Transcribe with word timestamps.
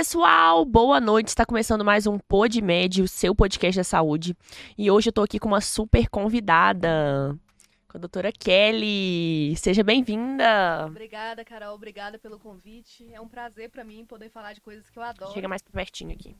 Pessoal! 0.00 0.64
Boa 0.64 0.98
noite! 0.98 1.28
Está 1.28 1.44
começando 1.44 1.84
mais 1.84 2.06
um 2.06 2.18
PodMed, 2.18 3.02
o 3.02 3.06
seu 3.06 3.34
podcast 3.34 3.78
da 3.78 3.84
saúde. 3.84 4.34
E 4.78 4.90
hoje 4.90 5.10
eu 5.10 5.12
tô 5.12 5.20
aqui 5.20 5.38
com 5.38 5.46
uma 5.46 5.60
super 5.60 6.08
convidada, 6.08 7.38
com 7.86 7.98
a 7.98 8.00
doutora 8.00 8.32
Kelly. 8.32 9.54
Seja 9.58 9.84
bem-vinda! 9.84 10.86
Obrigada, 10.86 11.44
Carol. 11.44 11.74
Obrigada 11.74 12.18
pelo 12.18 12.38
convite. 12.38 13.12
É 13.12 13.20
um 13.20 13.28
prazer 13.28 13.68
para 13.68 13.84
mim 13.84 14.06
poder 14.06 14.30
falar 14.30 14.54
de 14.54 14.62
coisas 14.62 14.88
que 14.88 14.98
eu 14.98 15.02
adoro. 15.02 15.34
Chega 15.34 15.46
mais 15.46 15.60
pertinho 15.60 16.14
aqui. 16.14 16.34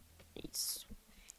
Isso. 0.51 0.89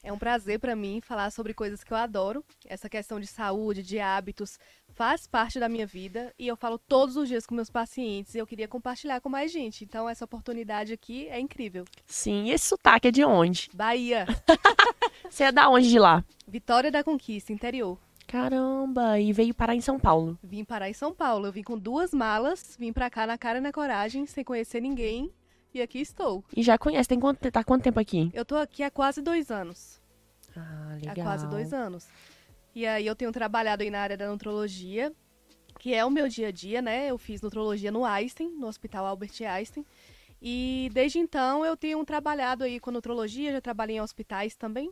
É 0.04 0.12
um 0.12 0.18
prazer 0.18 0.60
para 0.60 0.76
mim 0.76 1.00
falar 1.00 1.30
sobre 1.30 1.54
coisas 1.54 1.84
que 1.84 1.94
eu 1.94 1.98
adoro. 1.98 2.44
Essa 2.66 2.90
questão 2.90 3.20
de 3.20 3.28
saúde, 3.28 3.84
de 3.84 4.00
hábitos, 4.00 4.58
faz 4.90 5.28
parte 5.28 5.60
da 5.60 5.70
minha 5.70 5.86
vida 5.86 6.34
e 6.40 6.48
eu 6.48 6.58
falo 6.58 6.80
todos 6.80 7.16
os 7.16 7.28
dias 7.28 7.46
com 7.46 7.54
meus 7.54 7.70
pacientes 7.70 8.34
e 8.34 8.40
eu 8.40 8.48
queria 8.48 8.68
compartilhar 8.68 9.22
com 9.22 9.30
mais 9.30 9.52
gente. 9.52 9.84
Então, 9.84 10.10
essa 10.10 10.26
oportunidade 10.26 10.92
aqui 10.92 11.28
é 11.28 11.40
incrível. 11.40 11.86
Sim, 12.08 12.46
e 12.46 12.52
esse 12.52 12.66
sotaque 12.66 13.10
é 13.10 13.12
de 13.12 13.24
onde? 13.24 13.70
Bahia. 13.76 14.26
Você 15.30 15.44
é 15.44 15.52
da 15.52 15.70
onde 15.70 15.88
de 15.88 16.00
lá? 16.00 16.26
Vitória 16.48 16.90
da 16.92 17.04
Conquista, 17.04 17.54
interior. 17.54 18.00
Caramba, 18.26 19.20
e 19.20 19.32
veio 19.32 19.54
parar 19.54 19.76
em 19.76 19.82
São 19.82 20.00
Paulo. 20.00 20.40
Vim 20.42 20.64
parar 20.64 20.90
em 20.90 20.94
São 20.94 21.14
Paulo. 21.14 21.46
Eu 21.46 21.52
vim 21.52 21.64
com 21.64 21.78
duas 21.78 22.12
malas, 22.12 22.76
vim 22.80 22.92
pra 22.92 23.10
cá 23.10 23.28
na 23.28 23.38
cara 23.38 23.60
e 23.60 23.62
na 23.62 23.72
coragem, 23.72 24.26
sem 24.26 24.44
conhecer 24.44 24.82
ninguém. 24.82 25.32
E 25.74 25.82
aqui 25.82 26.00
estou. 26.00 26.44
E 26.56 26.62
já 26.62 26.78
conhece, 26.78 27.08
tem 27.08 27.20
quanto, 27.20 27.50
tá 27.50 27.64
quanto 27.64 27.84
tempo 27.84 28.00
aqui? 28.00 28.30
Eu 28.34 28.44
tô 28.44 28.56
aqui 28.56 28.84
há 28.84 28.92
quase 28.92 29.22
dois 29.22 29.50
anos. 29.50 30.02
Ah, 30.56 30.96
legal. 30.96 31.14
Há 31.18 31.24
quase 31.24 31.48
dois 31.48 31.74
anos. 31.74 32.08
E 32.76 32.86
aí 32.86 33.06
eu 33.06 33.16
tenho 33.16 33.32
trabalhado 33.32 33.84
aí 33.84 33.90
na 33.90 34.00
área 34.00 34.18
da 34.18 34.30
nutrologia, 34.30 35.14
que 35.80 35.94
é 35.94 36.04
o 36.04 36.10
meu 36.10 36.28
dia 36.28 36.50
a 36.50 36.52
dia, 36.52 36.82
né? 36.82 37.08
Eu 37.08 37.18
fiz 37.18 37.42
nutrologia 37.42 37.92
no 37.92 38.06
Einstein, 38.06 38.50
no 38.50 38.68
Hospital 38.68 39.06
Albert 39.06 39.42
Einstein. 39.42 39.86
E 40.42 40.90
desde 40.94 41.20
então 41.20 41.66
eu 41.66 41.78
tenho 41.78 42.04
trabalhado 42.04 42.64
aí 42.64 42.80
com 42.80 42.92
nutrologia, 42.92 43.52
já 43.52 43.62
trabalhei 43.62 43.98
em 43.98 44.02
hospitais 44.02 44.56
também. 44.56 44.92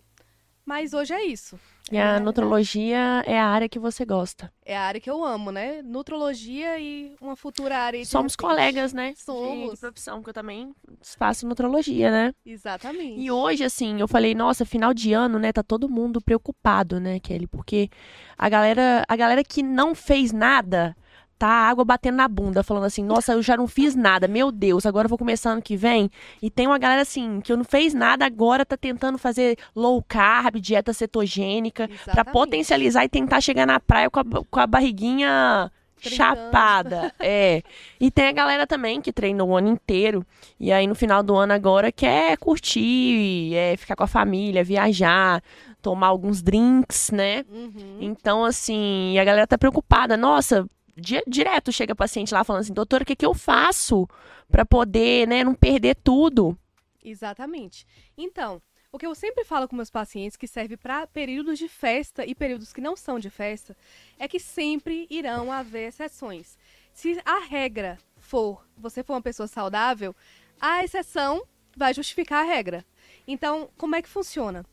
Mas 0.70 0.94
hoje 0.94 1.12
é 1.16 1.26
isso. 1.26 1.60
E 1.92 1.98
É 1.98 2.02
a 2.04 2.18
a- 2.18 2.20
nutrologia 2.20 3.24
é 3.26 3.40
a 3.40 3.48
área 3.48 3.68
que 3.68 3.80
você 3.80 4.06
gosta. 4.06 4.54
É 4.64 4.78
a 4.78 4.82
área 4.84 5.02
que 5.02 5.10
eu 5.10 5.26
amo, 5.26 5.52
né? 5.52 5.82
Nutrologia 5.82 6.80
e 6.80 7.16
uma 7.20 7.36
futura 7.36 7.76
área 7.76 8.00
de 8.00 8.06
Somos 8.06 8.34
repente. 8.34 8.48
colegas, 8.48 8.94
né? 8.94 9.14
De- 9.14 9.20
Somos. 9.24 9.72
De 9.72 9.78
profissão, 9.80 10.22
que 10.22 10.30
eu 10.30 10.34
também 10.34 10.72
faço 11.18 11.48
nutrologia, 11.48 12.12
né? 12.12 12.36
Exatamente. 12.46 13.20
E 13.20 13.32
hoje, 13.32 13.64
assim, 13.64 14.00
eu 14.00 14.08
falei, 14.08 14.36
nossa, 14.36 14.64
final 14.64 14.94
de 14.94 15.12
ano, 15.12 15.40
né? 15.40 15.52
Tá 15.52 15.64
todo 15.64 15.90
mundo 15.90 16.22
preocupado, 16.22 17.00
né, 17.00 17.20
Kelly? 17.20 17.48
Porque 17.48 17.90
a 18.38 18.48
galera, 18.48 19.04
a 19.08 19.16
galera 19.16 19.44
que 19.44 19.64
não 19.64 19.96
fez 19.96 20.32
nada, 20.32 20.96
tá 21.40 21.48
a 21.48 21.70
água 21.70 21.86
batendo 21.86 22.18
na 22.18 22.28
bunda, 22.28 22.62
falando 22.62 22.84
assim, 22.84 23.02
nossa, 23.02 23.32
eu 23.32 23.42
já 23.42 23.56
não 23.56 23.66
fiz 23.66 23.96
nada, 23.96 24.28
meu 24.28 24.52
Deus, 24.52 24.86
agora 24.86 25.06
eu 25.06 25.10
vou 25.10 25.18
começar 25.18 25.52
ano 25.52 25.62
que 25.62 25.78
vem. 25.78 26.12
E 26.42 26.50
tem 26.50 26.68
uma 26.68 26.78
galera, 26.78 27.02
assim, 27.02 27.40
que 27.40 27.52
eu 27.52 27.56
não 27.56 27.64
fez 27.64 27.94
nada, 27.94 28.26
agora 28.26 28.66
tá 28.66 28.76
tentando 28.76 29.18
fazer 29.18 29.58
low 29.74 30.04
carb, 30.06 30.60
dieta 30.60 30.92
cetogênica, 30.92 31.88
pra 31.88 31.96
Exatamente. 31.96 32.34
potencializar 32.34 33.06
e 33.06 33.10
tentar 33.10 33.40
chegar 33.40 33.66
na 33.66 33.80
praia 33.80 34.10
com 34.10 34.20
a, 34.20 34.24
com 34.52 34.60
a 34.60 34.68
barriguinha 34.68 35.72
chapada. 36.02 37.14
É. 37.20 37.62
E 38.00 38.10
tem 38.10 38.28
a 38.28 38.32
galera 38.32 38.68
também 38.68 39.02
que 39.02 39.12
treina 39.12 39.44
o 39.44 39.56
ano 39.56 39.70
inteiro. 39.70 40.26
E 40.60 40.72
aí 40.72 40.88
no 40.88 40.96
final 40.96 41.22
do 41.22 41.36
ano 41.36 41.54
agora 41.54 41.92
quer 41.92 42.38
curtir, 42.38 43.54
é, 43.54 43.76
ficar 43.78 43.96
com 43.96 44.04
a 44.04 44.08
família, 44.08 44.64
viajar, 44.64 45.42
tomar 45.82 46.08
alguns 46.08 46.42
drinks, 46.42 47.12
né? 47.12 47.44
Uhum. 47.50 47.98
Então, 48.00 48.46
assim, 48.46 49.18
a 49.18 49.24
galera 49.24 49.48
tá 49.48 49.58
preocupada. 49.58 50.16
Nossa, 50.18 50.66
direto 51.00 51.72
chega 51.72 51.96
paciente 51.96 52.34
lá 52.34 52.44
falando 52.44 52.62
assim, 52.62 52.74
doutora, 52.74 53.04
o 53.04 53.06
que, 53.06 53.16
que 53.16 53.26
eu 53.26 53.34
faço 53.34 54.08
pra 54.50 54.66
poder, 54.66 55.28
né, 55.28 55.44
não 55.44 55.54
perder 55.54 55.96
tudo? 55.96 56.58
Exatamente. 57.04 57.86
Então, 58.18 58.62
o 58.92 58.98
que 58.98 59.06
eu 59.06 59.14
sempre 59.14 59.44
falo 59.44 59.68
com 59.68 59.76
meus 59.76 59.92
pacientes, 59.92 60.36
que 60.36 60.48
serve 60.48 60.76
para 60.76 61.06
períodos 61.06 61.60
de 61.60 61.68
festa 61.68 62.26
e 62.26 62.34
períodos 62.34 62.74
que 62.74 62.82
não 62.82 62.96
são 62.96 63.20
de 63.20 63.30
festa, 63.30 63.78
é 64.18 64.28
que 64.28 64.40
sempre 64.40 65.06
irão 65.10 65.52
haver 65.52 65.90
exceções. 65.90 66.58
Se 66.92 67.22
a 67.24 67.40
regra 67.40 67.98
for 68.18 68.66
você 68.76 69.04
for 69.04 69.14
uma 69.14 69.22
pessoa 69.22 69.48
saudável, 69.48 70.16
a 70.60 70.84
exceção 70.84 71.44
vai 71.78 71.94
justificar 71.94 72.44
a 72.44 72.48
regra. 72.48 72.84
Então, 73.28 73.70
como 73.78 73.96
é 73.96 74.02
que 74.02 74.10
funciona? 74.10 74.66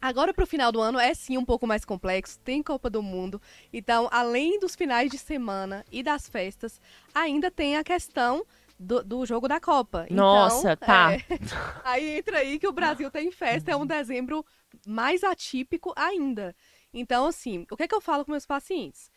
Agora 0.00 0.32
para 0.32 0.44
o 0.44 0.46
final 0.46 0.72
do 0.72 0.80
ano 0.80 0.98
é 0.98 1.12
sim 1.12 1.36
um 1.36 1.44
pouco 1.44 1.66
mais 1.66 1.84
complexo, 1.84 2.38
tem 2.40 2.62
Copa 2.62 2.88
do 2.88 3.02
Mundo. 3.02 3.40
Então, 3.72 4.08
além 4.10 4.58
dos 4.58 4.74
finais 4.74 5.10
de 5.10 5.18
semana 5.18 5.84
e 5.92 6.02
das 6.02 6.28
festas, 6.28 6.80
ainda 7.14 7.50
tem 7.50 7.76
a 7.76 7.84
questão 7.84 8.44
do, 8.78 9.04
do 9.04 9.26
jogo 9.26 9.46
da 9.46 9.60
Copa. 9.60 10.06
Então, 10.08 10.16
Nossa, 10.16 10.74
tá. 10.76 11.12
é, 11.12 11.18
Aí 11.84 12.18
entra 12.18 12.38
aí 12.38 12.58
que 12.58 12.66
o 12.66 12.72
Brasil 12.72 13.10
tem 13.10 13.30
festa, 13.30 13.70
é 13.70 13.76
um 13.76 13.86
dezembro 13.86 14.44
mais 14.86 15.22
atípico 15.22 15.92
ainda. 15.94 16.56
Então, 16.94 17.26
assim, 17.26 17.66
o 17.70 17.76
que 17.76 17.82
é 17.82 17.88
que 17.88 17.94
eu 17.94 18.00
falo 18.00 18.24
com 18.24 18.30
meus 18.30 18.46
pacientes? 18.46 19.10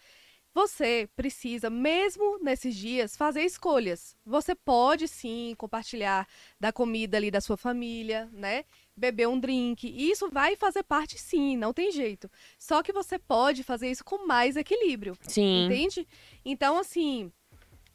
Você 0.53 1.09
precisa, 1.15 1.67
mesmo 1.69 2.37
nesses 2.43 2.75
dias, 2.75 3.15
fazer 3.15 3.41
escolhas. 3.41 4.15
Você 4.23 4.53
pode 4.53 5.07
sim 5.07 5.55
compartilhar 5.57 6.27
da 6.59 6.71
comida 6.71 7.17
ali 7.17 7.31
da 7.31 7.41
sua 7.41 7.57
família, 7.57 8.29
né? 8.31 8.63
Beber 8.95 9.27
um 9.27 9.39
drink. 9.39 9.87
E 9.87 10.11
isso 10.11 10.29
vai 10.29 10.55
fazer 10.55 10.83
parte 10.83 11.17
sim, 11.17 11.57
não 11.57 11.73
tem 11.73 11.91
jeito. 11.91 12.29
Só 12.57 12.83
que 12.83 12.93
você 12.93 13.17
pode 13.17 13.63
fazer 13.63 13.89
isso 13.89 14.03
com 14.03 14.27
mais 14.27 14.55
equilíbrio. 14.55 15.17
Sim. 15.27 15.65
Entende? 15.65 16.07
Então, 16.45 16.77
assim, 16.77 17.31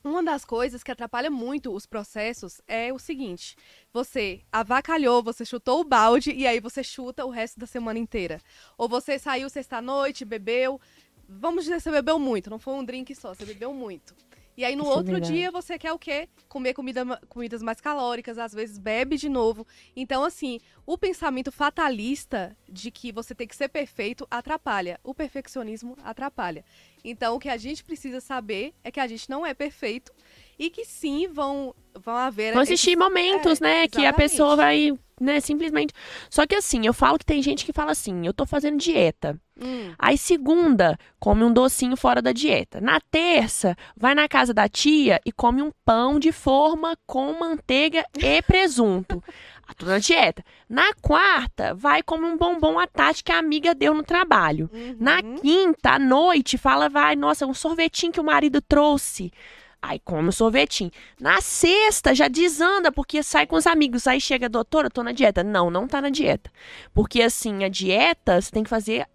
uma 0.02 0.22
das 0.22 0.44
coisas 0.44 0.82
que 0.82 0.90
atrapalha 0.90 1.30
muito 1.30 1.74
os 1.74 1.84
processos 1.84 2.60
é 2.66 2.92
o 2.92 2.98
seguinte: 2.98 3.56
você 3.92 4.40
avacalhou, 4.52 5.22
você 5.22 5.44
chutou 5.44 5.80
o 5.80 5.84
balde 5.84 6.32
e 6.32 6.46
aí 6.46 6.60
você 6.60 6.82
chuta 6.82 7.24
o 7.24 7.30
resto 7.30 7.58
da 7.58 7.66
semana 7.66 7.98
inteira. 7.98 8.40
Ou 8.76 8.88
você 8.88 9.18
saiu 9.18 9.50
sexta-noite, 9.50 10.24
bebeu. 10.24 10.80
Vamos 11.28 11.64
dizer 11.64 11.76
que 11.76 11.82
você 11.82 11.90
bebeu 11.90 12.18
muito, 12.18 12.48
não 12.48 12.58
foi 12.58 12.72
um 12.74 12.84
drink 12.84 13.14
só, 13.14 13.34
você 13.34 13.44
bebeu 13.44 13.74
muito. 13.74 14.14
E 14.58 14.64
aí 14.64 14.74
no 14.74 14.82
Isso 14.82 14.92
é 14.92 14.96
outro 14.96 15.12
verdade. 15.12 15.32
dia 15.32 15.52
você 15.52 15.78
quer 15.78 15.92
o 15.92 15.98
quê? 16.00 16.28
Comer 16.48 16.74
comida, 16.74 17.06
comidas 17.28 17.62
mais 17.62 17.80
calóricas, 17.80 18.38
às 18.38 18.52
vezes 18.52 18.76
bebe 18.76 19.16
de 19.16 19.28
novo. 19.28 19.64
Então, 19.94 20.24
assim, 20.24 20.58
o 20.84 20.98
pensamento 20.98 21.52
fatalista 21.52 22.56
de 22.68 22.90
que 22.90 23.12
você 23.12 23.36
tem 23.36 23.46
que 23.46 23.54
ser 23.54 23.68
perfeito 23.68 24.26
atrapalha. 24.28 24.98
O 25.04 25.14
perfeccionismo 25.14 25.96
atrapalha. 26.02 26.64
Então, 27.04 27.36
o 27.36 27.38
que 27.38 27.48
a 27.48 27.56
gente 27.56 27.82
precisa 27.84 28.20
saber 28.20 28.72
é 28.84 28.90
que 28.90 29.00
a 29.00 29.06
gente 29.06 29.28
não 29.30 29.44
é 29.46 29.54
perfeito 29.54 30.12
e 30.58 30.68
que 30.70 30.84
sim 30.84 31.28
vão, 31.28 31.74
vão 31.94 32.16
haver. 32.16 32.52
Vão 32.52 32.62
esses- 32.62 32.72
existir 32.72 32.96
momentos, 32.96 33.60
é, 33.60 33.64
né, 33.64 33.88
que 33.88 33.98
a 33.98 34.02
exatamente. 34.08 34.30
pessoa 34.30 34.56
vai, 34.56 34.92
né, 35.20 35.40
simplesmente. 35.40 35.92
Só 36.28 36.46
que 36.46 36.54
assim, 36.56 36.84
eu 36.86 36.92
falo 36.92 37.18
que 37.18 37.24
tem 37.24 37.40
gente 37.42 37.64
que 37.64 37.72
fala 37.72 37.92
assim, 37.92 38.26
eu 38.26 38.32
tô 38.32 38.44
fazendo 38.44 38.76
dieta. 38.78 39.38
Hum, 39.60 39.92
Aí 39.98 40.16
segunda, 40.18 40.96
come 41.18 41.42
um 41.44 41.52
docinho 41.52 41.96
fora 41.96 42.20
da 42.22 42.32
dieta. 42.32 42.80
Na 42.80 43.00
terça, 43.00 43.76
vai 43.96 44.14
na 44.14 44.28
casa 44.28 44.52
da 44.54 44.68
tia 44.68 45.20
e 45.24 45.32
come 45.32 45.62
um 45.62 45.72
pão 45.84 46.18
de 46.18 46.30
forma 46.32 46.96
com 47.06 47.32
manteiga 47.38 48.04
e 48.18 48.42
presunto. 48.42 49.22
Tô 49.76 49.86
na 49.86 49.98
dieta. 49.98 50.44
Na 50.68 50.92
quarta, 50.94 51.74
vai 51.74 52.02
comer 52.02 52.26
um 52.26 52.36
bombom 52.36 52.78
à 52.78 52.86
tarde 52.86 53.22
que 53.22 53.30
a 53.30 53.38
amiga 53.38 53.74
deu 53.74 53.94
no 53.94 54.02
trabalho. 54.02 54.68
uhum. 54.72 54.96
Na 54.98 55.22
quinta, 55.22 55.90
à 55.92 55.98
noite, 55.98 56.58
fala, 56.58 56.88
vai, 56.88 57.14
nossa, 57.14 57.46
um 57.46 57.54
sorvetinho 57.54 58.12
que 58.12 58.20
o 58.20 58.24
marido 58.24 58.60
trouxe. 58.60 59.32
Aí 59.80 60.00
come 60.00 60.30
o 60.30 60.32
sorvetinho. 60.32 60.90
Na 61.20 61.40
sexta, 61.40 62.14
já 62.14 62.26
desanda, 62.26 62.90
porque 62.90 63.22
sai 63.22 63.46
com 63.46 63.54
os 63.54 63.66
amigos. 63.66 64.06
Aí 64.08 64.20
chega, 64.20 64.48
doutora, 64.48 64.90
tô 64.90 65.02
na 65.04 65.12
dieta. 65.12 65.44
Não, 65.44 65.70
não 65.70 65.86
tá 65.86 66.00
na 66.00 66.10
dieta. 66.10 66.50
Porque, 66.92 67.22
assim, 67.22 67.62
a 67.62 67.68
dieta, 67.68 68.40
você 68.40 68.50
tem 68.50 68.64
que 68.64 68.70
fazer 68.70 69.06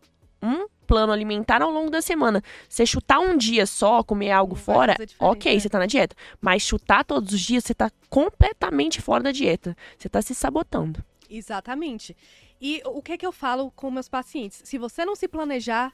um 0.41 0.65
plano 0.83 1.11
alimentar 1.11 1.61
ao 1.61 1.71
longo 1.71 1.89
da 1.89 2.01
semana. 2.01 2.43
Você 2.69 2.85
chutar 2.85 3.19
um 3.19 3.35
dia 3.37 3.65
só, 3.65 4.03
comer 4.03 4.31
algo 4.31 4.55
Não 4.55 4.61
fora, 4.61 4.95
ok, 5.19 5.53
né? 5.53 5.59
você 5.59 5.69
tá 5.69 5.79
na 5.79 5.85
dieta. 5.85 6.15
Mas 6.39 6.61
chutar 6.61 7.03
todos 7.03 7.33
os 7.33 7.41
dias, 7.41 7.63
você 7.63 7.73
tá 7.73 7.91
completamente 8.09 9.01
fora 9.01 9.23
da 9.23 9.31
dieta. 9.31 9.75
Você 9.97 10.07
tá 10.09 10.21
se 10.21 10.35
sabotando. 10.35 11.03
Exatamente. 11.29 12.15
E 12.61 12.81
o 12.85 13.01
que 13.01 13.17
que 13.17 13.25
eu 13.25 13.31
falo 13.31 13.71
com 13.71 13.89
meus 13.89 14.07
pacientes? 14.07 14.61
Se 14.63 14.77
você 14.77 15.03
não 15.03 15.15
se 15.15 15.27
planejar, 15.27 15.91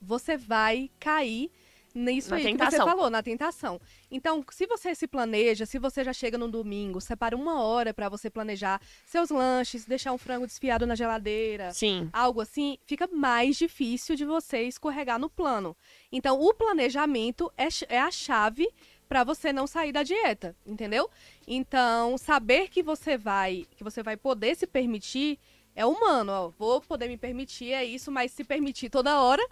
você 0.00 0.36
vai 0.36 0.90
cair 1.00 1.50
nisso 1.94 2.30
Na 2.30 2.36
aí 2.36 2.42
que 2.42 2.50
tentação. 2.52 2.78
você 2.78 2.90
falou, 2.90 3.10
na 3.10 3.22
tentação. 3.22 3.80
Então, 4.10 4.44
se 4.50 4.66
você 4.66 4.94
se 4.94 5.06
planeja, 5.06 5.66
se 5.66 5.78
você 5.78 6.02
já 6.04 6.12
chega 6.12 6.38
no 6.38 6.48
domingo, 6.48 7.00
separa 7.00 7.36
uma 7.36 7.62
hora 7.62 7.92
para 7.92 8.08
você 8.08 8.30
planejar 8.30 8.80
seus 9.04 9.30
lanches, 9.30 9.84
deixar 9.84 10.12
um 10.12 10.18
frango 10.18 10.46
desfiado 10.46 10.86
na 10.86 10.94
geladeira, 10.94 11.72
Sim. 11.72 12.08
algo 12.12 12.40
assim, 12.40 12.78
fica 12.86 13.06
mais 13.06 13.56
difícil 13.56 14.16
de 14.16 14.24
você 14.24 14.62
escorregar 14.62 15.18
no 15.18 15.30
plano. 15.30 15.76
Então, 16.10 16.40
o 16.40 16.54
planejamento 16.54 17.52
é, 17.56 17.68
é 17.88 18.00
a 18.00 18.10
chave 18.10 18.68
para 19.08 19.24
você 19.24 19.52
não 19.52 19.66
sair 19.66 19.92
da 19.92 20.02
dieta, 20.02 20.56
entendeu? 20.64 21.10
Então, 21.46 22.16
saber 22.16 22.68
que 22.68 22.82
você 22.82 23.18
vai, 23.18 23.66
que 23.76 23.84
você 23.84 24.02
vai 24.02 24.16
poder 24.16 24.56
se 24.56 24.66
permitir 24.66 25.38
é 25.74 25.84
humano, 25.86 26.32
ó. 26.32 26.48
Vou 26.58 26.80
poder 26.80 27.08
me 27.08 27.16
permitir 27.16 27.72
é 27.72 27.84
isso, 27.84 28.10
mas 28.10 28.32
se 28.32 28.44
permitir 28.44 28.90
toda 28.90 29.20
hora, 29.20 29.42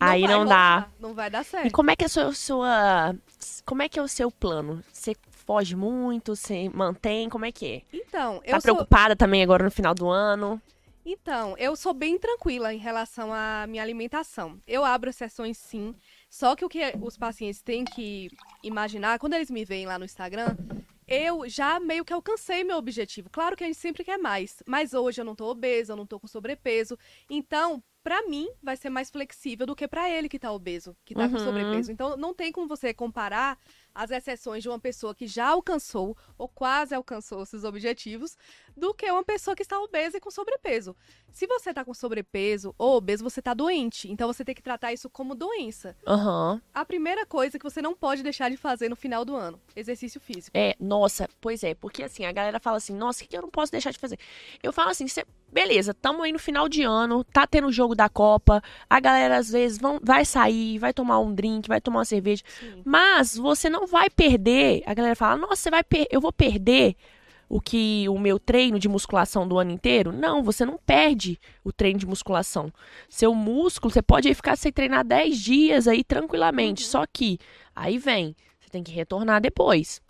Aí 0.00 0.22
não 0.26 0.44
dá. 0.46 0.88
não 1.00 1.14
vai 1.14 1.28
dar 1.30 1.42
E 1.42 1.44
certo. 1.44 1.72
como 1.72 1.90
é 1.90 1.96
que 1.96 2.04
é 2.04 2.06
a 2.06 2.08
sua, 2.08 2.32
sua- 2.32 3.16
como 3.64 3.82
é 3.82 3.88
que 3.88 3.98
é 3.98 4.02
o 4.02 4.08
seu 4.08 4.30
plano? 4.30 4.82
Você 4.92 5.14
foge 5.30 5.74
muito? 5.74 6.36
Você 6.36 6.68
mantém? 6.68 7.28
Como 7.28 7.44
é 7.44 7.52
que 7.52 7.66
é? 7.66 7.82
Então, 7.92 8.40
eu 8.44 8.52
Tá 8.52 8.60
sou... 8.60 8.74
preocupada 8.74 9.16
também 9.16 9.42
agora 9.42 9.64
no 9.64 9.70
final 9.70 9.94
do 9.94 10.08
ano? 10.08 10.60
Então, 11.04 11.56
eu 11.56 11.74
sou 11.74 11.94
bem 11.94 12.18
tranquila 12.18 12.72
em 12.74 12.76
relação 12.78 13.32
à 13.32 13.66
minha 13.66 13.82
alimentação. 13.82 14.60
Eu 14.66 14.84
abro 14.84 15.10
sessões 15.12 15.56
sim, 15.56 15.94
só 16.28 16.54
que 16.54 16.64
o 16.64 16.68
que 16.68 16.80
os 17.00 17.16
pacientes 17.16 17.62
têm 17.62 17.82
que 17.84 18.28
imaginar, 18.62 19.18
quando 19.18 19.32
eles 19.34 19.50
me 19.50 19.64
veem 19.64 19.86
lá 19.86 19.98
no 19.98 20.04
Instagram, 20.04 20.54
eu 21.06 21.48
já 21.48 21.80
meio 21.80 22.04
que 22.04 22.12
alcancei 22.12 22.62
meu 22.62 22.76
objetivo. 22.76 23.30
Claro 23.30 23.56
que 23.56 23.64
a 23.64 23.66
gente 23.66 23.78
sempre 23.78 24.04
quer 24.04 24.18
mais, 24.18 24.62
mas 24.66 24.92
hoje 24.92 25.22
eu 25.22 25.24
não 25.24 25.34
tô 25.34 25.46
obesa, 25.46 25.94
eu 25.94 25.96
não 25.96 26.06
tô 26.06 26.20
com 26.20 26.26
sobrepeso. 26.26 26.98
Então, 27.30 27.82
pra 28.02 28.22
mim, 28.28 28.48
vai 28.62 28.76
ser 28.76 28.90
mais 28.90 29.10
flexível 29.10 29.66
do 29.66 29.76
que 29.76 29.86
pra 29.88 30.08
ele 30.10 30.28
que 30.28 30.38
tá 30.38 30.50
obeso, 30.52 30.96
que 31.04 31.14
tá 31.14 31.28
com 31.28 31.36
Uhum. 31.36 31.38
sobrepeso. 31.38 31.90
Então, 31.92 32.16
não 32.16 32.32
tem 32.34 32.50
como 32.52 32.66
você 32.68 32.94
comparar 32.94 33.58
as 33.94 34.10
exceções 34.10 34.62
de 34.62 34.68
uma 34.68 34.78
pessoa 34.80 35.14
que 35.14 35.26
já 35.26 35.48
alcançou 35.48 36.16
ou 36.38 36.48
quase 36.48 36.94
alcançou 36.94 37.44
seus 37.44 37.64
objetivos 37.64 38.36
do 38.78 38.94
que 38.94 39.10
uma 39.10 39.24
pessoa 39.24 39.54
que 39.54 39.62
está 39.62 39.78
obesa 39.80 40.16
e 40.16 40.20
com 40.20 40.30
sobrepeso. 40.30 40.96
Se 41.30 41.46
você 41.46 41.74
tá 41.74 41.84
com 41.84 41.92
sobrepeso 41.92 42.74
ou 42.78 42.96
obeso, 42.96 43.22
você 43.22 43.42
tá 43.42 43.52
doente. 43.52 44.10
Então 44.10 44.26
você 44.26 44.44
tem 44.44 44.54
que 44.54 44.62
tratar 44.62 44.92
isso 44.92 45.10
como 45.10 45.34
doença. 45.34 45.96
Aham. 46.06 46.60
A 46.72 46.84
primeira 46.84 47.26
coisa 47.26 47.58
que 47.58 47.64
você 47.64 47.82
não 47.82 47.94
pode 47.94 48.22
deixar 48.22 48.50
de 48.50 48.56
fazer 48.56 48.88
no 48.88 48.96
final 48.96 49.24
do 49.24 49.36
ano: 49.36 49.60
exercício 49.76 50.20
físico. 50.20 50.56
É, 50.56 50.74
nossa, 50.80 51.28
pois 51.40 51.62
é, 51.62 51.74
porque 51.74 52.02
assim, 52.02 52.24
a 52.24 52.32
galera 52.32 52.58
fala 52.60 52.76
assim, 52.78 52.94
nossa, 52.94 53.18
o 53.18 53.22
que 53.22 53.28
que 53.28 53.36
eu 53.36 53.42
não 53.42 53.50
posso 53.50 53.72
deixar 53.72 53.90
de 53.90 53.98
fazer? 53.98 54.18
Eu 54.62 54.72
falo 54.72 54.90
assim, 54.90 55.06
cê- 55.08 55.26
beleza, 55.52 55.92
tamo 55.92 56.22
aí 56.22 56.32
no 56.32 56.38
final 56.38 56.68
de 56.68 56.82
ano, 56.82 57.24
tá 57.24 57.46
tendo 57.46 57.68
o 57.68 57.72
jogo 57.72 57.94
da 57.94 58.08
Copa, 58.08 58.62
a 58.88 59.00
galera 59.00 59.36
às 59.36 59.50
vezes 59.50 59.78
vão, 59.78 59.98
vai 60.02 60.24
sair, 60.24 60.78
vai 60.78 60.92
tomar 60.92 61.18
um 61.18 61.34
drink, 61.34 61.68
vai 61.68 61.80
tomar 61.80 61.98
uma 62.00 62.04
cerveja, 62.04 62.42
Sim. 62.60 62.82
mas 62.84 63.36
você 63.36 63.68
não 63.68 63.86
vai 63.86 64.08
perder, 64.10 64.82
a 64.86 64.94
galera 64.94 65.16
fala, 65.16 65.36
nossa, 65.36 65.56
você 65.56 65.70
vai 65.70 65.82
per 65.82 66.06
eu 66.10 66.20
vou 66.20 66.32
perder 66.32 66.96
o 67.48 67.60
que 67.60 68.08
o 68.08 68.18
meu 68.18 68.38
treino 68.38 68.78
de 68.78 68.88
musculação 68.88 69.46
do 69.48 69.58
ano 69.58 69.70
inteiro? 69.70 70.12
Não, 70.12 70.42
você 70.42 70.64
não 70.64 70.78
perde 70.78 71.38
o 71.64 71.72
treino 71.72 71.98
de 71.98 72.06
musculação. 72.06 72.72
Seu 73.08 73.34
músculo, 73.34 73.92
você 73.92 74.02
pode 74.02 74.28
aí 74.28 74.34
ficar 74.34 74.56
sem 74.56 74.72
treinar 74.72 75.04
10 75.04 75.38
dias 75.38 75.88
aí 75.88 76.04
tranquilamente, 76.04 76.84
Uhum. 76.84 76.90
só 76.90 77.04
que 77.06 77.38
aí 77.74 77.98
vem, 77.98 78.34
você 78.60 78.68
tem 78.70 78.82
que 78.82 78.92
retornar 78.92 79.40
depois 79.40 80.00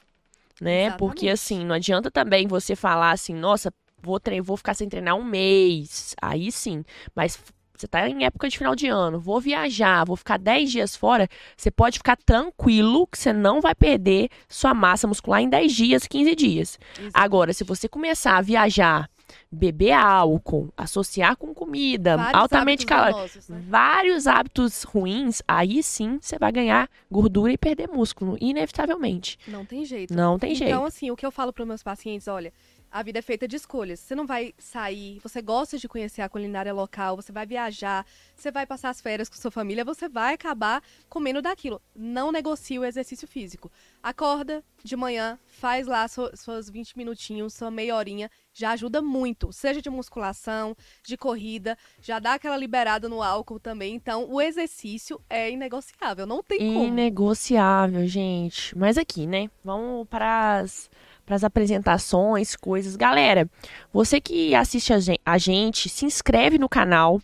né? 0.60 0.90
Porque 0.92 1.26
Exatamente. 1.26 1.28
assim, 1.28 1.64
não 1.64 1.74
adianta 1.74 2.10
também 2.10 2.46
você 2.46 2.74
falar 2.74 3.12
assim, 3.12 3.34
nossa, 3.34 3.72
vou, 4.02 4.20
vou 4.42 4.56
ficar 4.56 4.74
sem 4.74 4.88
treinar 4.88 5.16
um 5.16 5.24
mês. 5.24 6.14
Aí 6.20 6.50
sim. 6.50 6.84
Mas 7.14 7.38
você 7.80 7.88
tá 7.88 8.08
em 8.08 8.24
época 8.24 8.48
de 8.48 8.58
final 8.58 8.74
de 8.74 8.88
ano, 8.88 9.20
vou 9.20 9.40
viajar, 9.40 10.04
vou 10.04 10.16
ficar 10.16 10.38
10 10.38 10.70
dias 10.70 10.96
fora, 10.96 11.28
você 11.56 11.70
pode 11.70 11.98
ficar 11.98 12.16
tranquilo 12.16 13.06
que 13.06 13.18
você 13.18 13.32
não 13.32 13.60
vai 13.60 13.74
perder 13.74 14.28
sua 14.48 14.74
massa 14.74 15.06
muscular 15.06 15.40
em 15.40 15.48
10 15.48 15.72
dias, 15.72 16.06
15 16.06 16.34
dias. 16.34 16.78
Exatamente. 16.92 17.12
Agora, 17.14 17.52
se 17.52 17.64
você 17.64 17.88
começar 17.88 18.36
a 18.36 18.42
viajar, 18.42 19.08
beber 19.50 19.92
álcool, 19.92 20.72
associar 20.76 21.36
com 21.36 21.54
comida, 21.54 22.16
Vários 22.16 22.34
altamente 22.34 22.86
calórica, 22.86 23.40
né? 23.48 23.62
vários 23.68 24.26
hábitos 24.26 24.82
ruins, 24.82 25.42
aí 25.46 25.82
sim 25.82 26.18
você 26.20 26.38
vai 26.38 26.52
ganhar 26.52 26.88
gordura 27.10 27.52
e 27.52 27.58
perder 27.58 27.88
músculo, 27.88 28.36
inevitavelmente. 28.40 29.38
Não 29.46 29.64
tem 29.64 29.84
jeito. 29.84 30.14
Não 30.14 30.38
tem 30.38 30.54
jeito. 30.54 30.70
Então, 30.70 30.84
assim, 30.84 31.10
o 31.10 31.16
que 31.16 31.24
eu 31.24 31.30
falo 31.30 31.52
para 31.52 31.64
meus 31.64 31.82
pacientes, 31.82 32.28
olha, 32.28 32.52
a 32.90 33.02
vida 33.02 33.18
é 33.18 33.22
feita 33.22 33.46
de 33.46 33.56
escolhas. 33.56 34.00
Você 34.00 34.14
não 34.14 34.26
vai 34.26 34.54
sair, 34.58 35.18
você 35.22 35.42
gosta 35.42 35.78
de 35.78 35.88
conhecer 35.88 36.22
a 36.22 36.28
culinária 36.28 36.72
local, 36.72 37.16
você 37.16 37.30
vai 37.32 37.46
viajar, 37.46 38.06
você 38.34 38.50
vai 38.50 38.66
passar 38.66 38.90
as 38.90 39.00
férias 39.00 39.28
com 39.28 39.36
sua 39.36 39.50
família, 39.50 39.84
você 39.84 40.08
vai 40.08 40.34
acabar 40.34 40.82
comendo 41.08 41.42
daquilo. 41.42 41.80
Não 41.94 42.32
negocie 42.32 42.78
o 42.78 42.84
exercício 42.84 43.28
físico. 43.28 43.70
Acorda 44.02 44.64
de 44.82 44.96
manhã, 44.96 45.38
faz 45.46 45.86
lá 45.86 46.06
su- 46.08 46.30
suas 46.34 46.70
20 46.70 46.96
minutinhos, 46.96 47.52
sua 47.54 47.70
meia 47.70 47.96
horinha, 47.96 48.30
já 48.52 48.70
ajuda 48.70 49.02
muito. 49.02 49.52
Seja 49.52 49.82
de 49.82 49.90
musculação, 49.90 50.76
de 51.04 51.16
corrida, 51.16 51.76
já 52.00 52.18
dá 52.18 52.34
aquela 52.34 52.56
liberada 52.56 53.08
no 53.08 53.22
álcool 53.22 53.60
também. 53.60 53.94
Então, 53.94 54.26
o 54.30 54.40
exercício 54.40 55.20
é 55.28 55.50
inegociável, 55.50 56.26
não 56.26 56.42
tem 56.42 56.58
como. 56.58 56.84
Inegociável, 56.86 58.06
gente. 58.06 58.76
Mas 58.76 58.96
aqui, 58.96 59.26
né? 59.26 59.50
Vamos 59.64 60.08
para 60.08 60.58
as 60.60 60.88
para 61.28 61.36
as 61.36 61.44
apresentações, 61.44 62.56
coisas. 62.56 62.96
Galera, 62.96 63.46
você 63.92 64.18
que 64.18 64.54
assiste 64.54 64.94
a 64.94 64.98
gen- 64.98 65.18
a 65.26 65.36
gente, 65.36 65.86
se 65.90 66.06
inscreve 66.06 66.56
no 66.56 66.70
canal, 66.70 67.20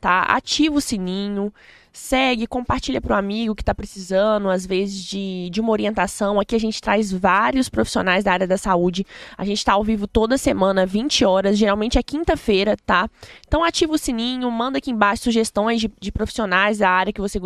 tá? 0.00 0.22
Ativa 0.22 0.74
o 0.74 0.80
sininho, 0.80 1.54
segue, 1.92 2.48
compartilha 2.48 3.00
para 3.00 3.14
o 3.14 3.16
amigo 3.16 3.54
que 3.54 3.62
está 3.62 3.72
precisando, 3.72 4.50
às 4.50 4.66
vezes, 4.66 5.04
de, 5.04 5.48
de 5.50 5.60
uma 5.60 5.70
orientação. 5.70 6.40
Aqui 6.40 6.56
a 6.56 6.58
gente 6.58 6.80
traz 6.82 7.12
vários 7.12 7.68
profissionais 7.68 8.24
da 8.24 8.32
área 8.32 8.46
da 8.48 8.58
saúde. 8.58 9.06
A 9.38 9.44
gente 9.44 9.58
está 9.58 9.74
ao 9.74 9.84
vivo 9.84 10.08
toda 10.08 10.36
semana, 10.36 10.84
20 10.84 11.24
horas, 11.24 11.56
geralmente 11.56 11.96
é 11.96 12.02
quinta-feira, 12.02 12.76
tá? 12.84 13.08
Então 13.46 13.62
ativa 13.62 13.92
o 13.92 13.98
sininho, 13.98 14.50
manda 14.50 14.78
aqui 14.78 14.90
embaixo 14.90 15.22
sugestões 15.22 15.80
de, 15.80 15.88
de 16.00 16.10
profissionais 16.10 16.78
da 16.78 16.90
área 16.90 17.12
que, 17.12 17.20
você 17.20 17.38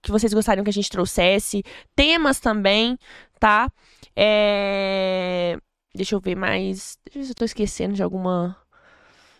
que 0.00 0.10
vocês 0.10 0.32
gostariam 0.32 0.64
que 0.64 0.70
a 0.70 0.72
gente 0.72 0.88
trouxesse, 0.88 1.62
temas 1.94 2.40
também, 2.40 2.98
tá? 3.44 3.70
É, 4.16 5.58
Deixa 5.94 6.14
eu 6.14 6.20
ver 6.20 6.34
mais. 6.34 6.98
Deixa 7.04 7.18
eu 7.18 7.20
ver 7.20 7.24
se 7.26 7.30
eu 7.32 7.34
tô 7.36 7.44
esquecendo 7.44 7.92
de 7.94 8.02
alguma. 8.02 8.56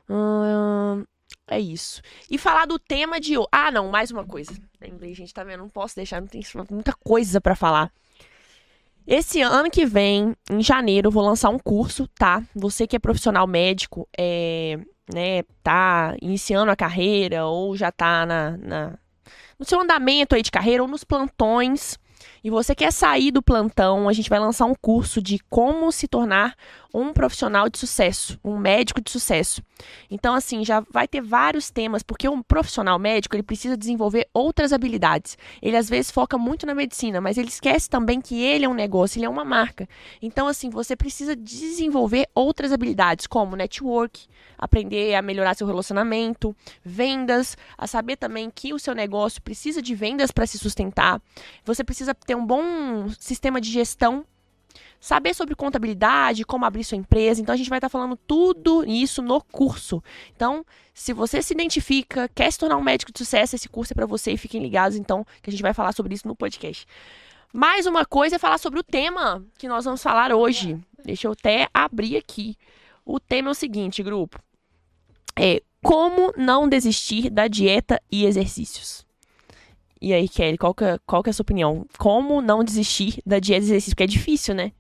Hum, 0.09 1.05
É 1.49 1.59
isso. 1.59 2.03
E 2.31 2.37
falar 2.37 2.67
do 2.67 2.79
tema 2.79 3.19
de. 3.19 3.35
Ah, 3.51 3.71
não, 3.71 3.91
mais 3.91 4.11
uma 4.11 4.25
coisa. 4.25 4.53
Lembrei, 4.81 5.15
gente, 5.15 5.33
tá 5.33 5.43
vendo? 5.43 5.61
Não 5.61 5.69
posso 5.71 5.97
deixar, 5.97 6.21
não 6.21 6.29
tem 6.29 6.43
muita 6.71 6.93
coisa 6.93 7.41
pra 7.41 7.57
falar. 7.57 7.91
Esse 9.07 9.41
ano 9.43 9.71
que 9.71 9.85
vem, 9.87 10.35
em 10.51 10.63
janeiro, 10.63 11.09
eu 11.09 11.13
vou 11.13 11.25
lançar 11.25 11.51
um 11.51 11.59
curso, 11.59 12.07
tá? 12.09 12.43
Você 12.55 12.87
que 12.87 12.97
é 12.97 12.99
profissional 12.99 13.47
médico, 13.47 14.09
é, 14.17 14.79
né, 15.13 15.43
tá 15.63 16.15
iniciando 16.23 16.71
a 16.71 16.77
carreira 16.77 17.47
ou 17.47 17.77
já 17.77 17.91
tá 17.93 18.25
na, 18.25 18.57
na- 18.57 18.99
no 19.59 19.65
seu 19.67 19.81
andamento 19.81 20.35
aí 20.35 20.43
de 20.43 20.51
carreira 20.51 20.83
ou 20.83 20.89
nos 20.89 21.05
plantões 21.05 21.99
e 22.43 22.51
você 22.51 22.75
quer 22.75 22.93
sair 22.93 23.31
do 23.31 23.43
plantão, 23.43 24.09
a 24.09 24.13
gente 24.13 24.31
vai 24.31 24.39
lançar 24.39 24.67
um 24.67 24.75
curso 24.75 25.21
de 25.21 25.39
como 25.51 25.91
se 25.91 26.07
tornar 26.07 26.55
um 26.95 27.13
profissional 27.13 27.69
de 27.69 27.77
sucesso, 27.77 28.39
um 28.45 28.57
médico 28.57 29.03
de 29.03 29.11
sucesso. 29.11 29.61
Então, 30.09 30.33
assim, 30.33 30.65
já 30.65 30.79
vai 30.89 31.09
ter 31.09 31.21
vários 31.21 31.69
temas, 31.69 32.05
porque 32.05 32.29
um 32.29 32.41
profissional 32.41 32.97
médico, 33.01 33.35
ele 33.35 33.43
precisa 33.43 33.77
desenvolver 33.77 34.29
outras 34.33 34.73
habilidades. 34.73 35.37
Ele, 35.61 35.77
às 35.77 35.89
vezes, 35.89 36.13
foca 36.13 36.39
muito 36.39 36.65
na 36.65 36.75
medicina, 36.75 37.21
mas 37.21 37.37
ele 37.37 37.49
esquece 37.49 37.91
também 37.91 38.21
que 38.21 38.41
ele 38.41 38.65
é 38.65 38.69
um 38.69 38.75
negócio, 38.75 39.19
ele 39.19 39.27
é 39.27 39.29
uma 39.29 39.45
marca. 39.45 39.89
Então, 40.23 40.47
assim, 40.47 40.71
você 40.71 40.95
precisa 40.95 41.35
desenvolver 41.35 42.29
outras 42.33 42.71
habilidades, 42.71 43.27
como 43.27 43.57
network, 43.57 44.29
aprender 44.57 45.17
a 45.17 45.23
melhorar 45.23 45.57
seu 45.57 45.67
relacionamento, 45.67 46.55
vendas, 46.85 47.57
a 47.77 47.89
saber 47.89 48.17
também 48.17 48.49
que 48.55 48.73
o 48.73 48.79
seu 48.79 48.95
negócio 48.95 49.43
precisa 49.43 49.83
de 49.83 49.97
vendas 49.97 50.31
para 50.31 50.47
se 50.47 50.59
sustentar. 50.59 51.21
Você 51.65 51.83
precisa 51.83 52.15
ter 52.15 52.37
um 52.37 52.47
bom 52.47 53.09
sistema 53.19 53.61
de 53.61 53.71
gestão, 53.71 54.25
saber 55.05 55.35
sobre 55.35 55.55
contabilidade, 55.55 56.47
como 56.47 56.65
abrir 56.65 56.83
sua 56.83 56.97
empresa. 56.97 57.39
Então 57.39 57.53
a 57.53 57.59
gente 57.59 57.69
vai 57.69 57.77
estar 57.77 57.91
falando 57.91 58.17
tudo 58.17 58.83
isso 58.87 59.21
no 59.21 59.39
curso. 59.39 60.03
Então, 60.35 60.65
se 60.95 61.13
você 61.13 61.43
se 61.43 61.53
identifica, 61.53 62.27
quer 62.35 62.51
se 62.51 62.59
tornar 62.59 62.79
um 62.79 62.83
médico 62.83 63.13
de 63.13 63.19
sucesso, 63.19 63.55
esse 63.55 63.69
curso 63.69 63.93
é 63.93 63.95
para 63.95 64.07
você 64.07 64.33
e 64.33 64.39
fiquem 64.39 64.63
ligados 64.63 64.97
então, 64.97 65.23
que 65.43 65.51
a 65.51 65.53
gente 65.53 65.63
vai 65.63 65.75
falar 65.75 65.93
sobre 65.93 66.15
isso 66.15 66.27
no 66.27 66.35
podcast. 66.35 66.87
Mais 67.53 67.85
uma 67.85 68.07
coisa 68.07 68.37
é 68.37 68.39
falar 68.39 68.57
sobre 68.57 68.81
o 68.81 68.83
tema 68.83 69.45
que 69.59 69.69
nós 69.69 69.85
vamos 69.85 70.03
falar 70.03 70.33
hoje. 70.33 70.81
Deixa 71.05 71.27
eu 71.29 71.33
até 71.33 71.69
abrir 71.75 72.17
aqui. 72.17 72.57
O 73.05 73.21
tema 73.21 73.51
é 73.51 73.53
o 73.53 73.55
seguinte, 73.55 74.03
grupo. 74.03 74.41
É 75.39 75.61
como 75.83 76.33
não 76.35 76.67
desistir 76.67 77.29
da 77.29 77.47
dieta 77.47 78.01
e 78.11 78.25
exercícios. 78.25 79.05
E 80.01 80.15
aí, 80.15 80.31
Kelly, 80.31 80.57
qual 80.57 80.73
que, 80.73 80.85
é, 80.85 80.99
qual 81.05 81.23
que 81.23 81.29
é 81.29 81.33
a 81.33 81.35
sua 81.35 81.43
opinião? 81.43 81.87
Como 81.99 82.41
não 82.41 82.65
desistir 82.65 83.21
da 83.27 83.39
dieta 83.39 83.65
e 83.65 83.67
exercício? 83.67 83.91
Porque 83.93 84.05
é 84.05 84.07
difícil, 84.07 84.55
né? 84.55 84.73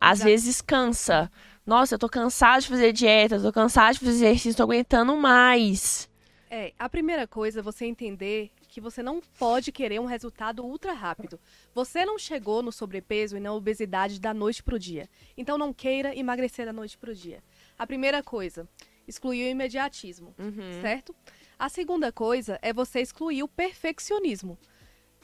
Às 0.00 0.18
Exato. 0.18 0.30
vezes 0.30 0.60
cansa. 0.60 1.30
Nossa, 1.64 1.94
eu 1.94 1.98
tô 1.98 2.08
cansado 2.08 2.62
de 2.62 2.68
fazer 2.68 2.92
dieta, 2.92 3.40
tô 3.40 3.52
cansado 3.52 3.94
de 3.94 4.00
fazer 4.00 4.12
exercício, 4.12 4.56
tô 4.56 4.62
aguentando 4.62 5.16
mais. 5.16 6.08
É, 6.48 6.72
a 6.78 6.88
primeira 6.88 7.26
coisa 7.26 7.58
é 7.58 7.62
você 7.62 7.86
entender 7.86 8.52
que 8.68 8.80
você 8.80 9.02
não 9.02 9.20
pode 9.38 9.72
querer 9.72 10.00
um 10.00 10.04
resultado 10.04 10.64
ultra 10.64 10.92
rápido. 10.92 11.40
Você 11.74 12.04
não 12.04 12.18
chegou 12.18 12.62
no 12.62 12.70
sobrepeso 12.70 13.36
e 13.36 13.40
na 13.40 13.52
obesidade 13.52 14.20
da 14.20 14.32
noite 14.32 14.62
pro 14.62 14.78
dia. 14.78 15.08
Então 15.36 15.58
não 15.58 15.72
queira 15.72 16.16
emagrecer 16.16 16.66
da 16.66 16.72
noite 16.72 16.96
pro 16.96 17.14
dia. 17.14 17.42
A 17.78 17.86
primeira 17.86 18.22
coisa, 18.22 18.68
excluir 19.08 19.44
o 19.44 19.50
imediatismo, 19.50 20.34
certo? 20.82 21.14
A 21.58 21.68
segunda 21.68 22.12
coisa 22.12 22.58
é 22.60 22.72
você 22.72 23.00
excluir 23.00 23.42
o 23.42 23.48
perfeccionismo. 23.48 24.58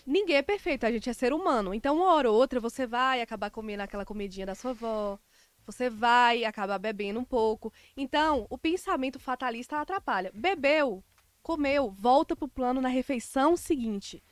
Ninguém 0.05 0.37
é 0.37 0.43
perfeito, 0.43 0.85
a 0.85 0.91
gente 0.91 1.09
é 1.09 1.13
ser 1.13 1.33
humano. 1.33 1.73
Então, 1.73 1.97
uma 1.97 2.13
hora 2.13 2.31
ou 2.31 2.37
outra, 2.37 2.59
você 2.59 2.87
vai 2.87 3.21
acabar 3.21 3.51
comendo 3.51 3.83
aquela 3.83 4.05
comidinha 4.05 4.47
da 4.47 4.55
sua 4.55 4.73
avó. 4.73 5.19
Você 5.65 5.89
vai 5.89 6.45
acabar 6.45 6.79
bebendo 6.79 7.21
um 7.21 7.25
pouco. 7.25 7.73
Então, 7.97 8.47
o 8.51 8.59
pensamento 8.59 9.21
fatalista 9.21 9.81
atrapalha. 9.81 10.33
Bebeu, 10.35 11.05
comeu, 11.43 11.91
volta 11.91 12.35
pro 12.35 12.49
plano 12.49 12.81
na 12.81 12.89
refeição 12.89 13.57
seguinte. 13.57 14.23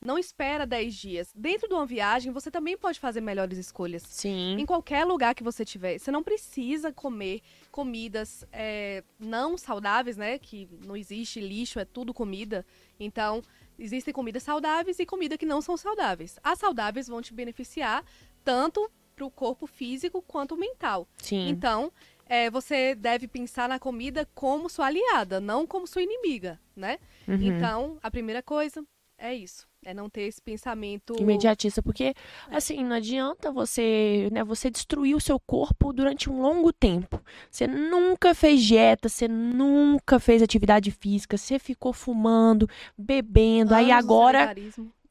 Não 0.00 0.18
espera 0.18 0.66
10 0.66 0.94
dias. 0.94 1.32
Dentro 1.34 1.66
de 1.66 1.74
uma 1.74 1.86
viagem, 1.86 2.30
você 2.30 2.50
também 2.50 2.76
pode 2.76 3.00
fazer 3.00 3.20
melhores 3.20 3.58
escolhas. 3.58 4.02
Sim. 4.02 4.56
Em 4.58 4.66
qualquer 4.66 5.04
lugar 5.04 5.34
que 5.34 5.42
você 5.42 5.64
tiver. 5.64 5.98
Você 5.98 6.10
não 6.10 6.22
precisa 6.22 6.92
comer 6.92 7.40
comidas 7.72 8.46
é, 8.52 9.02
não 9.18 9.56
saudáveis, 9.56 10.16
né? 10.16 10.38
Que 10.38 10.68
não 10.84 10.96
existe 10.96 11.40
lixo, 11.40 11.80
é 11.80 11.84
tudo 11.84 12.14
comida. 12.14 12.64
Então, 13.00 13.42
existem 13.78 14.12
comidas 14.12 14.42
saudáveis 14.42 14.98
e 14.98 15.06
comida 15.06 15.38
que 15.38 15.46
não 15.46 15.60
são 15.60 15.76
saudáveis. 15.76 16.38
As 16.42 16.58
saudáveis 16.58 17.08
vão 17.08 17.22
te 17.22 17.34
beneficiar 17.34 18.04
tanto 18.44 18.90
para 19.14 19.24
o 19.24 19.30
corpo 19.30 19.66
físico 19.66 20.20
quanto 20.22 20.56
mental. 20.56 21.08
Sim. 21.18 21.48
Então, 21.48 21.90
é, 22.26 22.50
você 22.50 22.94
deve 22.94 23.26
pensar 23.26 23.68
na 23.68 23.78
comida 23.78 24.28
como 24.34 24.68
sua 24.68 24.86
aliada, 24.86 25.40
não 25.40 25.66
como 25.66 25.86
sua 25.86 26.02
inimiga, 26.02 26.60
né? 26.74 26.98
Uhum. 27.26 27.38
Então, 27.40 27.98
a 28.02 28.10
primeira 28.10 28.42
coisa 28.42 28.84
é 29.16 29.34
isso. 29.34 29.66
É 29.86 29.94
não 29.94 30.10
ter 30.10 30.22
esse 30.22 30.42
pensamento. 30.42 31.14
imediatista, 31.16 31.80
porque 31.80 32.12
assim, 32.50 32.82
não 32.82 32.96
adianta 32.96 33.52
você, 33.52 34.28
né, 34.32 34.42
você 34.42 34.68
destruir 34.68 35.14
o 35.14 35.20
seu 35.20 35.38
corpo 35.38 35.92
durante 35.92 36.28
um 36.28 36.42
longo 36.42 36.72
tempo. 36.72 37.22
Você 37.48 37.68
nunca 37.68 38.34
fez 38.34 38.60
dieta, 38.64 39.08
você 39.08 39.28
nunca 39.28 40.18
fez 40.18 40.42
atividade 40.42 40.90
física, 40.90 41.36
você 41.36 41.56
ficou 41.60 41.92
fumando, 41.92 42.68
bebendo, 42.98 43.76
aí 43.76 43.92
Anos 43.92 44.04
do 44.04 44.12
agora 44.12 44.56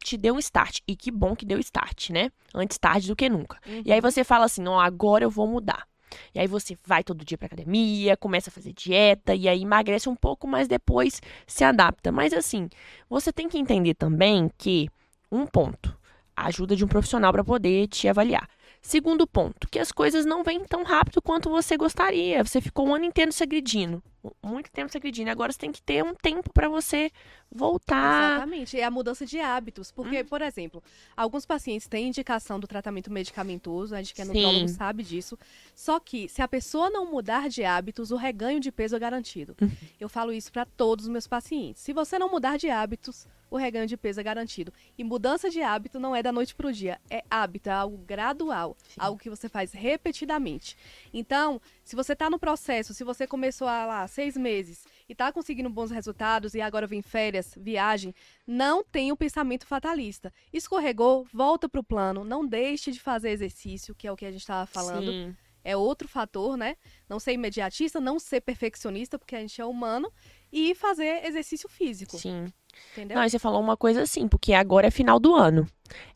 te 0.04 0.18
deu 0.18 0.36
um 0.36 0.40
start. 0.40 0.80
E 0.86 0.94
que 0.94 1.10
bom 1.10 1.38
que 1.38 1.46
deu 1.46 1.58
start, 1.60 2.10
né? 2.10 2.30
Antes 2.54 2.78
tarde 2.78 3.08
do 3.08 3.16
que 3.16 3.30
nunca. 3.30 3.58
Uhum. 3.66 3.82
E 3.86 3.94
aí 3.94 4.02
você 4.02 4.26
fala 4.26 4.44
assim, 4.44 4.62
não, 4.62 4.78
agora 4.78 5.24
eu 5.24 5.30
vou 5.30 5.48
mudar. 5.48 5.88
E 6.34 6.40
aí 6.40 6.48
você 6.48 6.78
vai 6.86 7.04
todo 7.04 7.26
dia 7.26 7.38
pra 7.38 7.48
academia, 7.48 8.18
começa 8.18 8.50
a 8.50 8.54
fazer 8.54 8.74
dieta 8.74 9.34
e 9.36 9.48
aí 9.48 9.62
emagrece 9.62 10.10
um 10.10 10.16
pouco, 10.16 10.48
mas 10.48 10.68
depois 10.68 11.22
se 11.48 11.64
adapta. 11.64 12.12
Mas 12.12 12.34
assim, 12.34 12.70
você 13.10 13.32
tem 13.32 13.48
que 13.48 13.58
entender 13.58 13.94
também 13.94 14.52
que 14.58 14.90
um 15.32 15.46
ponto, 15.46 15.96
a 16.36 16.48
ajuda 16.48 16.76
de 16.76 16.84
um 16.84 16.88
profissional 16.88 17.32
para 17.32 17.44
poder 17.44 17.88
te 17.88 18.08
avaliar. 18.08 18.48
Segundo 18.86 19.26
ponto, 19.26 19.68
que 19.68 19.80
as 19.80 19.92
coisas 19.92 20.28
não 20.28 20.44
vêm 20.44 20.64
tão 20.64 20.84
rápido 20.84 21.20
quanto 21.20 21.50
você 21.50 21.76
gostaria. 21.76 22.44
Você 22.44 22.62
ficou 22.62 22.88
um 22.88 22.94
ano 22.94 23.06
inteiro 23.06 23.32
se 23.32 23.42
agredindo, 23.42 24.02
muito 24.44 24.72
tempo 24.72 24.92
se 24.92 24.96
agredindo. 24.96 25.32
Agora 25.32 25.52
você 25.52 25.58
tem 25.58 25.72
que 25.72 25.82
ter 25.82 26.04
um 26.04 26.14
tempo 26.14 26.54
para 26.54 26.70
você 26.70 27.10
voltar. 27.52 28.34
Exatamente. 28.34 28.80
É 28.80 28.84
a 28.84 28.92
mudança 28.92 29.26
de 29.26 29.40
hábitos. 29.40 29.92
Porque, 29.92 30.22
Hum. 30.22 30.26
por 30.26 30.40
exemplo, 30.44 30.84
alguns 31.18 31.48
pacientes 31.48 31.88
têm 31.88 32.10
indicação 32.10 32.60
do 32.60 32.68
tratamento 32.68 33.12
medicamentoso, 33.12 33.96
a 33.96 33.98
gente 33.98 34.14
que 34.14 34.22
é 34.22 34.26
nutrólogo 34.26 34.68
sabe 34.68 35.02
disso. 35.02 35.36
Só 35.74 36.00
que, 36.00 36.30
se 36.30 36.44
a 36.44 36.48
pessoa 36.48 36.88
não 36.92 37.10
mudar 37.10 37.50
de 37.50 37.64
hábitos, 37.64 38.12
o 38.12 38.16
reganho 38.16 38.60
de 38.60 38.72
peso 38.72 38.96
é 38.96 39.00
garantido. 39.00 39.56
Uhum. 39.60 39.72
Eu 40.00 40.08
falo 40.08 40.32
isso 40.32 40.52
para 40.52 40.64
todos 40.64 41.06
os 41.06 41.12
meus 41.12 41.26
pacientes. 41.26 41.82
Se 41.82 41.92
você 41.92 42.20
não 42.20 42.30
mudar 42.30 42.58
de 42.58 42.70
hábitos, 42.70 43.26
o 43.56 43.60
reganho 43.60 43.88
de 43.88 43.98
peso 43.98 44.20
é 44.20 44.24
garantido. 44.24 44.74
E 44.98 45.04
mudança 45.04 45.50
de 45.50 45.62
hábito 45.62 46.00
não 46.00 46.16
é 46.16 46.22
da 46.22 46.32
noite 46.32 46.54
para 46.54 46.68
o 46.68 46.74
dia, 46.74 47.00
é 47.10 47.24
hábito, 47.30 47.70
é 47.70 47.72
algo 47.72 47.98
gradual, 47.98 48.76
Sim. 48.84 48.96
algo 48.98 49.20
que 49.20 49.30
você 49.30 49.48
faz 49.48 49.72
repetidamente. 49.72 50.78
Então, 51.14 51.62
se 51.84 51.96
você 51.96 52.14
está 52.14 52.30
no 52.30 52.38
processo, 52.38 52.94
se 52.94 53.04
você 53.04 53.26
começou 53.26 53.68
há 53.68 53.86
lá 53.86 54.08
seis 54.08 54.36
meses 54.36 54.86
e 55.08 55.14
está 55.14 55.32
conseguindo 55.32 55.70
bons 55.70 55.92
resultados 55.92 56.54
e 56.54 56.62
agora 56.62 56.86
vem 56.86 57.02
férias, 57.02 57.54
viagem, 57.58 58.14
não 58.46 58.84
tenha 58.84 59.14
o 59.14 59.18
pensamento 59.18 59.66
fatalista. 59.66 60.34
Escorregou, 60.52 61.26
volta 61.34 61.70
para 61.70 61.80
o 61.80 61.84
plano, 61.84 62.24
não 62.24 62.46
deixe 62.46 62.92
de 62.92 63.00
fazer 63.00 63.30
exercício, 63.30 63.96
que 63.96 64.08
é 64.08 64.12
o 64.12 64.16
que 64.16 64.26
a 64.26 64.32
gente 64.32 64.42
estava 64.42 64.66
falando. 64.66 65.12
Sim. 65.12 65.36
É 65.64 65.76
outro 65.76 66.08
fator, 66.08 66.56
né? 66.56 66.78
Não 67.10 67.20
ser 67.20 67.34
imediatista, 67.34 68.00
não 68.00 68.20
ser 68.20 68.42
perfeccionista, 68.42 69.18
porque 69.18 69.36
a 69.36 69.40
gente 69.40 69.60
é 69.60 69.66
humano, 69.66 70.14
e 70.52 70.76
fazer 70.76 71.26
exercício 71.26 71.68
físico, 71.68 72.20
Sim. 72.20 72.54
Entendeu? 72.94 73.18
Não, 73.18 73.28
você 73.28 73.40
falou 73.40 73.62
uma 73.62 73.78
coisa 73.78 74.02
assim, 74.02 74.28
porque 74.28 74.54
agora 74.54 74.88
é 74.88 74.92
final 74.92 75.20
do 75.20 75.36
ano, 75.36 75.68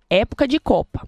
época 0.09 0.47
de 0.47 0.59
Copa. 0.59 1.07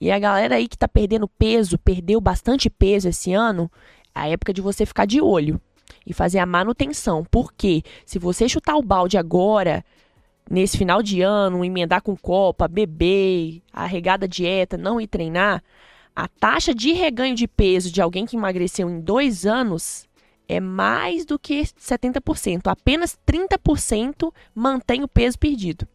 E 0.00 0.10
a 0.10 0.18
galera 0.18 0.56
aí 0.56 0.68
que 0.68 0.76
tá 0.76 0.86
perdendo 0.86 1.26
peso, 1.26 1.78
perdeu 1.78 2.20
bastante 2.20 2.68
peso 2.68 3.08
esse 3.08 3.32
ano, 3.32 3.70
é 4.14 4.20
a 4.20 4.28
época 4.28 4.52
de 4.52 4.60
você 4.60 4.84
ficar 4.84 5.06
de 5.06 5.20
olho 5.20 5.60
e 6.06 6.12
fazer 6.12 6.38
a 6.38 6.46
manutenção. 6.46 7.24
Porque 7.30 7.82
se 8.04 8.18
você 8.18 8.48
chutar 8.48 8.76
o 8.76 8.82
balde 8.82 9.16
agora, 9.16 9.84
nesse 10.50 10.76
final 10.76 11.02
de 11.02 11.22
ano, 11.22 11.64
emendar 11.64 12.02
com 12.02 12.16
Copa, 12.16 12.68
beber, 12.68 13.62
arregar 13.72 14.18
da 14.18 14.26
dieta, 14.26 14.76
não 14.76 15.00
ir 15.00 15.06
treinar, 15.06 15.62
a 16.14 16.28
taxa 16.28 16.74
de 16.74 16.92
reganho 16.92 17.34
de 17.34 17.46
peso 17.46 17.90
de 17.90 18.00
alguém 18.00 18.24
que 18.24 18.36
emagreceu 18.36 18.88
em 18.88 19.00
dois 19.00 19.44
anos 19.44 20.05
é 20.48 20.60
mais 20.60 21.24
do 21.24 21.38
que 21.38 21.62
70%. 21.62 22.66
Apenas 22.66 23.18
30% 23.26 24.32
mantém 24.54 25.02
o 25.02 25.08
peso 25.08 25.38
perdido. 25.38 25.86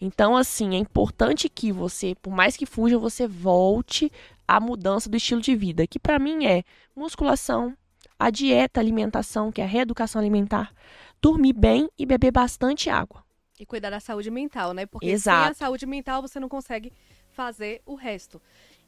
Então, 0.00 0.36
assim, 0.36 0.74
é 0.74 0.78
importante 0.78 1.48
que 1.48 1.70
você, 1.70 2.14
por 2.20 2.32
mais 2.32 2.56
que 2.56 2.66
fuja, 2.66 2.98
você 2.98 3.26
volte 3.26 4.10
à 4.46 4.58
mudança 4.58 5.08
do 5.08 5.16
estilo 5.16 5.40
de 5.40 5.54
vida, 5.54 5.86
que 5.86 5.98
para 5.98 6.18
mim 6.18 6.44
é 6.44 6.64
musculação, 6.94 7.76
a 8.18 8.30
dieta, 8.30 8.80
a 8.80 8.82
alimentação, 8.82 9.52
que 9.52 9.60
é 9.60 9.64
a 9.64 9.68
reeducação 9.68 10.20
alimentar, 10.20 10.74
dormir 11.22 11.52
bem 11.52 11.88
e 11.98 12.04
beber 12.04 12.32
bastante 12.32 12.90
água. 12.90 13.24
E 13.58 13.66
cuidar 13.66 13.90
da 13.90 14.00
saúde 14.00 14.30
mental, 14.30 14.72
né? 14.72 14.86
Porque 14.86 15.06
Exato. 15.06 15.42
sem 15.42 15.50
a 15.50 15.54
saúde 15.54 15.86
mental 15.86 16.22
você 16.22 16.40
não 16.40 16.48
consegue 16.48 16.92
fazer 17.30 17.80
o 17.86 17.94
resto. 17.94 18.40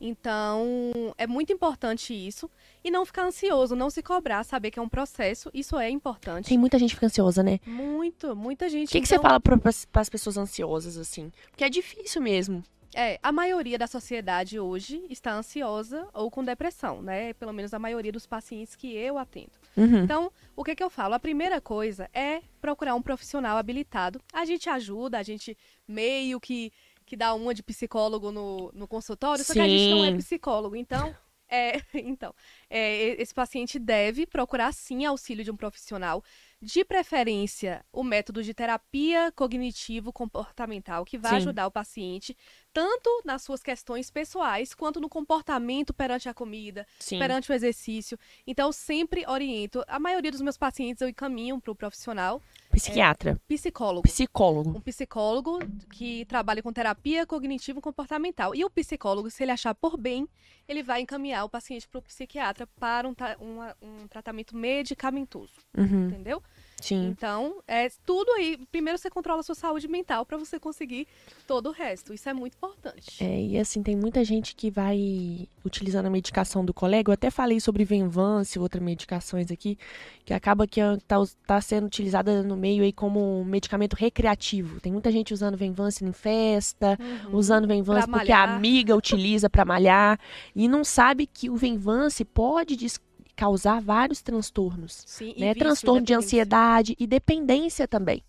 Então, 0.04 0.90
é 1.16 1.28
muito 1.28 1.52
importante 1.52 2.12
isso. 2.12 2.50
E 2.82 2.90
não 2.90 3.06
ficar 3.06 3.24
ansioso, 3.24 3.76
não 3.76 3.88
se 3.88 4.02
cobrar, 4.02 4.42
saber 4.42 4.72
que 4.72 4.78
é 4.80 4.82
um 4.82 4.88
processo. 4.88 5.48
Isso 5.54 5.78
é 5.78 5.88
importante. 5.88 6.48
Tem 6.48 6.58
muita 6.58 6.76
gente 6.76 6.90
que 6.90 6.96
fica 6.96 7.06
ansiosa, 7.06 7.40
né? 7.40 7.60
Muito, 7.64 8.34
muita 8.34 8.68
gente. 8.68 8.88
O 8.88 8.92
que, 8.92 9.00
que 9.00 9.06
você 9.06 9.14
então, 9.14 9.22
fala 9.22 9.40
para 9.40 10.00
as 10.02 10.08
pessoas 10.08 10.36
ansiosas, 10.36 10.98
assim? 10.98 11.30
Porque 11.50 11.62
é 11.62 11.70
difícil 11.70 12.20
mesmo. 12.20 12.64
É, 12.94 13.18
a 13.22 13.32
maioria 13.32 13.78
da 13.78 13.86
sociedade 13.86 14.58
hoje 14.60 15.06
está 15.08 15.32
ansiosa 15.32 16.06
ou 16.12 16.30
com 16.30 16.44
depressão, 16.44 17.00
né? 17.00 17.32
Pelo 17.34 17.52
menos 17.52 17.72
a 17.72 17.78
maioria 17.78 18.12
dos 18.12 18.26
pacientes 18.26 18.76
que 18.76 18.94
eu 18.94 19.16
atendo. 19.16 19.52
Uhum. 19.76 20.04
Então, 20.04 20.30
o 20.54 20.62
que, 20.62 20.74
que 20.74 20.82
eu 20.82 20.90
falo? 20.90 21.14
A 21.14 21.18
primeira 21.18 21.60
coisa 21.60 22.10
é 22.12 22.42
procurar 22.60 22.94
um 22.94 23.00
profissional 23.00 23.56
habilitado. 23.56 24.20
A 24.32 24.44
gente 24.44 24.68
ajuda, 24.68 25.18
a 25.18 25.22
gente 25.22 25.56
meio 25.88 26.38
que, 26.38 26.70
que 27.12 27.16
dá 27.16 27.34
uma 27.34 27.52
de 27.52 27.62
psicólogo 27.62 28.32
no, 28.32 28.72
no 28.72 28.88
consultório, 28.88 29.44
só 29.44 29.52
que 29.52 29.60
a 29.60 29.68
gente 29.68 29.90
não 29.90 30.02
é 30.02 30.16
psicólogo. 30.16 30.74
Então, 30.74 31.14
é, 31.46 31.72
então 31.92 32.34
é, 32.70 33.20
esse 33.20 33.34
paciente 33.34 33.78
deve 33.78 34.24
procurar 34.24 34.72
sim 34.72 35.04
auxílio 35.04 35.44
de 35.44 35.50
um 35.50 35.56
profissional. 35.56 36.24
De 36.58 36.82
preferência, 36.82 37.84
o 37.92 38.02
método 38.02 38.42
de 38.42 38.54
terapia 38.54 39.30
cognitivo-comportamental, 39.32 41.04
que 41.04 41.18
vai 41.18 41.32
Sim. 41.32 41.36
ajudar 41.36 41.66
o 41.66 41.70
paciente 41.70 42.34
tanto 42.72 43.22
nas 43.24 43.42
suas 43.42 43.62
questões 43.62 44.10
pessoais 44.10 44.74
quanto 44.74 45.00
no 45.00 45.08
comportamento 45.08 45.92
perante 45.92 46.28
a 46.28 46.34
comida, 46.34 46.86
Sim. 46.98 47.18
perante 47.18 47.50
o 47.50 47.54
exercício. 47.54 48.18
Então, 48.46 48.68
eu 48.68 48.72
sempre 48.72 49.24
oriento. 49.28 49.84
A 49.86 49.98
maioria 49.98 50.30
dos 50.30 50.40
meus 50.40 50.56
pacientes 50.56 51.00
eu 51.02 51.08
encaminho 51.08 51.60
para 51.60 51.72
o 51.72 51.74
profissional 51.74 52.40
Psiquiatra, 52.70 53.38
psicólogo. 53.46 54.02
psicólogo. 54.02 54.70
Um 54.76 54.80
psicólogo 54.80 55.58
que 55.92 56.24
trabalha 56.24 56.62
com 56.62 56.72
terapia 56.72 57.26
cognitivo-comportamental. 57.26 58.54
E 58.54 58.64
o 58.64 58.70
psicólogo, 58.70 59.30
se 59.30 59.42
ele 59.42 59.52
achar 59.52 59.74
por 59.74 59.96
bem, 59.96 60.26
ele 60.66 60.82
vai 60.82 61.00
encaminhar 61.02 61.44
o 61.44 61.48
paciente 61.48 61.86
para 61.88 61.98
o 61.98 62.02
psiquiatra 62.02 62.66
para 62.78 63.06
um, 63.08 63.14
uma- 63.40 63.76
um 63.82 64.06
tratamento 64.08 64.56
medicamentoso. 64.56 65.52
Uhum. 65.76 66.06
Entendeu? 66.08 66.42
Sim. 66.82 67.06
Então, 67.08 67.56
é 67.66 67.88
tudo 68.04 68.30
aí. 68.32 68.58
Primeiro 68.70 68.98
você 68.98 69.08
controla 69.08 69.40
a 69.40 69.42
sua 69.42 69.54
saúde 69.54 69.86
mental 69.88 70.26
para 70.26 70.36
você 70.36 70.58
conseguir 70.58 71.06
todo 71.46 71.68
o 71.68 71.72
resto. 71.72 72.12
Isso 72.12 72.28
é 72.28 72.34
muito 72.34 72.54
importante. 72.54 73.22
É, 73.22 73.40
e 73.40 73.58
assim, 73.58 73.82
tem 73.82 73.96
muita 73.96 74.24
gente 74.24 74.54
que 74.54 74.70
vai 74.70 75.48
utilizando 75.64 76.06
a 76.06 76.10
medicação 76.10 76.64
do 76.64 76.74
colega. 76.74 77.10
Eu 77.10 77.14
até 77.14 77.30
falei 77.30 77.60
sobre 77.60 77.84
Venvance 77.84 78.58
e 78.58 78.60
outras 78.60 78.82
medicações 78.82 79.50
aqui, 79.50 79.78
que 80.24 80.34
acaba 80.34 80.66
que 80.66 80.80
ah, 80.80 80.98
tá, 81.06 81.16
tá 81.46 81.60
sendo 81.60 81.86
utilizada 81.86 82.42
no 82.42 82.56
meio 82.56 82.82
aí 82.82 82.92
como 82.92 83.40
um 83.40 83.44
medicamento 83.44 83.94
recreativo. 83.94 84.80
Tem 84.80 84.92
muita 84.92 85.10
gente 85.12 85.32
usando 85.32 85.56
Venvance 85.56 86.04
em 86.04 86.12
festa, 86.12 86.98
Uhum. 87.00 87.36
usando 87.36 87.66
Venvance 87.68 88.08
porque 88.10 88.32
a 88.32 88.42
amiga 88.42 88.96
utiliza 88.96 89.48
para 89.48 89.64
malhar 89.64 90.18
e 90.54 90.66
não 90.68 90.82
sabe 90.84 91.26
que 91.26 91.48
o 91.48 91.56
Venvance 91.56 92.24
pode 92.24 92.76
des- 92.76 93.00
causar 93.36 93.80
vários 93.80 94.22
transtornos 94.22 95.02
Sim, 95.06 95.34
né? 95.38 95.54
Transtorno 95.54 96.02
de 96.02 96.14
ansiedade 96.14 96.96
e 96.98 97.06
dependência 97.06 97.86
também. 97.88 98.22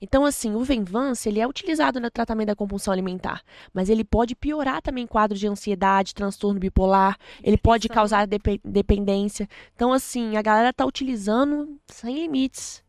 Então, 0.00 0.24
assim, 0.24 0.54
o 0.54 0.62
Venvance, 0.62 1.28
ele 1.28 1.40
é 1.40 1.46
utilizado 1.46 1.98
no 1.98 2.10
tratamento 2.10 2.48
da 2.48 2.56
compulsão 2.56 2.92
alimentar, 2.92 3.42
mas 3.72 3.88
ele 3.88 4.04
pode 4.04 4.34
piorar 4.34 4.82
também 4.82 5.06
quadro 5.06 5.36
de 5.36 5.46
ansiedade, 5.46 6.14
transtorno 6.14 6.60
bipolar, 6.60 7.16
ele 7.42 7.56
pode 7.56 7.88
causar 7.88 8.26
depe- 8.26 8.60
dependência. 8.64 9.48
Então, 9.74 9.92
assim, 9.92 10.36
a 10.36 10.42
galera 10.42 10.72
tá 10.72 10.84
utilizando 10.84 11.78
sem 11.86 12.14
limites 12.14 12.84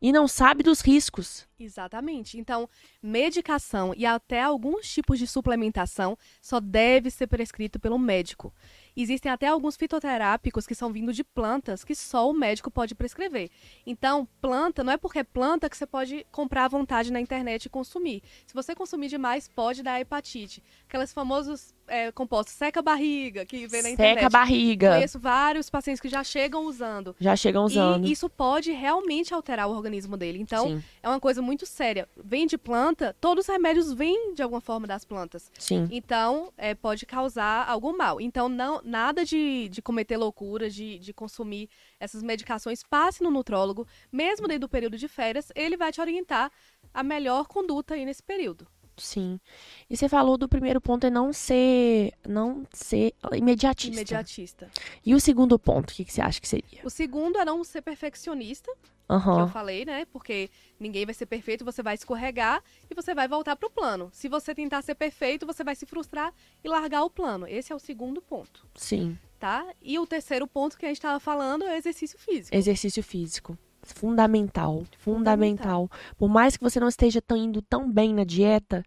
e 0.00 0.12
não 0.12 0.28
sabe 0.28 0.62
dos 0.62 0.80
riscos. 0.80 1.46
Exatamente. 1.58 2.38
Então, 2.38 2.68
medicação 3.02 3.92
e 3.96 4.06
até 4.06 4.40
alguns 4.40 4.88
tipos 4.88 5.18
de 5.18 5.26
suplementação 5.26 6.16
só 6.40 6.60
deve 6.60 7.10
ser 7.10 7.26
prescrito 7.26 7.80
pelo 7.80 7.98
médico. 7.98 8.54
Existem 9.00 9.30
até 9.30 9.46
alguns 9.46 9.76
fitoterápicos 9.76 10.66
que 10.66 10.74
são 10.74 10.92
vindos 10.92 11.14
de 11.14 11.22
plantas 11.22 11.84
que 11.84 11.94
só 11.94 12.28
o 12.28 12.32
médico 12.32 12.68
pode 12.68 12.96
prescrever. 12.96 13.48
Então, 13.86 14.26
planta, 14.40 14.82
não 14.82 14.92
é 14.92 14.96
porque 14.96 15.20
é 15.20 15.24
planta 15.24 15.70
que 15.70 15.76
você 15.76 15.86
pode 15.86 16.26
comprar 16.32 16.64
à 16.64 16.68
vontade 16.68 17.12
na 17.12 17.20
internet 17.20 17.66
e 17.66 17.68
consumir. 17.68 18.22
Se 18.44 18.52
você 18.52 18.74
consumir 18.74 19.06
demais, 19.06 19.48
pode 19.48 19.84
dar 19.84 20.00
hepatite. 20.00 20.62
Aquelas 20.88 21.12
famosos 21.12 21.72
é, 21.86 22.12
compostos 22.12 22.54
seca 22.54 22.82
barriga 22.82 23.44
que 23.46 23.66
vem 23.66 23.82
na 23.82 23.90
internet. 23.90 24.14
Seca 24.14 24.26
a 24.26 24.30
barriga. 24.30 24.94
Conheço 24.94 25.18
vários 25.18 25.70
pacientes 25.70 26.00
que 26.00 26.08
já 26.08 26.22
chegam 26.22 26.64
usando. 26.64 27.14
Já 27.20 27.34
chegam 27.36 27.64
usando. 27.64 28.06
E 28.06 28.12
isso 28.12 28.28
pode 28.28 28.72
realmente 28.72 29.32
alterar 29.32 29.68
o 29.68 29.72
organismo 29.72 30.16
dele. 30.16 30.38
Então, 30.40 30.68
Sim. 30.68 30.84
é 31.02 31.08
uma 31.08 31.20
coisa 31.20 31.40
muito 31.40 31.66
séria. 31.66 32.08
Vem 32.16 32.46
de 32.46 32.58
planta, 32.58 33.16
todos 33.20 33.44
os 33.44 33.52
remédios 33.52 33.92
vêm 33.92 34.34
de 34.34 34.42
alguma 34.42 34.60
forma 34.60 34.86
das 34.86 35.04
plantas. 35.04 35.50
Sim. 35.58 35.88
Então, 35.90 36.52
é, 36.56 36.74
pode 36.74 37.06
causar 37.06 37.68
algum 37.68 37.96
mal. 37.96 38.20
Então, 38.20 38.48
não, 38.48 38.80
nada 38.88 39.24
de, 39.24 39.68
de 39.68 39.80
cometer 39.82 40.16
loucura, 40.16 40.68
de, 40.68 40.98
de 40.98 41.12
consumir 41.12 41.68
essas 42.00 42.22
medicações. 42.22 42.82
Passe 42.82 43.22
no 43.22 43.30
nutrólogo, 43.30 43.86
mesmo 44.10 44.48
dentro 44.48 44.62
do 44.62 44.68
período 44.68 44.96
de 44.96 45.06
férias, 45.06 45.52
ele 45.54 45.76
vai 45.76 45.92
te 45.92 46.00
orientar 46.00 46.50
a 46.92 47.02
melhor 47.02 47.46
conduta 47.46 47.94
aí 47.94 48.04
nesse 48.04 48.22
período. 48.22 48.66
Sim. 48.98 49.40
E 49.88 49.96
você 49.96 50.08
falou 50.08 50.36
do 50.36 50.48
primeiro 50.48 50.80
ponto 50.80 51.06
é 51.06 51.10
não 51.10 51.32
ser, 51.32 52.12
não 52.26 52.66
ser 52.72 53.14
imediatista. 53.34 53.94
Imediatista. 53.94 54.70
E 55.04 55.14
o 55.14 55.20
segundo 55.20 55.58
ponto, 55.58 55.90
o 55.90 55.94
que, 55.94 56.04
que 56.04 56.12
você 56.12 56.20
acha 56.20 56.40
que 56.40 56.48
seria? 56.48 56.80
O 56.84 56.90
segundo 56.90 57.38
é 57.38 57.44
não 57.44 57.62
ser 57.64 57.82
perfeccionista, 57.82 58.70
que 59.08 59.40
eu 59.40 59.48
falei, 59.48 59.84
né? 59.86 60.04
Porque 60.12 60.50
ninguém 60.78 61.06
vai 61.06 61.14
ser 61.14 61.24
perfeito, 61.24 61.64
você 61.64 61.82
vai 61.82 61.94
escorregar 61.94 62.62
e 62.90 62.94
você 62.94 63.14
vai 63.14 63.26
voltar 63.26 63.56
pro 63.56 63.70
plano. 63.70 64.10
Se 64.12 64.28
você 64.28 64.54
tentar 64.54 64.82
ser 64.82 64.94
perfeito, 64.94 65.46
você 65.46 65.64
vai 65.64 65.74
se 65.74 65.86
frustrar 65.86 66.32
e 66.62 66.68
largar 66.68 67.04
o 67.04 67.10
plano. 67.10 67.46
Esse 67.46 67.72
é 67.72 67.76
o 67.76 67.78
segundo 67.78 68.20
ponto, 68.20 68.66
Sim. 68.74 69.18
tá? 69.38 69.66
E 69.80 69.98
o 69.98 70.06
terceiro 70.06 70.46
ponto 70.46 70.76
que 70.76 70.84
a 70.84 70.88
gente 70.88 70.98
estava 70.98 71.18
falando 71.18 71.64
é 71.64 71.74
o 71.74 71.76
exercício 71.76 72.18
físico. 72.18 72.54
Exercício 72.54 73.02
físico. 73.02 73.56
Fundamental. 73.94 74.84
Fundamental. 74.98 75.90
Por 76.16 76.28
mais 76.28 76.56
que 76.56 76.62
você 76.62 76.78
não 76.78 76.88
esteja 76.88 77.20
tão 77.20 77.36
indo 77.36 77.62
tão 77.62 77.90
bem 77.90 78.14
na 78.14 78.24
dieta, 78.24 78.84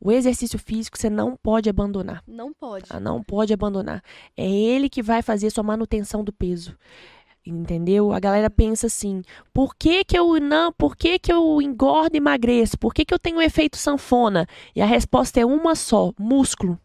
o 0.00 0.12
exercício 0.12 0.58
físico 0.58 0.98
você 0.98 1.08
não 1.08 1.36
pode 1.36 1.68
abandonar. 1.68 2.22
Não 2.26 2.52
pode. 2.52 2.86
Ah, 2.90 3.00
Não 3.00 3.22
pode 3.22 3.52
abandonar. 3.52 4.02
É 4.36 4.48
ele 4.48 4.88
que 4.88 5.02
vai 5.02 5.22
fazer 5.22 5.50
sua 5.50 5.64
manutenção 5.64 6.22
do 6.22 6.32
peso. 6.32 6.76
Entendeu? 7.44 8.12
A 8.12 8.18
galera 8.18 8.50
pensa 8.50 8.88
assim: 8.88 9.22
por 9.54 9.76
que, 9.76 10.04
que 10.04 10.18
eu 10.18 10.40
não, 10.40 10.72
por 10.72 10.96
que, 10.96 11.18
que 11.18 11.32
eu 11.32 11.62
engordo 11.62 12.16
e 12.16 12.18
emagreço? 12.18 12.76
Por 12.76 12.92
que, 12.92 13.04
que 13.04 13.14
eu 13.14 13.18
tenho 13.18 13.40
efeito 13.40 13.76
sanfona? 13.76 14.46
E 14.74 14.82
a 14.82 14.86
resposta 14.86 15.40
é 15.40 15.46
uma 15.46 15.76
só: 15.76 16.12
músculo. 16.18 16.78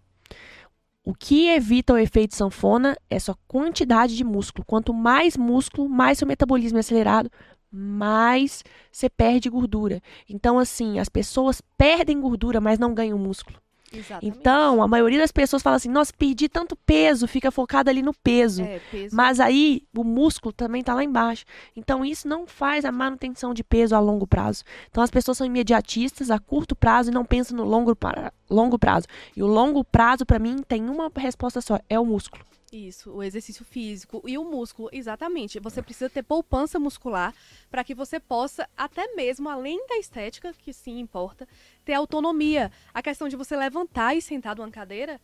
O 1.03 1.15
que 1.15 1.47
evita 1.47 1.93
o 1.93 1.97
efeito 1.97 2.35
sanfona 2.35 2.95
é 3.09 3.17
sua 3.17 3.35
quantidade 3.47 4.15
de 4.15 4.23
músculo. 4.23 4.63
Quanto 4.65 4.93
mais 4.93 5.35
músculo, 5.35 5.89
mais 5.89 6.19
seu 6.19 6.27
metabolismo 6.27 6.77
é 6.77 6.81
acelerado, 6.81 7.29
mais 7.71 8.63
você 8.91 9.09
perde 9.09 9.49
gordura. 9.49 9.99
Então, 10.29 10.59
assim, 10.59 10.99
as 10.99 11.09
pessoas 11.09 11.59
perdem 11.75 12.21
gordura, 12.21 12.61
mas 12.61 12.77
não 12.77 12.93
ganham 12.93 13.17
músculo. 13.17 13.59
Exatamente. 13.93 14.37
Então, 14.39 14.81
a 14.81 14.87
maioria 14.87 15.19
das 15.19 15.31
pessoas 15.31 15.61
fala 15.61 15.75
assim: 15.75 15.89
nossa, 15.89 16.13
perdi 16.17 16.47
tanto 16.47 16.75
peso, 16.75 17.27
fica 17.27 17.51
focada 17.51 17.91
ali 17.91 18.01
no 18.01 18.13
peso. 18.13 18.63
é, 18.63 18.79
peso. 18.89 19.15
Mas 19.15 19.39
aí 19.39 19.83
o 19.95 20.03
músculo 20.03 20.53
também 20.53 20.81
tá 20.83 20.93
lá 20.93 21.03
embaixo. 21.03 21.43
Então, 21.75 22.05
isso 22.05 22.27
não 22.27 22.47
faz 22.47 22.85
a 22.85 22.91
manutenção 22.91 23.53
de 23.53 23.63
peso 23.63 23.95
a 23.95 23.99
longo 23.99 24.25
prazo. 24.25 24.63
Então, 24.89 25.03
as 25.03 25.11
pessoas 25.11 25.37
são 25.37 25.45
imediatistas 25.45 26.31
a 26.31 26.39
curto 26.39 26.75
prazo 26.75 27.11
e 27.11 27.13
não 27.13 27.25
pensam 27.25 27.57
no 27.57 27.63
longo, 27.63 27.95
pra... 27.95 28.31
longo 28.49 28.79
prazo. 28.79 29.07
E 29.35 29.43
o 29.43 29.47
longo 29.47 29.83
prazo, 29.83 30.25
para 30.25 30.39
mim, 30.39 30.57
tem 30.67 30.89
uma 30.89 31.11
resposta 31.15 31.59
só: 31.61 31.79
é 31.89 31.99
o 31.99 32.05
músculo. 32.05 32.43
Isso, 32.71 33.11
o 33.11 33.21
exercício 33.21 33.65
físico 33.65 34.23
e 34.25 34.37
o 34.37 34.45
músculo, 34.45 34.87
exatamente. 34.93 35.59
Você 35.59 35.81
precisa 35.81 36.09
ter 36.09 36.23
poupança 36.23 36.79
muscular 36.79 37.35
para 37.69 37.83
que 37.83 37.93
você 37.93 38.17
possa, 38.17 38.65
até 38.77 39.13
mesmo 39.13 39.49
além 39.49 39.85
da 39.87 39.97
estética, 39.97 40.53
que 40.53 40.71
sim 40.71 40.97
importa, 40.97 41.45
ter 41.83 41.93
autonomia. 41.93 42.71
A 42.93 43.01
questão 43.01 43.27
de 43.27 43.35
você 43.35 43.57
levantar 43.57 44.15
e 44.15 44.21
sentar 44.21 44.55
numa 44.55 44.71
cadeira, 44.71 45.19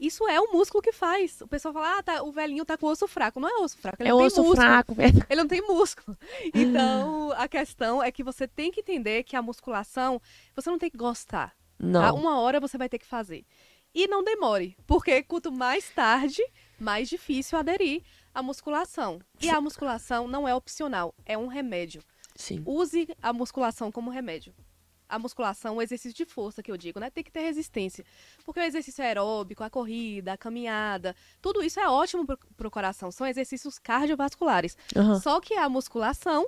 isso 0.00 0.26
é 0.26 0.40
o 0.40 0.52
músculo 0.52 0.82
que 0.82 0.90
faz. 0.90 1.40
O 1.40 1.46
pessoal 1.46 1.72
fala, 1.72 1.98
ah, 1.98 2.02
tá, 2.02 2.22
o 2.24 2.32
velhinho 2.32 2.64
tá 2.64 2.76
com 2.76 2.88
osso 2.88 3.06
fraco. 3.06 3.38
Não 3.38 3.48
é 3.48 3.62
osso 3.62 3.78
fraco, 3.78 4.02
ele 4.02 4.08
é 4.08 4.12
não 4.12 4.18
tem 4.18 4.26
osso 4.26 4.42
músculo. 4.42 4.66
fraco. 4.66 4.96
Ele 5.30 5.40
não 5.40 5.48
tem 5.48 5.62
músculo. 5.62 6.18
Então, 6.52 7.30
a 7.36 7.46
questão 7.46 8.02
é 8.02 8.10
que 8.10 8.24
você 8.24 8.48
tem 8.48 8.72
que 8.72 8.80
entender 8.80 9.22
que 9.22 9.36
a 9.36 9.42
musculação, 9.42 10.20
você 10.52 10.68
não 10.68 10.78
tem 10.78 10.90
que 10.90 10.98
gostar. 10.98 11.50
Tá? 11.50 11.54
Não. 11.78 12.16
Uma 12.16 12.40
hora 12.40 12.58
você 12.58 12.76
vai 12.76 12.88
ter 12.88 12.98
que 12.98 13.06
fazer. 13.06 13.44
E 13.94 14.08
não 14.08 14.24
demore, 14.24 14.76
porque 14.86 15.22
quanto 15.22 15.50
mais 15.50 15.88
tarde, 15.90 16.42
mais 16.78 17.08
difícil 17.08 17.58
aderir 17.58 18.02
à 18.34 18.42
musculação. 18.42 19.20
E 19.40 19.50
a 19.50 19.60
musculação 19.60 20.28
não 20.28 20.46
é 20.46 20.54
opcional, 20.54 21.14
é 21.24 21.36
um 21.36 21.46
remédio. 21.46 22.02
Sim. 22.34 22.62
Use 22.64 23.08
a 23.20 23.32
musculação 23.32 23.90
como 23.90 24.10
remédio. 24.10 24.54
A 25.08 25.18
musculação, 25.18 25.76
o 25.76 25.82
exercício 25.82 26.14
de 26.14 26.26
força 26.26 26.62
que 26.62 26.70
eu 26.70 26.76
digo, 26.76 27.00
né? 27.00 27.08
Tem 27.08 27.24
que 27.24 27.32
ter 27.32 27.40
resistência. 27.40 28.04
Porque 28.44 28.60
o 28.60 28.62
exercício 28.62 29.02
aeróbico, 29.02 29.64
a 29.64 29.70
corrida, 29.70 30.34
a 30.34 30.36
caminhada, 30.36 31.16
tudo 31.40 31.62
isso 31.62 31.80
é 31.80 31.88
ótimo 31.88 32.26
para 32.26 32.68
o 32.68 32.70
coração. 32.70 33.10
São 33.10 33.26
exercícios 33.26 33.78
cardiovasculares. 33.78 34.76
Aham. 34.94 35.18
Só 35.18 35.40
que 35.40 35.54
a 35.54 35.66
musculação 35.68 36.46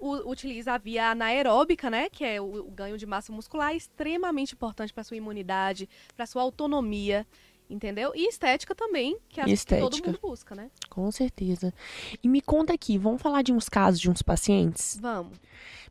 utiliza 0.00 0.72
a 0.72 0.78
via 0.78 1.10
anaeróbica, 1.10 1.88
né? 1.88 2.10
Que 2.10 2.24
é 2.24 2.40
o, 2.40 2.66
o 2.66 2.70
ganho 2.70 2.98
de 2.98 3.06
massa 3.06 3.32
muscular, 3.32 3.72
é 3.72 3.76
extremamente 3.76 4.54
importante 4.54 4.92
para 4.92 5.04
sua 5.04 5.16
imunidade, 5.16 5.88
para 6.16 6.26
sua 6.26 6.42
autonomia, 6.42 7.26
entendeu? 7.72 8.12
E 8.14 8.28
estética 8.28 8.74
também, 8.74 9.16
que 9.28 9.40
acho 9.40 9.66
que 9.66 9.76
todo 9.76 10.04
mundo 10.04 10.18
busca, 10.22 10.54
né? 10.54 10.70
Com 10.90 11.10
certeza. 11.10 11.72
E 12.22 12.28
me 12.28 12.40
conta 12.40 12.72
aqui, 12.74 12.98
vamos 12.98 13.22
falar 13.22 13.42
de 13.42 13.52
uns 13.52 13.68
casos 13.68 14.00
de 14.00 14.10
uns 14.10 14.22
pacientes? 14.22 14.98
Vamos. 15.00 15.38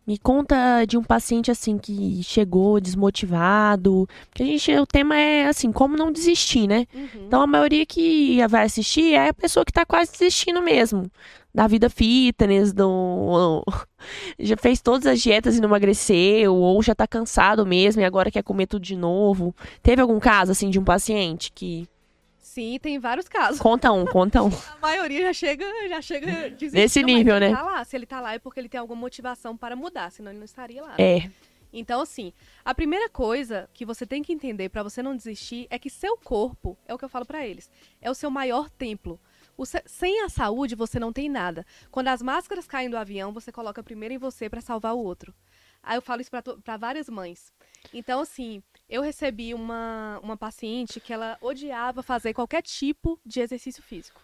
Me 0.05 0.17
conta 0.17 0.83
de 0.85 0.97
um 0.97 1.03
paciente 1.03 1.51
assim 1.51 1.77
que 1.77 2.23
chegou 2.23 2.81
desmotivado. 2.81 4.09
Porque 4.29 4.41
a 4.41 4.45
gente, 4.45 4.71
o 4.77 4.85
tema 4.85 5.15
é 5.15 5.45
assim, 5.45 5.71
como 5.71 5.95
não 5.95 6.11
desistir, 6.11 6.67
né? 6.67 6.87
Uhum. 6.93 7.25
Então 7.27 7.41
a 7.41 7.47
maioria 7.47 7.85
que 7.85 8.45
vai 8.47 8.65
assistir 8.65 9.13
é 9.13 9.29
a 9.29 9.33
pessoa 9.33 9.63
que 9.63 9.71
tá 9.71 9.85
quase 9.85 10.11
desistindo 10.11 10.61
mesmo. 10.61 11.09
Da 11.53 11.67
vida 11.67 11.89
fitness, 11.89 12.71
do. 12.73 13.63
Já 14.39 14.55
fez 14.55 14.81
todas 14.81 15.05
as 15.05 15.21
dietas 15.21 15.57
e 15.57 15.61
não 15.61 15.67
emagreceu, 15.69 16.55
ou 16.55 16.81
já 16.81 16.95
tá 16.95 17.05
cansado 17.05 17.65
mesmo 17.65 18.01
e 18.01 18.05
agora 18.05 18.31
quer 18.31 18.41
comer 18.41 18.67
tudo 18.67 18.81
de 18.83 18.95
novo. 18.95 19.53
Teve 19.83 20.01
algum 20.01 20.19
caso 20.19 20.51
assim 20.51 20.69
de 20.69 20.79
um 20.79 20.83
paciente 20.83 21.51
que. 21.51 21.87
Sim, 22.39 22.79
tem 22.81 22.99
vários 22.99 23.27
casos. 23.29 23.59
Conta 23.59 23.91
um, 23.91 24.05
conta 24.05 24.41
um. 24.41 24.49
A 24.75 24.77
maioria 24.81 25.21
já 25.21 25.33
chega, 25.33 25.65
já 25.87 26.01
chega 26.01 26.49
desistindo, 26.49 26.73
Nesse 26.73 27.03
nível, 27.03 27.35
ele 27.35 27.49
né? 27.49 27.55
Tá 27.55 27.63
lá. 27.63 27.83
Se 27.83 27.95
ele 27.95 28.05
tá 28.05 28.19
lá 28.19 28.33
é 28.33 28.39
porque 28.39 28.59
ele 28.59 28.67
tem 28.69 28.79
alguma 28.79 28.99
motivação 28.99 29.55
para 29.55 29.75
mudar, 29.75 30.11
senão 30.11 30.31
ele 30.31 30.39
não 30.39 30.45
estaria 30.45 30.81
lá. 30.81 30.89
né? 30.89 30.95
É. 30.99 31.31
Então, 31.73 32.01
assim, 32.01 32.33
a 32.65 32.73
primeira 32.75 33.07
coisa 33.09 33.69
que 33.73 33.85
você 33.85 34.05
tem 34.05 34.21
que 34.21 34.33
entender 34.33 34.67
para 34.69 34.83
você 34.83 35.01
não 35.01 35.15
desistir 35.15 35.67
é 35.69 35.79
que 35.79 35.89
seu 35.89 36.17
corpo, 36.17 36.77
é 36.85 36.93
o 36.93 36.97
que 36.97 37.05
eu 37.05 37.09
falo 37.09 37.25
para 37.25 37.45
eles, 37.45 37.69
é 38.01 38.11
o 38.11 38.13
seu 38.13 38.29
maior 38.29 38.69
templo. 38.69 39.19
O 39.57 39.65
se- 39.65 39.83
sem 39.85 40.21
a 40.23 40.29
saúde, 40.29 40.75
você 40.75 40.99
não 40.99 41.13
tem 41.13 41.29
nada. 41.29 41.65
Quando 41.91 42.07
as 42.07 42.21
máscaras 42.21 42.67
caem 42.67 42.89
do 42.89 42.97
avião, 42.97 43.31
você 43.33 43.51
coloca 43.51 43.83
primeiro 43.83 44.13
em 44.13 44.17
você 44.17 44.49
para 44.49 44.61
salvar 44.61 44.93
o 44.95 44.99
outro. 44.99 45.33
Aí 45.83 45.97
eu 45.97 46.01
falo 46.01 46.21
isso 46.21 46.31
para 46.63 46.77
várias 46.77 47.09
mães. 47.09 47.51
Então, 47.93 48.21
assim, 48.21 48.61
eu 48.87 49.01
recebi 49.01 49.53
uma, 49.53 50.19
uma 50.21 50.37
paciente 50.37 50.99
que 50.99 51.11
ela 51.11 51.37
odiava 51.41 52.03
fazer 52.03 52.33
qualquer 52.33 52.61
tipo 52.61 53.19
de 53.25 53.41
exercício 53.41 53.81
físico. 53.81 54.21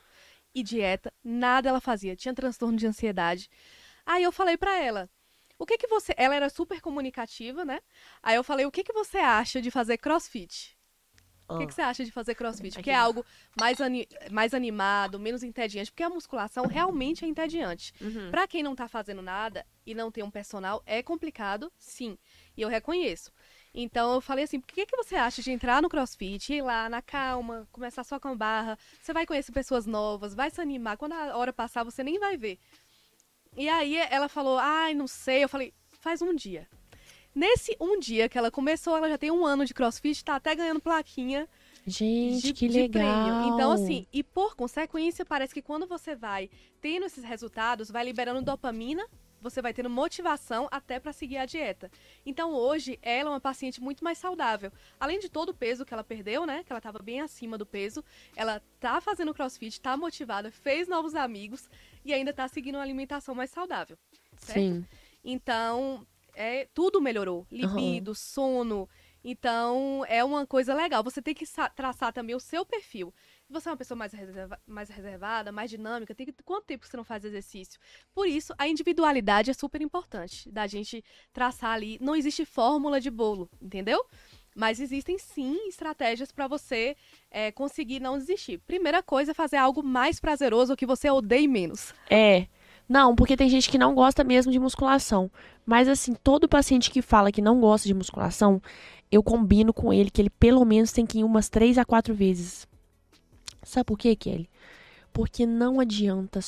E 0.54 0.64
dieta, 0.64 1.12
nada 1.24 1.70
ela 1.70 1.82
fazia. 1.82 2.16
Tinha 2.16 2.34
transtorno 2.34 2.78
de 2.78 2.88
ansiedade. 2.88 3.50
Aí 4.06 4.24
eu 4.24 4.32
falei 4.32 4.56
para 4.58 4.78
ela, 4.80 5.10
o 5.58 5.66
que 5.66 5.78
que 5.78 5.88
você... 5.88 6.14
Ela 6.16 6.36
era 6.36 6.50
super 6.50 6.80
comunicativa, 6.82 7.66
né? 7.66 7.82
Aí 8.22 8.36
eu 8.36 8.44
falei, 8.44 8.66
o 8.66 8.72
que 8.72 8.84
que 8.84 8.94
você 8.94 9.18
acha 9.18 9.62
de 9.62 9.72
fazer 9.72 9.98
crossfit? 9.98 10.77
O 11.50 11.60
que, 11.60 11.68
que 11.68 11.74
você 11.74 11.82
acha 11.82 12.04
de 12.04 12.12
fazer 12.12 12.36
crossfit? 12.36 12.74
Porque 12.74 12.90
é 12.92 12.96
algo 12.96 13.26
mais, 13.58 13.80
ani- 13.80 14.08
mais 14.30 14.54
animado, 14.54 15.18
menos 15.18 15.44
entediante. 15.44 15.90
Porque 15.92 16.04
a 16.04 16.10
musculação 16.10 16.66
realmente 16.68 17.24
é 17.24 17.28
entediante. 17.28 17.94
Uhum. 18.02 18.30
Pra 18.30 18.46
quem 18.48 18.62
não 18.62 18.76
tá 18.76 18.88
fazendo 18.88 19.22
nada 19.22 19.66
e 19.86 19.96
não 19.96 20.12
tem 20.12 20.24
um 20.24 20.30
personal, 20.32 20.84
é 20.86 21.02
complicado, 21.02 21.72
sim. 21.80 22.18
E 22.58 22.62
eu 22.62 22.68
reconheço. 22.68 23.32
Então 23.74 24.14
eu 24.16 24.20
falei 24.20 24.44
assim, 24.44 24.60
por 24.60 24.68
que, 24.68 24.86
que 24.86 24.98
você 24.98 25.16
acha 25.16 25.42
de 25.42 25.52
entrar 25.52 25.82
no 25.82 25.88
crossfit, 25.88 26.54
ir 26.54 26.62
lá 26.62 26.90
na 26.90 27.02
calma, 27.02 27.68
começar 27.72 28.04
só 28.04 28.20
com 28.20 28.28
a 28.30 28.36
barra? 28.36 28.78
Você 29.02 29.14
vai 29.14 29.26
conhecer 29.26 29.52
pessoas 29.52 29.86
novas, 29.86 30.34
vai 30.36 30.50
se 30.50 30.60
animar. 30.60 30.98
Quando 30.98 31.14
a 31.14 31.38
hora 31.38 31.54
passar, 31.54 31.84
você 31.84 32.04
nem 32.04 32.20
vai 32.20 32.36
ver. 32.36 32.60
E 33.56 33.70
aí 33.70 33.96
ela 34.10 34.28
falou, 34.28 34.58
ai, 34.60 34.94
não 34.94 35.08
sei. 35.08 35.44
Eu 35.44 35.50
falei, 35.50 35.74
faz 36.02 36.22
um 36.22 36.36
dia. 36.36 36.68
Nesse 37.38 37.78
um 37.80 38.00
dia 38.00 38.28
que 38.28 38.36
ela 38.36 38.50
começou, 38.50 38.98
ela 38.98 39.08
já 39.08 39.16
tem 39.16 39.30
um 39.30 39.46
ano 39.46 39.64
de 39.64 39.72
crossfit, 39.72 40.26
tá 40.26 40.38
até 40.38 40.56
ganhando 40.56 40.80
plaquinha 40.80 41.48
Gente, 41.86 42.42
de, 42.42 42.54
que 42.54 42.68
de 42.68 42.80
legal. 42.80 42.92
prêmio. 42.92 43.54
Então, 43.54 43.72
assim, 43.72 44.08
e 44.12 44.24
por 44.24 44.56
consequência, 44.56 45.24
parece 45.24 45.54
que 45.54 45.62
quando 45.62 45.86
você 45.86 46.16
vai 46.16 46.50
tendo 46.82 47.06
esses 47.06 47.24
resultados, 47.24 47.92
vai 47.92 48.04
liberando 48.04 48.42
dopamina 48.42 49.08
você 49.40 49.62
vai 49.62 49.72
tendo 49.72 49.88
motivação 49.88 50.68
até 50.72 51.00
para 51.00 51.14
seguir 51.14 51.38
a 51.38 51.46
dieta. 51.46 51.92
Então 52.26 52.54
hoje 52.54 52.98
ela 53.04 53.30
é 53.30 53.34
uma 53.34 53.40
paciente 53.40 53.80
muito 53.80 54.04
mais 54.04 54.18
saudável. 54.18 54.72
Além 55.00 55.20
de 55.20 55.30
todo 55.30 55.50
o 55.50 55.54
peso 55.54 55.86
que 55.86 55.94
ela 55.94 56.04
perdeu, 56.04 56.44
né? 56.44 56.64
Que 56.64 56.72
ela 56.72 56.80
estava 56.80 56.98
bem 56.98 57.22
acima 57.22 57.56
do 57.56 57.66
peso, 57.66 58.04
ela 58.36 58.60
tá 58.80 59.00
fazendo 59.00 59.36
crossfit, 59.36 59.80
tá 59.80 59.96
motivada, 59.96 60.52
fez 60.52 60.88
novos 60.88 61.14
amigos 61.14 61.70
e 62.04 62.14
ainda 62.14 62.34
tá 62.34 62.48
seguindo 62.48 62.76
uma 62.76 62.84
alimentação 62.84 63.36
mais 63.36 63.52
saudável. 63.52 63.96
Certo? 64.38 64.60
Sim. 64.60 64.86
Então, 65.24 66.06
é, 66.38 66.68
tudo 66.74 67.02
melhorou. 67.02 67.46
Libido, 67.52 68.12
uhum. 68.12 68.16
sono. 68.16 68.90
Então, 69.24 70.06
é 70.08 70.24
uma 70.24 70.46
coisa 70.46 70.74
legal. 70.74 71.04
Você 71.04 71.22
tem 71.22 71.34
que 71.34 71.46
traçar 71.76 72.14
também 72.14 72.36
o 72.36 72.40
seu 72.40 72.66
perfil 72.66 73.14
você 73.50 73.70
é 73.70 73.72
uma 73.72 73.78
pessoa 73.78 73.98
mais, 73.98 74.12
reserva, 74.12 74.60
mais 74.68 74.90
reservada, 74.90 75.52
mais 75.52 75.70
dinâmica, 75.70 76.14
tem 76.14 76.26
que, 76.26 76.34
quanto 76.44 76.66
tempo 76.66 76.86
você 76.86 76.98
não 76.98 77.04
faz 77.04 77.24
exercício? 77.24 77.80
Por 78.14 78.28
isso, 78.28 78.54
a 78.58 78.68
individualidade 78.68 79.50
é 79.50 79.54
super 79.54 79.82
importante, 79.82 80.50
da 80.52 80.68
gente 80.68 81.04
traçar 81.32 81.72
ali. 81.72 81.98
Não 82.02 82.16
existe 82.16 82.46
fórmula 82.46 83.00
de 83.00 83.10
bolo, 83.10 83.50
entendeu? 83.62 84.06
Mas 84.56 84.80
existem 84.80 85.18
sim 85.18 85.68
estratégias 85.68 86.32
para 86.32 86.48
você 86.48 86.96
é, 87.30 87.52
conseguir 87.52 88.00
não 88.00 88.18
desistir. 88.18 88.58
Primeira 88.60 89.04
coisa 89.04 89.32
é 89.32 89.34
fazer 89.34 89.58
algo 89.58 89.84
mais 89.84 90.20
prazeroso 90.20 90.76
que 90.76 90.86
você 90.86 91.10
odeie 91.10 91.48
menos. 91.48 91.94
É. 92.10 92.48
Não, 92.88 93.16
porque 93.16 93.36
tem 93.36 93.50
gente 93.50 93.70
que 93.70 93.78
não 93.78 93.94
gosta 93.94 94.24
mesmo 94.24 94.52
de 94.52 94.60
musculação. 94.60 95.30
Mas 95.66 95.88
assim, 95.90 96.14
todo 96.14 96.48
paciente 96.48 96.90
que 96.90 97.02
fala 97.02 97.32
que 97.32 97.42
não 97.42 97.60
gosta 97.60 97.88
de 97.88 97.94
musculação, 97.94 98.62
eu 99.12 99.22
combino 99.22 99.74
com 99.74 99.94
ele 99.94 100.10
que 100.10 100.22
ele 100.22 100.30
pelo 100.30 100.64
menos 100.64 100.92
tem 100.92 101.06
que 101.06 101.20
ir 101.20 101.24
umas 101.24 101.50
três 101.50 101.78
a 101.78 101.84
quatro 101.84 102.14
vezes. 102.14 102.66
Sabe 103.64 103.86
por 103.86 103.98
quê, 103.98 104.16
Kelly? 104.16 104.50
Porque 105.12 105.46
não 105.46 105.80
adianta. 105.80 106.40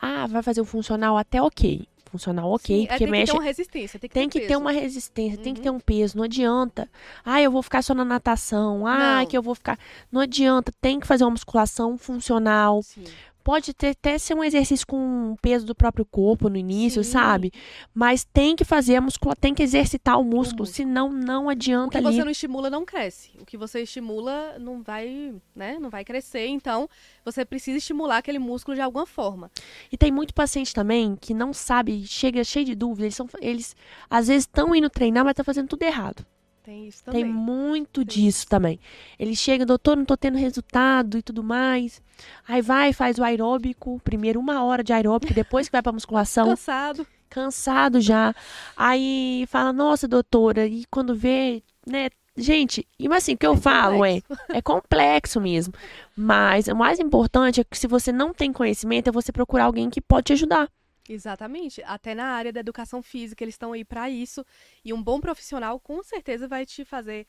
Ah, 0.00 0.26
vai 0.26 0.42
fazer 0.42 0.60
o 0.60 0.64
funcional 0.64 1.18
até 1.18 1.42
ok. 1.42 1.86
Funcional 2.10 2.50
ok, 2.52 2.76
Sim, 2.76 2.84
é, 2.84 2.86
porque 2.88 3.04
tem 3.04 3.10
mexe. 3.10 3.32
Tem 3.32 3.32
que 3.32 3.32
ter 3.32 3.38
uma 3.38 3.42
resistência, 3.42 3.98
tem 3.98 4.08
que, 4.08 4.14
tem 4.14 4.28
ter, 4.28 4.40
que 4.40 4.46
ter 4.46 4.56
uma 4.56 4.72
resistência, 4.72 5.38
uhum. 5.38 5.42
tem 5.42 5.54
que 5.54 5.60
ter 5.62 5.70
um 5.70 5.80
peso. 5.80 6.16
Não 6.18 6.24
adianta. 6.24 6.88
Ah, 7.24 7.40
eu 7.40 7.50
vou 7.50 7.62
ficar 7.62 7.80
só 7.82 7.94
na 7.94 8.04
natação. 8.04 8.86
Ah, 8.86 9.20
não. 9.20 9.26
que 9.26 9.36
eu 9.36 9.42
vou 9.42 9.54
ficar. 9.54 9.78
Não 10.10 10.20
adianta. 10.20 10.70
Tem 10.78 11.00
que 11.00 11.06
fazer 11.06 11.24
uma 11.24 11.30
musculação 11.30 11.96
funcional. 11.96 12.82
Sim. 12.82 13.04
Pode 13.44 13.74
ter, 13.74 13.88
até 13.88 14.18
ser 14.18 14.34
um 14.34 14.44
exercício 14.44 14.86
com 14.86 15.36
peso 15.42 15.66
do 15.66 15.74
próprio 15.74 16.04
corpo 16.04 16.48
no 16.48 16.56
início, 16.56 17.02
Sim. 17.02 17.10
sabe? 17.10 17.52
Mas 17.92 18.24
tem 18.24 18.54
que 18.54 18.64
fazer 18.64 18.96
a 18.96 19.00
musculação, 19.00 19.40
tem 19.40 19.54
que 19.54 19.62
exercitar 19.62 20.18
o 20.18 20.24
músculo, 20.24 20.62
o 20.62 20.66
senão 20.66 21.10
não 21.10 21.48
adianta 21.48 21.98
O 21.98 22.02
que 22.02 22.06
ali. 22.06 22.16
você 22.16 22.24
não 22.24 22.30
estimula 22.30 22.70
não 22.70 22.84
cresce. 22.84 23.30
O 23.40 23.44
que 23.44 23.56
você 23.56 23.82
estimula 23.82 24.56
não 24.58 24.82
vai, 24.82 25.34
né, 25.54 25.78
não 25.80 25.90
vai 25.90 26.04
crescer, 26.04 26.46
então 26.46 26.88
você 27.24 27.44
precisa 27.44 27.78
estimular 27.78 28.18
aquele 28.18 28.38
músculo 28.38 28.74
de 28.74 28.80
alguma 28.80 29.06
forma. 29.06 29.50
E 29.90 29.96
tem 29.96 30.12
muito 30.12 30.32
paciente 30.34 30.72
também 30.72 31.16
que 31.20 31.34
não 31.34 31.52
sabe, 31.52 32.06
chega 32.06 32.44
cheio 32.44 32.64
de 32.64 32.74
dúvida, 32.74 33.04
eles 33.06 33.16
são 33.16 33.28
eles 33.40 33.74
às 34.08 34.28
vezes 34.28 34.44
estão 34.44 34.74
indo 34.74 34.88
treinar, 34.90 35.24
mas 35.24 35.34
tá 35.34 35.42
fazendo 35.44 35.68
tudo 35.68 35.82
errado. 35.82 36.24
Tem 36.62 36.86
isso 36.86 37.02
também. 37.02 37.24
Tem 37.24 37.32
muito 37.32 38.04
Tem 38.04 38.14
disso 38.14 38.38
isso. 38.38 38.46
também. 38.46 38.78
Ele 39.18 39.34
chega, 39.34 39.66
doutor, 39.66 39.96
não 39.96 40.04
tô 40.04 40.16
tendo 40.16 40.38
resultado 40.38 41.18
e 41.18 41.22
tudo 41.22 41.42
mais. 41.42 42.00
Aí 42.46 42.62
vai, 42.62 42.92
faz 42.92 43.18
o 43.18 43.24
aeróbico, 43.24 44.00
primeiro 44.04 44.38
uma 44.38 44.62
hora 44.62 44.84
de 44.84 44.92
aeróbico, 44.92 45.34
depois 45.34 45.68
que 45.68 45.72
vai 45.72 45.82
pra 45.82 45.92
musculação. 45.92 46.48
Cansado. 46.48 47.06
Cansado 47.28 48.00
já. 48.00 48.34
Aí 48.76 49.44
fala, 49.48 49.72
nossa, 49.72 50.06
doutora, 50.06 50.66
e 50.66 50.84
quando 50.90 51.14
vê, 51.14 51.62
né? 51.86 52.10
Gente, 52.36 52.86
e 52.98 53.12
assim, 53.12 53.34
o 53.34 53.38
que 53.38 53.46
eu 53.46 53.54
é 53.54 53.56
falo 53.58 54.04
é, 54.04 54.22
é 54.48 54.62
complexo 54.62 55.40
mesmo. 55.40 55.74
Mas 56.16 56.66
o 56.68 56.76
mais 56.76 56.98
importante 56.98 57.60
é 57.60 57.64
que 57.64 57.76
se 57.76 57.86
você 57.86 58.10
não 58.10 58.32
tem 58.32 58.52
conhecimento, 58.52 59.08
é 59.08 59.12
você 59.12 59.32
procurar 59.32 59.64
alguém 59.64 59.90
que 59.90 60.00
pode 60.00 60.26
te 60.26 60.32
ajudar. 60.32 60.70
Exatamente. 61.08 61.82
Até 61.84 62.14
na 62.14 62.26
área 62.26 62.52
da 62.52 62.60
educação 62.60 63.02
física, 63.02 63.42
eles 63.42 63.54
estão 63.54 63.72
aí 63.72 63.84
para 63.84 64.08
isso. 64.08 64.44
E 64.84 64.92
um 64.92 65.02
bom 65.02 65.20
profissional, 65.20 65.78
com 65.80 66.02
certeza, 66.02 66.46
vai 66.46 66.64
te 66.64 66.84
fazer. 66.84 67.26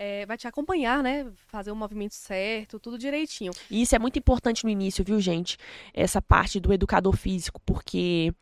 É, 0.00 0.24
vai 0.26 0.36
te 0.38 0.46
acompanhar, 0.46 1.02
né? 1.02 1.26
Fazer 1.48 1.72
o 1.72 1.76
movimento 1.76 2.14
certo, 2.14 2.78
tudo 2.78 2.96
direitinho. 2.96 3.52
E 3.68 3.82
isso 3.82 3.96
é 3.96 3.98
muito 3.98 4.16
importante 4.16 4.62
no 4.62 4.70
início, 4.70 5.04
viu, 5.04 5.20
gente? 5.20 5.58
Essa 5.92 6.22
parte 6.22 6.60
do 6.60 6.72
educador 6.72 7.16
físico, 7.16 7.60
porque 7.66 8.32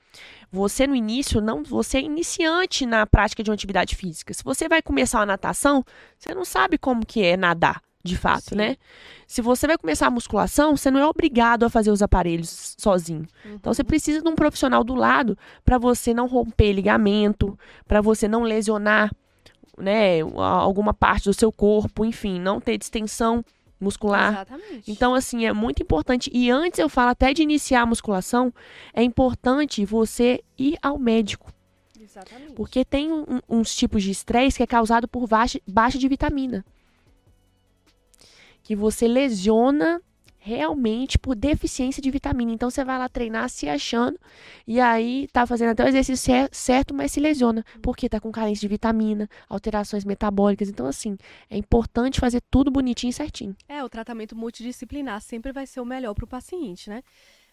você 0.51 0.87
no 0.87 0.95
início 0.95 1.41
não, 1.41 1.63
você 1.63 1.97
é 1.97 2.03
iniciante 2.03 2.85
na 2.85 3.07
prática 3.07 3.43
de 3.43 3.49
uma 3.49 3.55
atividade 3.55 3.97
física. 3.97 4.35
Se 4.35 4.45
você 4.45 4.69
vai 4.69 4.83
começar 4.83 5.21
uma 5.21 5.27
natação, 5.27 5.83
você 6.19 6.35
não 6.35 6.45
sabe 6.45 6.77
como 6.77 7.07
que 7.07 7.23
é 7.23 7.39
nadar 7.39 7.81
de 8.07 8.17
fato, 8.17 8.51
Sim. 8.51 8.55
né? 8.57 8.77
Se 9.27 9.43
você 9.43 9.67
vai 9.67 9.77
começar 9.77 10.07
a 10.07 10.11
musculação, 10.11 10.77
você 10.77 10.91
não 10.91 11.01
é 11.01 11.07
obrigado 11.07 11.65
a 11.65 11.71
fazer 11.71 11.91
os 11.91 12.01
aparelhos 12.01 12.75
sozinho. 12.79 13.27
Uhum. 13.45 13.55
Então 13.55 13.75
você 13.75 13.83
precisa 13.83 14.23
de 14.23 14.29
um 14.29 14.35
profissional 14.35 14.85
do 14.85 14.95
lado 14.95 15.37
para 15.65 15.79
você 15.79 16.15
não 16.15 16.27
romper 16.27 16.73
ligamento, 16.73 17.59
para 17.87 18.01
você 18.01 18.29
não 18.29 18.43
lesionar, 18.43 19.11
né, 19.77 20.21
alguma 20.21 20.95
parte 20.95 21.25
do 21.25 21.35
seu 21.35 21.53
corpo, 21.53 22.05
enfim, 22.05 22.41
não 22.41 22.61
ter 22.61 22.79
distensão 22.79 23.45
muscular. 23.81 24.33
Exatamente. 24.33 24.91
Então, 24.91 25.15
assim, 25.15 25.45
é 25.45 25.53
muito 25.53 25.83
importante. 25.83 26.31
E 26.33 26.51
antes 26.51 26.79
eu 26.79 26.89
falo 26.89 27.11
até 27.11 27.35
de 27.35 27.43
iniciar 27.43 27.83
a 27.83 27.87
musculação, 27.87 28.53
é 28.95 29.03
importante 29.03 29.85
você 29.85 30.43
ir 30.59 30.79
ao 30.81 30.99
médico. 30.99 31.53
Exatamente. 32.01 32.53
Porque 32.55 32.85
tem 32.85 33.13
um, 33.13 33.41
uns 33.49 33.75
tipos 33.75 34.03
de 34.03 34.11
estresse 34.11 34.57
que 34.57 34.63
é 34.63 34.67
causado 34.67 35.07
por 35.07 35.29
baixa, 35.29 35.61
baixa 35.67 35.99
de 35.99 36.09
vitamina 36.09 36.65
que 38.67 38.75
você 38.75 39.07
lesiona 39.07 40.03
realmente 40.39 41.17
por 41.17 41.37
deficiência 41.37 42.03
de 42.03 42.11
vitamina. 42.11 42.51
Então 42.51 42.69
você 42.69 42.85
vai 42.85 42.99
lá 42.99 43.09
treinar 43.09 43.49
se 43.49 43.69
achando 43.69 44.19
e 44.67 44.81
aí 44.81 45.29
tá 45.33 45.47
fazendo 45.47 45.71
até 45.71 45.85
o 45.85 45.89
exercício 45.89 46.49
certo, 46.51 46.93
mas 46.93 47.13
se 47.13 47.21
lesiona 47.21 47.65
porque 47.81 48.09
tá 48.09 48.19
com 48.19 48.33
carência 48.33 48.63
de 48.63 48.69
vitamina, 48.69 49.29
alterações 49.49 50.05
metabólicas. 50.05 50.69
Então 50.69 50.87
assim, 50.87 51.17
é 51.49 51.57
importante 51.57 52.19
fazer 52.19 52.43
tudo 52.51 52.69
bonitinho 52.69 53.11
e 53.11 53.13
certinho. 53.13 53.57
É, 53.69 53.85
o 53.85 53.89
tratamento 53.89 54.35
multidisciplinar 54.35 55.21
sempre 55.21 55.53
vai 55.53 55.65
ser 55.65 55.81
o 55.81 55.85
melhor 55.85 56.13
para 56.13 56.25
o 56.25 56.29
paciente, 56.29 56.91
né? 56.91 57.05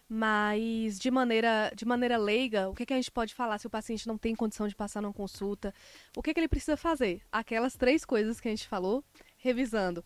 Mas 0.08 0.98
de 0.98 1.12
maneira, 1.12 1.72
de 1.76 1.84
maneira 1.84 2.16
leiga, 2.16 2.68
o 2.68 2.74
que, 2.74 2.84
que 2.84 2.92
a 2.92 2.96
gente 2.96 3.10
pode 3.10 3.34
falar 3.34 3.58
se 3.58 3.68
o 3.68 3.70
paciente 3.70 4.08
não 4.08 4.18
tem 4.18 4.34
condição 4.34 4.66
de 4.66 4.74
passar 4.74 5.00
numa 5.00 5.14
consulta? 5.14 5.72
O 6.16 6.22
que, 6.22 6.34
que 6.34 6.40
ele 6.40 6.48
precisa 6.48 6.76
fazer? 6.76 7.22
Aquelas 7.30 7.76
três 7.76 8.04
coisas 8.04 8.40
que 8.40 8.48
a 8.48 8.50
gente 8.50 8.66
falou, 8.66 9.02
revisando 9.36 10.04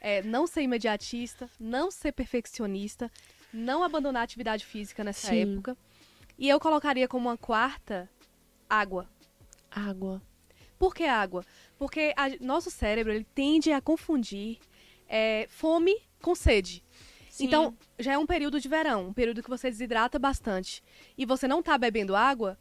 é, 0.00 0.22
não 0.22 0.46
ser 0.46 0.62
imediatista, 0.62 1.48
não 1.58 1.90
ser 1.90 2.12
perfeccionista, 2.12 3.10
não 3.52 3.82
abandonar 3.84 4.22
a 4.22 4.24
atividade 4.24 4.64
física 4.64 5.04
nessa 5.04 5.28
Sim. 5.28 5.52
época. 5.54 5.76
E 6.38 6.48
eu 6.48 6.58
colocaria 6.58 7.06
como 7.06 7.28
uma 7.28 7.36
quarta 7.36 8.08
água. 8.68 9.08
Água. 9.70 10.22
Por 10.78 10.94
que 10.94 11.04
água? 11.04 11.44
Porque 11.78 12.14
a, 12.16 12.30
nosso 12.40 12.70
cérebro 12.70 13.12
ele 13.12 13.26
tende 13.34 13.70
a 13.70 13.80
confundir 13.80 14.58
é, 15.06 15.46
fome 15.50 15.94
com 16.22 16.34
sede. 16.34 16.82
Sim. 17.28 17.46
Então, 17.46 17.76
já 17.98 18.14
é 18.14 18.18
um 18.18 18.26
período 18.26 18.58
de 18.58 18.68
verão, 18.68 19.08
um 19.08 19.12
período 19.12 19.42
que 19.42 19.50
você 19.50 19.70
desidrata 19.70 20.18
bastante. 20.18 20.82
E 21.16 21.26
você 21.26 21.46
não 21.46 21.60
está 21.60 21.76
bebendo 21.76 22.16
água, 22.16 22.58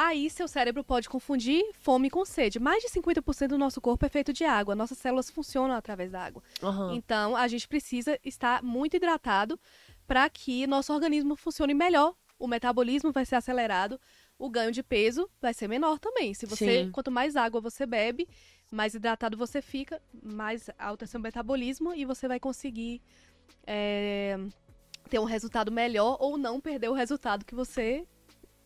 Aí 0.00 0.30
seu 0.30 0.46
cérebro 0.46 0.84
pode 0.84 1.08
confundir 1.08 1.60
fome 1.72 2.08
com 2.08 2.24
sede. 2.24 2.60
Mais 2.60 2.80
de 2.84 2.88
50% 2.88 3.48
do 3.48 3.58
nosso 3.58 3.80
corpo 3.80 4.06
é 4.06 4.08
feito 4.08 4.32
de 4.32 4.44
água. 4.44 4.76
Nossas 4.76 4.96
células 4.96 5.28
funcionam 5.28 5.74
através 5.74 6.12
da 6.12 6.22
água. 6.22 6.40
Uhum. 6.62 6.94
Então, 6.94 7.34
a 7.34 7.48
gente 7.48 7.66
precisa 7.66 8.16
estar 8.24 8.62
muito 8.62 8.94
hidratado 8.94 9.58
para 10.06 10.30
que 10.30 10.68
nosso 10.68 10.92
organismo 10.92 11.34
funcione 11.34 11.74
melhor. 11.74 12.14
O 12.38 12.46
metabolismo 12.46 13.10
vai 13.10 13.26
ser 13.26 13.34
acelerado, 13.34 14.00
o 14.38 14.48
ganho 14.48 14.70
de 14.70 14.84
peso 14.84 15.28
vai 15.40 15.52
ser 15.52 15.66
menor 15.66 15.98
também. 15.98 16.32
Se 16.32 16.46
você, 16.46 16.84
Sim. 16.84 16.92
quanto 16.92 17.10
mais 17.10 17.34
água 17.34 17.60
você 17.60 17.84
bebe, 17.84 18.28
mais 18.70 18.94
hidratado 18.94 19.36
você 19.36 19.60
fica, 19.60 20.00
mais 20.22 20.70
alto 20.78 21.02
é 21.02 21.08
seu 21.08 21.18
metabolismo 21.18 21.92
e 21.92 22.04
você 22.04 22.28
vai 22.28 22.38
conseguir 22.38 23.02
é, 23.66 24.38
ter 25.10 25.18
um 25.18 25.24
resultado 25.24 25.72
melhor 25.72 26.16
ou 26.20 26.38
não 26.38 26.60
perder 26.60 26.88
o 26.88 26.92
resultado 26.92 27.44
que 27.44 27.56
você 27.56 28.06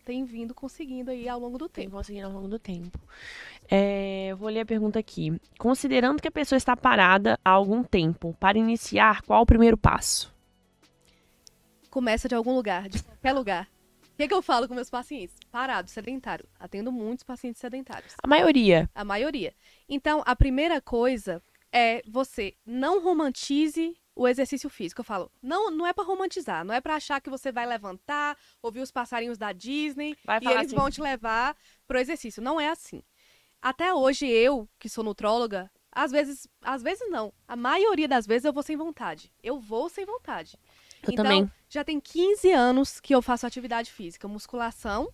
tem 0.05 0.25
vindo 0.25 0.55
conseguindo 0.55 1.11
aí 1.11 1.29
ao 1.29 1.38
longo 1.38 1.59
do 1.59 1.69
tempo. 1.69 1.88
Tem 1.88 1.91
conseguindo 1.91 2.27
ao 2.27 2.33
longo 2.33 2.49
do 2.49 2.59
tempo. 2.59 2.99
É, 3.71 4.35
vou 4.38 4.49
ler 4.49 4.61
a 4.61 4.67
pergunta 4.67 4.99
aqui. 4.99 5.41
Considerando 5.59 6.21
que 6.21 6.29
a 6.29 6.33
pessoa 6.33 6.57
está 6.57 6.77
parada 6.77 7.38
há 7.45 7.51
algum 7.51 7.83
tempo, 7.83 8.37
para 8.38 8.59
iniciar, 8.59 9.23
qual 9.23 9.43
o 9.43 9.47
primeiro 9.47 9.77
passo? 9.77 10.33
Começa 11.91 12.29
de 12.29 12.35
algum 12.35 12.55
lugar, 12.55 12.88
de 12.88 13.03
qualquer 13.03 13.33
lugar. 13.33 13.69
O 14.12 14.17
que, 14.17 14.25
é 14.25 14.29
que 14.29 14.35
eu 14.35 14.43
falo 14.43 14.69
com 14.69 14.75
meus 14.75 14.91
pacientes? 14.91 15.35
Parado, 15.51 15.91
sedentário. 15.91 16.47
Atendo 16.61 16.93
muitos 16.93 17.25
pacientes 17.25 17.61
sedentários. 17.61 18.15
A 18.23 18.27
maioria. 18.27 18.88
A 18.95 19.05
maioria. 19.05 19.55
Então, 19.88 20.23
a 20.27 20.37
primeira 20.37 20.81
coisa 20.81 21.43
é 21.73 22.03
você 22.07 22.55
não 22.67 23.03
romantize 23.03 23.97
o 24.14 24.29
exercício 24.29 24.68
físico. 24.68 25.01
Eu 25.01 25.05
falo, 25.05 25.31
não, 25.42 25.70
não 25.70 25.87
é 25.87 25.92
para 25.92 26.05
romantizar, 26.05 26.64
não 26.64 26.75
é 26.75 26.81
para 26.81 26.96
achar 26.96 27.20
que 27.20 27.31
você 27.31 27.51
vai 27.51 27.66
levantar, 27.66 28.37
ouvir 28.61 28.81
os 28.81 28.90
passarinhos 28.90 29.38
da 29.38 29.53
Disney 29.53 30.16
e 30.40 30.46
eles 30.46 30.66
assim. 30.66 30.77
vão 30.77 30.90
te 30.90 31.01
levar 31.01 31.57
pro 31.87 31.98
exercício. 31.98 32.42
Não 32.42 32.61
é 32.61 32.68
assim. 32.68 33.03
Até 33.61 33.94
hoje 33.94 34.27
eu, 34.27 34.68
que 34.79 34.88
sou 34.88 35.05
nutróloga, 35.05 35.70
às 35.90 36.11
vezes, 36.11 36.48
às 36.62 36.83
vezes 36.83 37.09
não, 37.11 37.33
a 37.46 37.55
maioria 37.55 38.09
das 38.09 38.27
vezes 38.27 38.44
eu 38.44 38.53
vou 38.53 38.62
sem 38.62 38.77
vontade. 38.77 39.33
Eu 39.42 39.61
vou 39.61 39.88
sem 39.88 40.05
vontade. 40.05 40.59
Eu 41.03 41.12
então, 41.12 41.25
também. 41.25 41.51
já 41.68 41.85
tem 41.85 42.01
15 42.01 42.51
anos 42.51 43.01
que 43.01 43.14
eu 43.14 43.20
faço 43.20 43.46
atividade 43.46 43.90
física, 43.90 44.27
musculação 44.27 45.12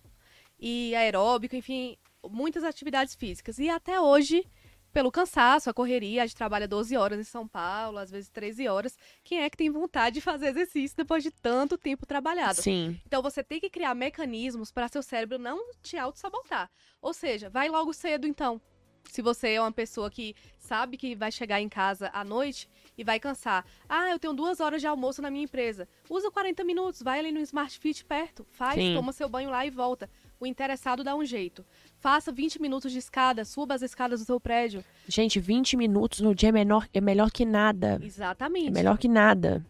e 0.59 0.95
aeróbico, 0.95 1.55
enfim, 1.55 1.97
muitas 2.29 2.63
atividades 2.63 3.15
físicas. 3.15 3.59
E 3.59 3.69
até 3.69 3.99
hoje, 3.99 4.45
pelo 4.91 5.11
cansaço, 5.11 5.69
a 5.69 5.73
correria, 5.73 6.23
a 6.23 6.25
gente 6.25 6.35
trabalha 6.35 6.67
12 6.67 6.95
horas 6.97 7.19
em 7.19 7.23
São 7.23 7.47
Paulo, 7.47 7.97
às 7.97 8.09
vezes 8.09 8.29
13 8.29 8.67
horas. 8.67 8.97
Quem 9.23 9.41
é 9.41 9.49
que 9.49 9.57
tem 9.57 9.69
vontade 9.69 10.15
de 10.15 10.21
fazer 10.21 10.47
exercício 10.47 10.97
depois 10.97 11.23
de 11.23 11.31
tanto 11.31 11.77
tempo 11.77 12.05
trabalhado? 12.05 12.61
Sim. 12.61 12.99
Então 13.05 13.21
você 13.21 13.43
tem 13.43 13.59
que 13.59 13.69
criar 13.69 13.93
mecanismos 13.93 14.71
para 14.71 14.87
seu 14.87 15.03
cérebro 15.03 15.37
não 15.37 15.71
te 15.81 15.97
auto-sabotar. 15.97 16.69
Ou 17.01 17.13
seja, 17.13 17.49
vai 17.49 17.69
logo 17.69 17.93
cedo 17.93 18.27
então. 18.27 18.61
Se 19.05 19.21
você 19.21 19.53
é 19.53 19.61
uma 19.61 19.71
pessoa 19.71 20.09
que 20.11 20.35
sabe 20.57 20.97
que 20.97 21.15
vai 21.15 21.31
chegar 21.31 21.59
em 21.59 21.69
casa 21.69 22.11
à 22.13 22.23
noite 22.23 22.69
e 22.97 23.03
vai 23.03 23.19
cansar. 23.19 23.65
Ah, 23.87 24.09
eu 24.09 24.19
tenho 24.19 24.33
duas 24.33 24.59
horas 24.59 24.81
de 24.81 24.87
almoço 24.87 25.21
na 25.21 25.31
minha 25.31 25.45
empresa. 25.45 25.87
Usa 26.09 26.29
40 26.29 26.63
minutos, 26.63 27.01
vai 27.01 27.19
ali 27.19 27.31
no 27.31 27.39
Smart 27.39 27.79
Fit 27.79 28.05
perto, 28.05 28.45
faz, 28.51 28.75
Sim. 28.75 28.93
toma 28.93 29.11
seu 29.11 29.27
banho 29.27 29.49
lá 29.49 29.65
e 29.65 29.71
volta. 29.71 30.09
O 30.39 30.45
interessado 30.45 31.03
dá 31.03 31.15
um 31.15 31.25
jeito. 31.25 31.65
Faça 31.97 32.31
20 32.31 32.61
minutos 32.61 32.91
de 32.91 32.97
escada, 32.99 33.43
suba 33.43 33.75
as 33.75 33.81
escadas 33.81 34.21
do 34.21 34.25
seu 34.25 34.39
prédio. 34.39 34.83
Gente, 35.07 35.39
20 35.39 35.75
minutos 35.75 36.21
no 36.21 36.33
dia 36.33 36.49
é, 36.49 36.51
menor, 36.51 36.87
é 36.93 37.01
melhor 37.01 37.29
que 37.29 37.43
nada. 37.45 37.99
Exatamente. 38.01 38.67
É 38.67 38.71
melhor 38.71 38.97
que 38.97 39.07
nada. 39.09 39.65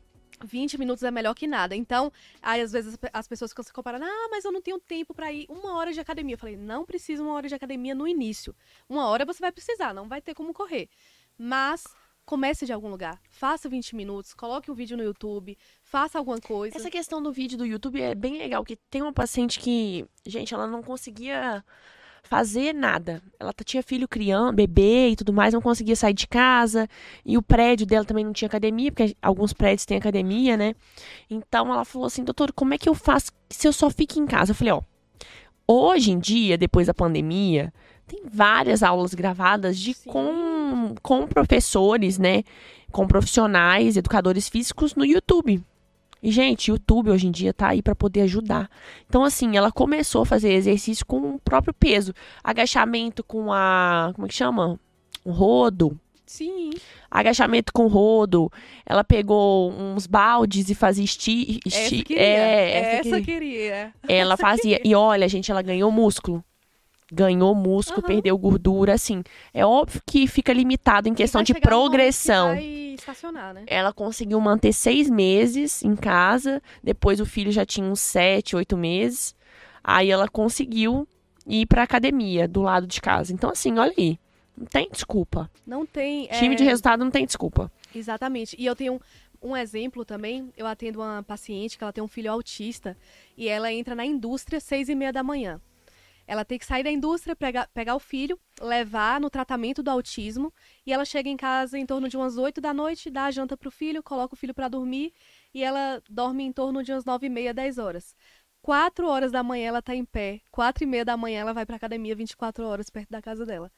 20 0.45 0.77
minutos 0.77 1.03
é 1.03 1.11
melhor 1.11 1.33
que 1.33 1.47
nada. 1.47 1.75
Então, 1.75 2.13
aí 2.41 2.61
às 2.61 2.71
vezes 2.71 2.91
as 2.93 2.97
pe- 2.97 3.09
as 3.11 3.27
pessoas 3.27 3.51
ficam 3.51 3.63
se 3.63 3.73
comparando, 3.73 4.05
ah, 4.05 4.27
mas 4.31 4.45
eu 4.45 4.51
não 4.51 4.61
tenho 4.61 4.79
tempo 4.79 5.13
pra 5.13 5.33
ir 5.33 5.45
uma 5.49 5.75
hora 5.75 5.91
de 5.91 5.99
academia. 5.99 6.35
Eu 6.35 6.39
falei, 6.39 6.55
não 6.55 6.85
precisa 6.85 7.21
uma 7.23 7.33
hora 7.33 7.47
de 7.49 7.55
academia 7.55 7.93
no 7.95 8.07
início. 8.07 8.55
Uma 8.87 9.07
hora 9.07 9.25
você 9.25 9.39
vai 9.41 9.51
precisar, 9.51 9.93
não 9.93 10.07
vai 10.07 10.21
ter 10.21 10.33
como 10.33 10.53
correr. 10.53 10.87
Mas 11.37 11.83
comece 12.29 12.63
de 12.63 12.71
algum 12.71 12.89
lugar. 12.89 13.19
Faça 13.27 13.67
20 13.67 13.95
minutos, 13.95 14.35
coloque 14.35 14.69
um 14.69 14.75
vídeo 14.75 14.95
no 14.95 15.01
YouTube, 15.01 15.57
faça 15.81 16.19
alguma 16.19 16.39
coisa. 16.39 16.77
Essa 16.77 16.91
questão 16.91 17.23
do 17.23 17.31
vídeo 17.31 17.57
do 17.57 17.65
YouTube 17.65 17.99
é 17.99 18.13
bem 18.13 18.37
legal, 18.37 18.63
que 18.63 18.75
tem 18.75 19.01
uma 19.01 19.11
paciente 19.11 19.59
que, 19.59 20.05
gente, 20.27 20.53
ela 20.53 20.67
não 20.67 20.83
conseguia 20.83 21.65
fazer 22.21 22.71
nada. 22.71 23.19
Ela 23.39 23.51
tinha 23.65 23.81
filho 23.81 24.07
criando, 24.07 24.53
bebê 24.53 25.09
e 25.09 25.15
tudo 25.15 25.33
mais, 25.33 25.55
não 25.55 25.61
conseguia 25.61 25.95
sair 25.95 26.13
de 26.13 26.27
casa. 26.27 26.87
E 27.25 27.35
o 27.35 27.41
prédio 27.41 27.87
dela 27.87 28.05
também 28.05 28.23
não 28.23 28.31
tinha 28.31 28.47
academia, 28.47 28.91
porque 28.91 29.17
alguns 29.19 29.51
prédios 29.51 29.87
têm 29.87 29.97
academia, 29.97 30.55
né? 30.55 30.75
Então 31.31 31.73
ela 31.73 31.83
falou 31.83 32.05
assim, 32.05 32.23
doutor, 32.23 32.53
como 32.53 32.75
é 32.75 32.77
que 32.77 32.87
eu 32.87 32.93
faço 32.93 33.31
se 33.49 33.67
eu 33.67 33.73
só 33.73 33.89
fico 33.89 34.19
em 34.19 34.27
casa? 34.27 34.51
Eu 34.51 34.55
falei, 34.55 34.73
ó, 34.73 34.83
hoje 35.67 36.11
em 36.11 36.19
dia, 36.19 36.59
depois 36.59 36.85
da 36.85 36.93
pandemia, 36.93 37.73
tem 38.09 38.23
várias 38.29 38.81
aulas 38.81 39.13
gravadas 39.13 39.77
de 39.77 39.93
Sim. 39.93 40.09
com, 40.09 40.95
com 41.01 41.27
professores, 41.27 42.17
né? 42.17 42.43
Com 42.91 43.07
profissionais, 43.07 43.95
educadores 43.95 44.49
físicos 44.49 44.95
no 44.95 45.05
YouTube. 45.05 45.63
E, 46.21 46.31
gente, 46.31 46.71
o 46.71 46.73
YouTube 46.73 47.11
hoje 47.11 47.27
em 47.27 47.31
dia 47.31 47.53
tá 47.53 47.69
aí 47.69 47.81
para 47.81 47.95
poder 47.95 48.21
ajudar. 48.21 48.69
Então, 49.07 49.23
assim, 49.23 49.55
ela 49.55 49.71
começou 49.71 50.23
a 50.23 50.25
fazer 50.25 50.51
exercício 50.51 51.05
com 51.05 51.35
o 51.35 51.39
próprio 51.39 51.73
peso. 51.73 52.13
Agachamento 52.43 53.23
com 53.23 53.53
a. 53.53 54.11
Como 54.15 54.25
é 54.25 54.29
que 54.29 54.35
chama? 54.35 54.77
Um 55.25 55.31
rodo. 55.31 55.97
Sim. 56.25 56.71
Agachamento 57.09 57.71
com 57.71 57.87
rodo. 57.87 58.51
Ela 58.85 59.03
pegou 59.03 59.71
uns 59.71 60.05
baldes 60.05 60.69
e 60.69 60.75
fazia 60.75 61.05
esti. 61.05 61.59
Essa 61.65 61.79
esti 61.79 62.03
queria. 62.03 62.23
é, 62.23 62.71
essa 62.71 63.07
essa 63.07 63.21
queria. 63.21 63.23
queria. 63.23 63.93
Ela 64.07 64.35
fazia. 64.35 64.81
E 64.83 64.93
olha, 64.93 65.27
gente, 65.27 65.49
ela 65.49 65.61
ganhou 65.61 65.91
músculo. 65.91 66.43
Ganhou 67.11 67.55
músculo, 67.55 68.01
Aham. 68.05 68.07
perdeu 68.07 68.37
gordura, 68.37 68.93
assim. 68.93 69.23
É 69.53 69.65
óbvio 69.65 70.01
que 70.05 70.27
fica 70.27 70.53
limitado 70.53 71.09
em 71.09 71.13
questão 71.13 71.41
de 71.41 71.53
progressão. 71.55 72.53
Né? 72.53 73.63
Ela 73.65 73.91
conseguiu 73.91 74.39
manter 74.39 74.73
seis 74.73 75.09
meses 75.09 75.83
em 75.83 75.95
casa. 75.95 76.61
Depois 76.83 77.19
o 77.19 77.25
filho 77.25 77.51
já 77.51 77.65
tinha 77.65 77.87
uns 77.87 77.99
sete, 77.99 78.55
oito 78.55 78.77
meses. 78.77 79.35
Aí 79.83 80.11
ela 80.11 80.27
conseguiu 80.27 81.07
ir 81.47 81.65
pra 81.65 81.83
academia 81.83 82.47
do 82.47 82.61
lado 82.61 82.85
de 82.85 83.01
casa. 83.01 83.33
Então, 83.33 83.49
assim, 83.49 83.77
olha 83.79 83.93
aí. 83.97 84.19
Não 84.55 84.65
tem 84.65 84.89
desculpa. 84.91 85.49
Não 85.65 85.85
tem. 85.85 86.27
Time 86.27 86.53
é, 86.53 86.57
de 86.57 86.63
resultado 86.65 87.03
não 87.03 87.09
tem 87.09 87.25
desculpa. 87.25 87.71
Exatamente. 87.95 88.55
E 88.59 88.65
eu 88.65 88.75
tenho 88.75 88.99
um, 89.41 89.51
um 89.51 89.57
exemplo 89.57 90.03
também. 90.03 90.51
Eu 90.57 90.67
atendo 90.67 90.99
uma 90.99 91.23
paciente 91.23 91.77
que 91.77 91.83
ela 91.83 91.93
tem 91.93 92.03
um 92.03 92.07
filho 92.09 92.31
autista 92.31 92.95
e 93.37 93.47
ela 93.47 93.71
entra 93.71 93.95
na 93.95 94.05
indústria 94.05 94.57
às 94.57 94.63
seis 94.63 94.89
e 94.89 94.95
meia 94.95 95.13
da 95.13 95.23
manhã. 95.23 95.61
Ela 96.29 96.45
tem 96.45 96.59
que 96.59 96.65
sair 96.65 96.83
da 96.83 96.91
indústria, 96.91 97.35
pegar, 97.35 97.67
pegar 97.73 97.95
o 97.95 97.99
filho, 97.99 98.39
levar 98.61 99.19
no 99.19 99.31
tratamento 99.31 99.81
do 99.81 99.89
autismo 99.89 100.53
e 100.85 100.93
ela 100.93 101.03
chega 101.03 101.27
em 101.27 101.35
casa 101.35 101.75
em 101.75 101.87
torno 101.87 102.07
de 102.07 102.15
umas 102.15 102.37
oito 102.37 102.61
da 102.61 102.71
noite, 102.71 103.09
dá 103.09 103.25
a 103.25 103.31
janta 103.31 103.57
pro 103.57 103.71
filho, 103.71 104.03
coloca 104.03 104.35
o 104.35 104.37
filho 104.37 104.53
para 104.53 104.67
dormir 104.67 105.11
e 105.51 105.63
ela 105.63 105.99
dorme 106.07 106.43
em 106.43 106.51
torno 106.51 106.83
de 106.83 106.91
umas 106.91 107.03
nove 107.03 107.25
e 107.25 107.29
meia, 107.31 107.51
dez 107.51 107.79
horas. 107.79 108.15
Quatro 108.61 109.07
horas 109.07 109.31
da 109.31 109.41
manhã 109.41 109.69
ela 109.69 109.81
tá 109.81 109.95
em 109.95 110.05
pé, 110.05 110.41
quatro 110.51 110.83
e 110.83 110.85
meia 110.87 111.03
da 111.03 111.17
manhã 111.17 111.39
ela 111.39 111.51
vai 111.53 111.65
pra 111.65 111.77
academia 111.77 112.15
24 112.15 112.63
horas 112.63 112.91
perto 112.91 113.09
da 113.09 113.23
casa 113.23 113.43
dela. 113.43 113.71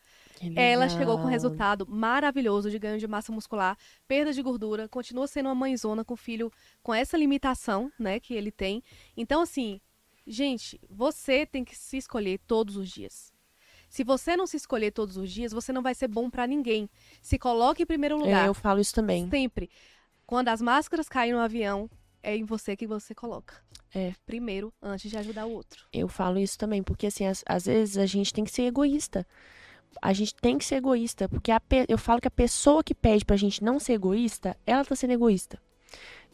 Ela 0.53 0.89
chegou 0.89 1.17
com 1.19 1.23
um 1.23 1.27
resultado 1.27 1.87
maravilhoso 1.87 2.69
de 2.69 2.77
ganho 2.77 2.99
de 2.99 3.07
massa 3.07 3.31
muscular, 3.31 3.77
perda 4.09 4.33
de 4.33 4.41
gordura, 4.41 4.89
continua 4.89 5.25
sendo 5.25 5.45
uma 5.45 5.55
mãezona 5.55 6.03
com 6.03 6.15
o 6.15 6.17
filho 6.17 6.51
com 6.83 6.93
essa 6.93 7.15
limitação, 7.15 7.89
né, 7.97 8.19
que 8.19 8.33
ele 8.33 8.51
tem. 8.51 8.83
Então, 9.15 9.39
assim, 9.41 9.79
gente, 10.25 10.79
você 10.89 11.45
tem 11.45 11.63
que 11.63 11.75
se 11.75 11.97
escolher 11.97 12.39
todos 12.47 12.75
os 12.75 12.89
dias. 12.89 13.31
Se 13.89 14.03
você 14.05 14.37
não 14.37 14.47
se 14.47 14.55
escolher 14.55 14.91
todos 14.91 15.17
os 15.17 15.29
dias, 15.29 15.51
você 15.51 15.73
não 15.73 15.81
vai 15.81 15.93
ser 15.93 16.07
bom 16.07 16.29
pra 16.29 16.47
ninguém. 16.47 16.89
Se 17.21 17.37
coloque 17.37 17.83
em 17.83 17.85
primeiro 17.85 18.17
lugar. 18.17 18.45
É, 18.45 18.47
eu 18.47 18.53
falo 18.53 18.79
isso 18.79 18.93
também. 18.93 19.29
Sempre. 19.29 19.69
Quando 20.25 20.47
as 20.47 20.61
máscaras 20.61 21.09
caem 21.09 21.33
no 21.33 21.39
avião, 21.39 21.89
é 22.23 22.35
em 22.35 22.45
você 22.45 22.75
que 22.75 22.87
você 22.87 23.13
coloca. 23.13 23.55
É. 23.93 24.13
Primeiro, 24.25 24.73
antes 24.81 25.11
de 25.11 25.17
ajudar 25.17 25.45
o 25.45 25.51
outro. 25.51 25.85
Eu 25.91 26.07
falo 26.07 26.39
isso 26.39 26.57
também, 26.57 26.81
porque 26.81 27.07
assim, 27.07 27.25
às, 27.25 27.43
às 27.45 27.65
vezes 27.65 27.97
a 27.97 28.05
gente 28.05 28.33
tem 28.33 28.45
que 28.45 28.51
ser 28.51 28.63
egoísta. 28.63 29.27
A 30.01 30.13
gente 30.13 30.33
tem 30.35 30.57
que 30.57 30.63
ser 30.63 30.75
egoísta, 30.75 31.27
porque 31.27 31.51
a 31.51 31.61
eu 31.89 31.97
falo 31.97 32.21
que 32.21 32.27
a 32.29 32.31
pessoa 32.31 32.81
que 32.81 32.95
pede 32.95 33.25
pra 33.25 33.35
gente 33.35 33.61
não 33.61 33.77
ser 33.77 33.93
egoísta, 33.93 34.55
ela 34.65 34.85
tá 34.85 34.95
sendo 34.95 35.11
egoísta. 35.11 35.61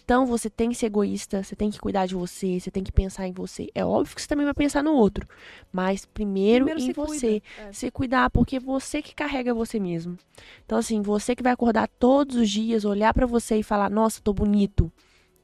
Então 0.08 0.26
você 0.26 0.50
tem 0.50 0.70
que 0.70 0.76
ser 0.76 0.86
egoísta, 0.86 1.44
você 1.44 1.54
tem 1.54 1.70
que 1.70 1.82
cuidar 1.82 2.06
de 2.06 2.16
você, 2.16 2.58
você 2.62 2.72
tem 2.72 2.82
que 2.82 2.94
pensar 2.94 3.28
em 3.28 3.34
você. 3.34 3.68
É 3.76 3.84
óbvio 3.84 4.16
que 4.16 4.22
você 4.22 4.28
também 4.30 4.46
vai 4.46 4.54
pensar 4.54 4.82
no 4.82 4.94
outro, 4.94 5.28
mas 5.70 6.06
primeiro, 6.06 6.64
Primeiro 6.64 6.92
em 6.92 6.94
você. 6.94 7.42
cuida. 7.42 7.68
É. 7.68 7.74
Se 7.74 7.92
cuidar, 7.92 8.30
porque 8.30 8.58
você 8.58 9.02
que 9.02 9.14
carrega 9.14 9.54
você 9.54 9.78
mesmo. 9.78 10.18
Então 10.66 10.78
assim, 10.78 11.02
você 11.02 11.36
que 11.36 11.44
vai 11.44 11.52
acordar 11.52 11.90
todos 11.90 12.38
os 12.38 12.50
dias, 12.50 12.86
olhar 12.86 13.14
pra 13.14 13.26
você 13.26 13.58
e 13.58 13.64
falar: 13.64 13.90
"Nossa, 13.90 14.22
tô 14.22 14.32
bonito. 14.32 14.90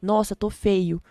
Nossa, 0.02 0.34
tô 0.34 0.49
feio. 0.49 1.04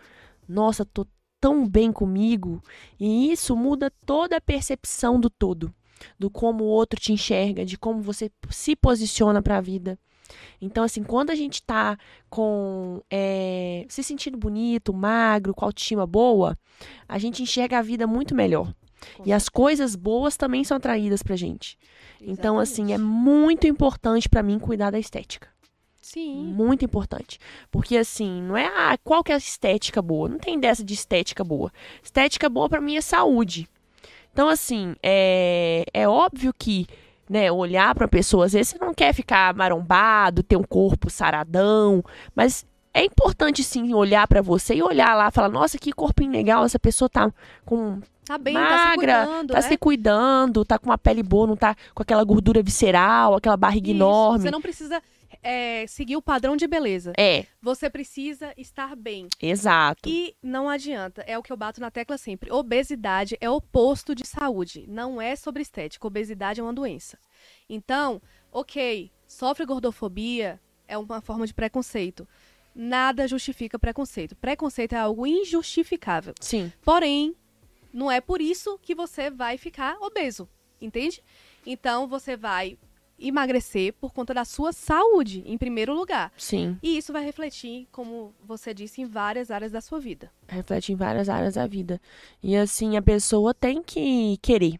Nossa, 0.48 0.82
tô 0.82 1.06
tão 1.38 1.68
bem 1.68 1.92
comigo". 1.92 2.62
E 2.98 3.30
isso 3.30 3.54
muda 3.54 3.92
toda 4.06 4.38
a 4.38 4.40
percepção 4.40 5.20
do 5.20 5.28
todo, 5.28 5.70
do 6.18 6.30
como 6.30 6.64
o 6.64 6.68
outro 6.68 6.98
te 6.98 7.12
enxerga, 7.12 7.66
de 7.66 7.76
como 7.76 8.00
você 8.00 8.30
se 8.48 8.74
posiciona 8.74 9.42
para 9.42 9.58
a 9.58 9.60
vida. 9.60 9.98
Então, 10.60 10.84
assim, 10.84 11.02
quando 11.02 11.30
a 11.30 11.34
gente 11.34 11.62
tá 11.62 11.98
com 12.30 13.02
é, 13.10 13.84
se 13.88 14.02
sentindo 14.02 14.36
bonito, 14.38 14.92
magro, 14.92 15.54
com 15.54 15.64
autoestima 15.64 16.06
boa, 16.06 16.58
a 17.08 17.18
gente 17.18 17.42
enxerga 17.42 17.78
a 17.78 17.82
vida 17.82 18.06
muito 18.06 18.34
melhor. 18.34 18.72
E 19.24 19.32
as 19.32 19.48
coisas 19.48 19.96
boas 19.96 20.36
também 20.36 20.62
são 20.64 20.76
atraídas 20.76 21.22
pra 21.22 21.36
gente. 21.36 21.76
Então, 22.20 22.58
assim, 22.58 22.92
é 22.92 22.94
Exatamente. 22.94 23.10
muito 23.10 23.66
importante 23.66 24.28
pra 24.28 24.42
mim 24.42 24.58
cuidar 24.58 24.90
da 24.90 24.98
estética. 24.98 25.48
Sim. 26.00 26.44
Muito 26.44 26.84
importante. 26.84 27.38
Porque, 27.70 27.96
assim, 27.96 28.42
não 28.42 28.56
é 28.56 28.66
ah, 28.66 28.98
qual 29.02 29.22
que 29.22 29.32
é 29.32 29.34
a 29.34 29.38
estética 29.38 30.02
boa. 30.02 30.28
Não 30.28 30.38
tem 30.38 30.58
dessa 30.58 30.84
de 30.84 30.94
estética 30.94 31.44
boa. 31.44 31.72
Estética 32.02 32.48
boa 32.48 32.68
pra 32.68 32.80
mim 32.80 32.96
é 32.96 33.00
saúde. 33.00 33.68
Então, 34.32 34.48
assim, 34.48 34.96
é, 35.02 35.84
é 35.92 36.08
óbvio 36.08 36.52
que, 36.58 36.86
né, 37.28 37.50
olhar 37.50 37.94
pra 37.94 38.08
pessoa, 38.08 38.46
às 38.46 38.52
vezes 38.52 38.68
você 38.70 38.78
não 38.84 38.92
quer 38.92 39.12
ficar 39.14 39.54
marombado, 39.54 40.42
ter 40.42 40.56
um 40.56 40.64
corpo 40.64 41.08
saradão, 41.10 42.02
mas 42.34 42.66
é 42.94 43.04
importante, 43.04 43.64
sim, 43.64 43.94
olhar 43.94 44.26
pra 44.28 44.42
você 44.42 44.74
e 44.74 44.82
olhar 44.82 45.14
lá 45.14 45.30
falar, 45.30 45.48
nossa, 45.48 45.78
que 45.78 45.92
corpinho 45.92 46.32
legal, 46.32 46.64
essa 46.64 46.78
pessoa 46.78 47.08
tá 47.08 47.32
com 47.64 48.00
Tá 48.24 48.38
bem, 48.38 48.54
tá 48.54 48.68
se 48.68 48.84
magra, 48.84 49.26
cuidando, 49.26 49.48
tá 49.48 49.60
né? 49.60 49.62
se 49.62 49.76
cuidando, 49.76 50.64
tá 50.64 50.78
com 50.78 50.86
uma 50.86 50.98
pele 50.98 51.24
boa, 51.24 51.46
não 51.46 51.56
tá 51.56 51.74
com 51.92 52.02
aquela 52.02 52.22
gordura 52.22 52.62
visceral, 52.62 53.34
aquela 53.34 53.56
barriga 53.56 53.88
Isso, 53.88 53.96
enorme. 53.96 54.42
Você 54.42 54.50
não 54.50 54.62
precisa 54.62 55.02
é, 55.42 55.86
seguir 55.88 56.16
o 56.16 56.22
padrão 56.22 56.56
de 56.56 56.66
beleza. 56.66 57.12
É, 57.18 57.46
Você 57.60 57.90
precisa 57.90 58.54
estar 58.56 58.94
bem. 58.94 59.26
exato. 59.40 60.08
E 60.08 60.36
não 60.42 60.68
adianta, 60.68 61.22
é 61.26 61.36
o 61.36 61.42
que 61.42 61.52
eu 61.52 61.56
bato 61.56 61.80
na 61.80 61.90
tecla 61.90 62.16
sempre. 62.16 62.52
Obesidade 62.52 63.36
é 63.40 63.50
oposto 63.50 64.14
de 64.14 64.26
saúde, 64.26 64.84
não 64.88 65.20
é 65.20 65.34
sobre 65.36 65.62
estética. 65.62 66.06
Obesidade 66.06 66.60
é 66.60 66.62
uma 66.62 66.72
doença. 66.72 67.18
Então, 67.68 68.22
ok, 68.52 69.10
sofre 69.26 69.66
gordofobia 69.66 70.60
é 70.86 70.96
uma 70.96 71.20
forma 71.20 71.46
de 71.46 71.54
preconceito. 71.54 72.26
Nada 72.74 73.26
justifica 73.28 73.78
preconceito. 73.78 74.34
Preconceito 74.36 74.94
é 74.94 74.98
algo 74.98 75.26
injustificável. 75.26 76.34
Sim. 76.40 76.72
Porém, 76.82 77.34
não 77.92 78.10
é 78.10 78.20
por 78.20 78.40
isso 78.40 78.78
que 78.80 78.94
você 78.94 79.30
vai 79.30 79.58
ficar 79.58 79.96
obeso, 80.00 80.48
entende? 80.80 81.22
Então 81.66 82.06
você 82.08 82.36
vai 82.36 82.78
emagrecer 83.26 83.92
por 83.94 84.12
conta 84.12 84.34
da 84.34 84.44
sua 84.44 84.72
saúde, 84.72 85.42
em 85.46 85.56
primeiro 85.56 85.94
lugar. 85.94 86.32
Sim. 86.36 86.76
E 86.82 86.98
isso 86.98 87.12
vai 87.12 87.24
refletir, 87.24 87.86
como 87.92 88.34
você 88.44 88.74
disse, 88.74 89.00
em 89.00 89.06
várias 89.06 89.50
áreas 89.50 89.72
da 89.72 89.80
sua 89.80 90.00
vida. 90.00 90.30
Reflete 90.48 90.92
em 90.92 90.96
várias 90.96 91.28
áreas 91.28 91.54
da 91.54 91.66
vida. 91.66 92.00
E 92.42 92.56
assim, 92.56 92.96
a 92.96 93.02
pessoa 93.02 93.54
tem 93.54 93.82
que 93.82 94.36
querer. 94.42 94.78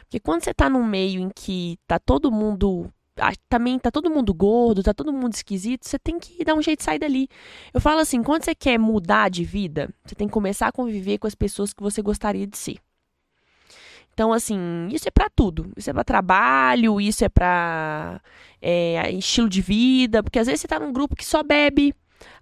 Porque 0.00 0.20
quando 0.20 0.42
você 0.44 0.52
tá 0.52 0.68
num 0.68 0.84
meio 0.84 1.20
em 1.20 1.30
que 1.30 1.78
tá 1.86 1.98
todo 1.98 2.30
mundo. 2.30 2.92
ah, 3.18 3.32
Também 3.48 3.78
tá 3.78 3.90
todo 3.90 4.10
mundo 4.10 4.32
gordo, 4.34 4.82
tá 4.82 4.92
todo 4.92 5.12
mundo 5.12 5.32
esquisito, 5.32 5.86
você 5.86 5.98
tem 5.98 6.18
que 6.18 6.44
dar 6.44 6.54
um 6.54 6.62
jeito 6.62 6.80
de 6.80 6.84
sair 6.84 6.98
dali. 6.98 7.28
Eu 7.72 7.80
falo 7.80 8.00
assim, 8.00 8.22
quando 8.22 8.44
você 8.44 8.54
quer 8.54 8.78
mudar 8.78 9.30
de 9.30 9.44
vida, 9.44 9.88
você 10.04 10.14
tem 10.14 10.26
que 10.26 10.32
começar 10.32 10.68
a 10.68 10.72
conviver 10.72 11.18
com 11.18 11.26
as 11.26 11.34
pessoas 11.34 11.72
que 11.72 11.82
você 11.82 12.02
gostaria 12.02 12.46
de 12.46 12.56
ser. 12.56 12.78
Então, 14.18 14.32
assim, 14.32 14.88
isso 14.90 15.06
é 15.06 15.12
pra 15.12 15.30
tudo. 15.30 15.70
Isso 15.76 15.88
é 15.88 15.92
pra 15.92 16.02
trabalho, 16.02 17.00
isso 17.00 17.24
é 17.24 17.28
pra 17.28 18.20
é, 18.60 19.12
estilo 19.12 19.48
de 19.48 19.62
vida. 19.62 20.24
Porque 20.24 20.40
às 20.40 20.48
vezes 20.48 20.60
você 20.60 20.66
tá 20.66 20.80
num 20.80 20.92
grupo 20.92 21.14
que 21.14 21.24
só 21.24 21.40
bebe, 21.44 21.94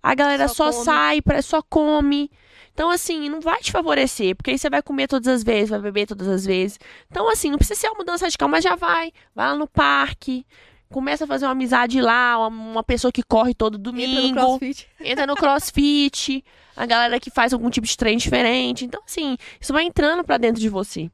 a 0.02 0.14
galera 0.14 0.48
Só 0.48 0.72
só, 0.72 0.84
sai, 0.84 1.20
pra- 1.20 1.42
só 1.42 1.60
come. 1.60 2.30
Então, 2.72 2.88
assim, 2.88 3.28
não 3.28 3.42
vai 3.42 3.60
te 3.60 3.70
favorecer, 3.70 4.34
porque 4.34 4.52
aí 4.52 4.58
você 4.58 4.70
vai 4.70 4.80
comer 4.80 5.06
todas 5.06 5.28
as 5.28 5.44
vezes, 5.44 5.68
vai 5.68 5.78
beber 5.78 6.06
todas 6.06 6.26
as 6.28 6.46
vezes. 6.46 6.78
Então, 7.10 7.28
assim, 7.28 7.50
não 7.50 7.58
precisa 7.58 7.78
ser 7.78 7.88
uma 7.88 7.98
mudança 7.98 8.24
radical, 8.24 8.48
mas 8.48 8.64
já 8.64 8.74
vai. 8.74 9.12
Vai 9.34 9.48
lá 9.48 9.54
no 9.54 9.68
parque, 9.68 10.46
começa 10.90 11.24
a 11.24 11.26
fazer 11.26 11.44
uma 11.44 11.52
amizade 11.52 12.00
lá, 12.00 12.38
uma, 12.48 12.82
pessoa 12.82 13.12
que 13.12 13.22
corre 13.22 13.52
todo 13.52 13.76
Entra 13.76 13.92
no 13.92 13.98
domingo 13.98 14.34
crossfit. 14.34 14.88
entra 14.98 15.26
no 15.26 15.34
crossfit, 15.36 16.42
a 16.74 16.86
galera 16.86 17.20
que 17.20 17.28
faz 17.30 17.52
algum 17.52 17.68
tipo 17.68 17.86
de 17.86 17.94
treino 17.98 18.18
diferente. 18.18 18.86
Então, 18.86 19.02
assim, 19.06 19.36
isso 19.60 19.74
vai 19.74 19.84
entrando 19.84 20.24
pra 20.24 20.38
dentro 20.38 20.58
de 20.58 20.70
você. 20.70 21.10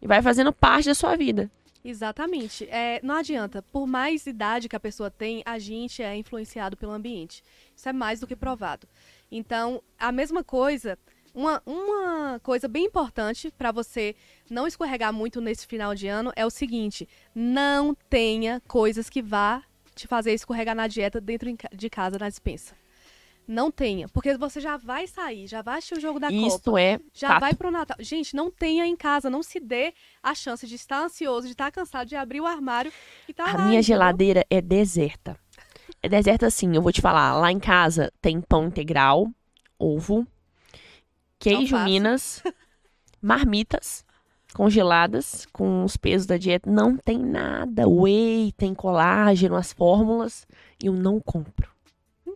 E 0.00 0.06
vai 0.06 0.22
fazendo 0.22 0.52
parte 0.52 0.86
da 0.86 0.94
sua 0.94 1.16
vida. 1.16 1.50
Exatamente. 1.84 2.68
É, 2.70 3.00
não 3.02 3.16
adianta. 3.16 3.62
Por 3.62 3.86
mais 3.86 4.26
idade 4.26 4.68
que 4.68 4.76
a 4.76 4.80
pessoa 4.80 5.10
tem, 5.10 5.42
a 5.44 5.58
gente 5.58 6.02
é 6.02 6.16
influenciado 6.16 6.76
pelo 6.76 6.92
ambiente. 6.92 7.42
Isso 7.74 7.88
é 7.88 7.92
mais 7.92 8.20
do 8.20 8.26
que 8.26 8.36
provado. 8.36 8.86
Então, 9.30 9.82
a 9.98 10.12
mesma 10.12 10.44
coisa, 10.44 10.98
uma, 11.34 11.62
uma 11.64 12.40
coisa 12.42 12.68
bem 12.68 12.86
importante 12.86 13.52
para 13.56 13.72
você 13.72 14.14
não 14.50 14.66
escorregar 14.66 15.12
muito 15.12 15.40
nesse 15.40 15.66
final 15.66 15.94
de 15.94 16.06
ano 16.06 16.32
é 16.36 16.44
o 16.44 16.50
seguinte: 16.50 17.08
não 17.34 17.94
tenha 18.08 18.60
coisas 18.66 19.08
que 19.08 19.22
vá 19.22 19.62
te 19.94 20.06
fazer 20.06 20.32
escorregar 20.32 20.74
na 20.74 20.86
dieta 20.86 21.20
dentro 21.20 21.50
de 21.72 21.90
casa, 21.90 22.18
na 22.18 22.28
dispensa. 22.28 22.79
Não 23.50 23.68
tenha, 23.68 24.08
porque 24.08 24.36
você 24.36 24.60
já 24.60 24.76
vai 24.76 25.08
sair, 25.08 25.48
já 25.48 25.60
vai 25.60 25.78
assistir 25.78 25.94
o 25.98 26.00
jogo 26.00 26.20
da 26.20 26.28
Copa. 26.28 26.46
Isso 26.46 26.78
é 26.78 27.00
Já 27.12 27.28
fato. 27.30 27.40
vai 27.40 27.52
pro 27.54 27.70
Natal. 27.70 27.96
Gente, 27.98 28.36
não 28.36 28.48
tenha 28.48 28.86
em 28.86 28.94
casa, 28.94 29.28
não 29.28 29.42
se 29.42 29.58
dê 29.58 29.92
a 30.22 30.34
chance 30.36 30.68
de 30.68 30.76
estar 30.76 31.02
ansioso, 31.02 31.46
de 31.48 31.52
estar 31.54 31.72
cansado, 31.72 32.06
de 32.06 32.14
abrir 32.14 32.40
o 32.40 32.46
armário 32.46 32.92
e 33.28 33.34
tá 33.34 33.42
A 33.42 33.46
lá. 33.48 33.52
minha 33.54 33.64
entendeu? 33.66 33.82
geladeira 33.82 34.46
é 34.48 34.60
deserta. 34.60 35.36
É 36.00 36.08
deserta 36.08 36.46
assim, 36.46 36.76
eu 36.76 36.80
vou 36.80 36.92
te 36.92 37.00
falar. 37.00 37.34
Lá 37.40 37.50
em 37.50 37.58
casa 37.58 38.12
tem 38.22 38.40
pão 38.40 38.66
integral, 38.68 39.28
ovo, 39.76 40.24
queijo 41.38 41.74
Alface. 41.74 41.84
Minas, 41.90 42.42
marmitas 43.20 44.04
congeladas 44.54 45.46
com 45.52 45.84
os 45.84 45.96
pesos 45.96 46.26
da 46.26 46.36
dieta. 46.36 46.70
Não 46.70 46.96
tem 46.96 47.18
nada. 47.18 47.88
Whey, 47.88 48.52
tem 48.56 48.74
colágeno, 48.74 49.56
as 49.56 49.72
fórmulas. 49.72 50.46
Eu 50.82 50.92
não 50.92 51.20
compro. 51.20 51.69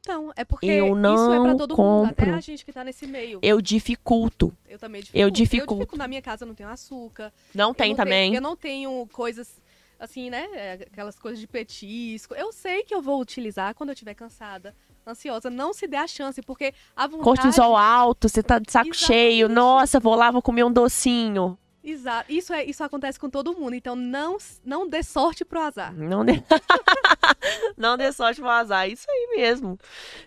Então, 0.07 0.31
é 0.37 0.45
porque 0.45 0.67
Eu 0.67 0.89
isso 0.89 0.97
é 0.97 1.01
não 1.01 1.43
pra 1.45 1.55
todo 1.55 1.77
mundo, 1.79 2.11
até 2.11 2.25
compro. 2.27 2.37
a 2.37 2.41
gente 2.41 2.63
que 2.63 2.71
tá 2.71 2.85
nesse 2.85 3.07
meio. 3.07 3.39
Eu 3.43 3.59
dificulto. 3.59 4.53
Eu 4.69 4.79
também 4.79 5.01
dificulto. 5.01 5.19
eu 5.19 5.27
Eu 5.29 5.31
dificulto. 5.31 5.75
dificulto. 5.77 5.97
Na 5.97 6.07
minha 6.07 6.21
casa 6.21 6.45
não 6.45 6.55
tenho 6.55 6.69
açúcar. 6.69 7.33
Não 7.55 7.73
tem 7.73 7.91
não 7.91 7.97
também. 7.97 8.31
Tenho, 8.31 8.39
eu 8.39 8.43
não 8.43 8.55
tenho 8.55 9.09
coisas 9.11 9.63
assim, 9.99 10.29
né? 10.29 10.47
é, 10.53 10.73
Aquelas 10.93 11.19
coisas 11.19 11.41
de 11.41 11.47
petisco. 11.47 12.35
Eu 12.35 12.53
sei 12.53 12.83
que 12.83 12.95
eu 12.95 13.01
vou 13.01 13.19
utilizar 13.19 13.75
quando 13.75 13.89
eu 13.89 13.95
estiver 13.95 14.13
cansada, 14.13 14.77
ansiosa. 15.07 15.49
Não 15.49 15.73
se 15.73 15.87
dê 15.87 15.97
a 15.97 16.07
chance, 16.07 16.43
porque 16.43 16.75
a 16.95 17.07
vontade... 17.07 17.25
Cortisol 17.25 17.75
alto, 17.75 18.29
você 18.29 18.43
tá 18.43 18.59
de 18.59 18.71
saco 18.71 18.89
Exatamente. 18.89 19.07
cheio. 19.07 19.49
Nossa, 19.49 19.99
vou 19.99 20.15
lá, 20.17 20.31
vou 20.31 20.43
comer 20.43 20.65
um 20.65 20.73
docinho. 20.73 21.57
Exato. 21.85 22.33
Isso, 22.33 22.53
é, 22.55 22.65
isso 22.65 22.83
acontece 22.83 23.21
com 23.21 23.29
todo 23.29 23.53
mundo. 23.55 23.75
Então, 23.75 23.95
não, 23.95 24.39
não 24.65 24.89
dê 24.89 25.03
sorte 25.03 25.45
pro 25.45 25.61
azar. 25.61 25.93
Não 25.95 26.25
dê, 26.25 26.33
não 27.77 27.97
dê 27.97 28.11
sorte 28.13 28.41
pro 28.41 28.49
azar. 28.49 28.89
Isso 28.89 29.07
aí 29.09 29.35
mesmo. 29.37 29.79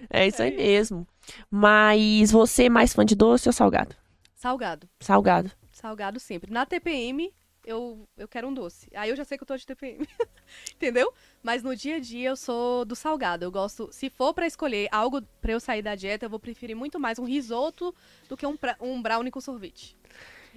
É 0.09 0.27
isso 0.27 0.41
É 0.41 0.45
aí 0.45 0.51
isso. 0.51 0.61
mesmo. 0.61 1.07
Mas 1.49 2.31
você 2.31 2.65
é 2.65 2.69
mais 2.69 2.93
fã 2.93 3.03
de 3.05 3.15
doce 3.15 3.49
ou 3.49 3.53
salgado? 3.53 3.95
Salgado. 4.35 4.87
Salgado. 4.99 5.51
Salgado 5.71 6.19
sempre. 6.19 6.51
Na 6.51 6.65
TPM, 6.65 7.33
eu, 7.65 8.07
eu 8.17 8.27
quero 8.27 8.47
um 8.47 8.53
doce. 8.53 8.87
Aí 8.95 9.09
eu 9.09 9.15
já 9.15 9.25
sei 9.25 9.37
que 9.37 9.43
eu 9.43 9.47
tô 9.47 9.57
de 9.57 9.65
TPM. 9.65 10.07
Entendeu? 10.75 11.11
Mas 11.41 11.63
no 11.63 11.75
dia 11.75 11.95
a 11.95 11.99
dia 11.99 12.29
eu 12.29 12.35
sou 12.35 12.85
do 12.85 12.95
salgado. 12.95 13.43
Eu 13.43 13.51
gosto. 13.51 13.89
Se 13.91 14.09
for 14.09 14.33
pra 14.33 14.45
escolher 14.47 14.87
algo 14.91 15.21
pra 15.41 15.53
eu 15.53 15.59
sair 15.59 15.81
da 15.81 15.95
dieta, 15.95 16.25
eu 16.25 16.29
vou 16.29 16.39
preferir 16.39 16.75
muito 16.75 16.99
mais 16.99 17.17
um 17.19 17.25
risoto 17.25 17.93
do 18.29 18.37
que 18.37 18.45
um, 18.45 18.55
pra- 18.55 18.77
um 18.79 19.01
brownie 19.01 19.31
com 19.31 19.41
sorvete. 19.41 19.97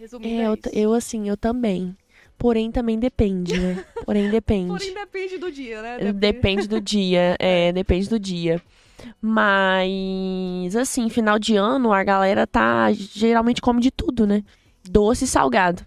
Resumindo, 0.01 0.35
É, 0.35 0.45
é 0.45 0.47
eu, 0.47 0.57
eu 0.73 0.95
assim, 0.95 1.29
eu 1.29 1.37
também. 1.37 1.95
Porém, 2.39 2.73
também 2.73 2.99
depende, 2.99 3.55
né? 3.61 3.85
Porém, 4.07 4.31
depende. 4.31 4.69
Porém, 4.69 4.95
depende 4.95 5.37
do 5.37 5.53
dia, 5.53 5.83
né? 5.83 5.97
É, 6.01 6.13
Depende 6.13 6.67
do 6.67 6.81
dia, 6.81 7.37
é, 7.39 7.71
depende 7.71 8.09
do 8.09 8.19
dia. 8.19 8.63
Mas, 9.21 10.75
assim, 10.75 11.11
final 11.11 11.39
de 11.39 11.55
ano, 11.55 11.93
a 11.93 12.03
galera 12.03 12.47
tá, 12.47 12.91
geralmente 12.93 13.61
come 13.61 13.83
de 13.83 13.91
tudo, 13.91 14.27
né? 14.27 14.43
Doce 14.83 15.25
e 15.25 15.29
salgado. 15.29 15.85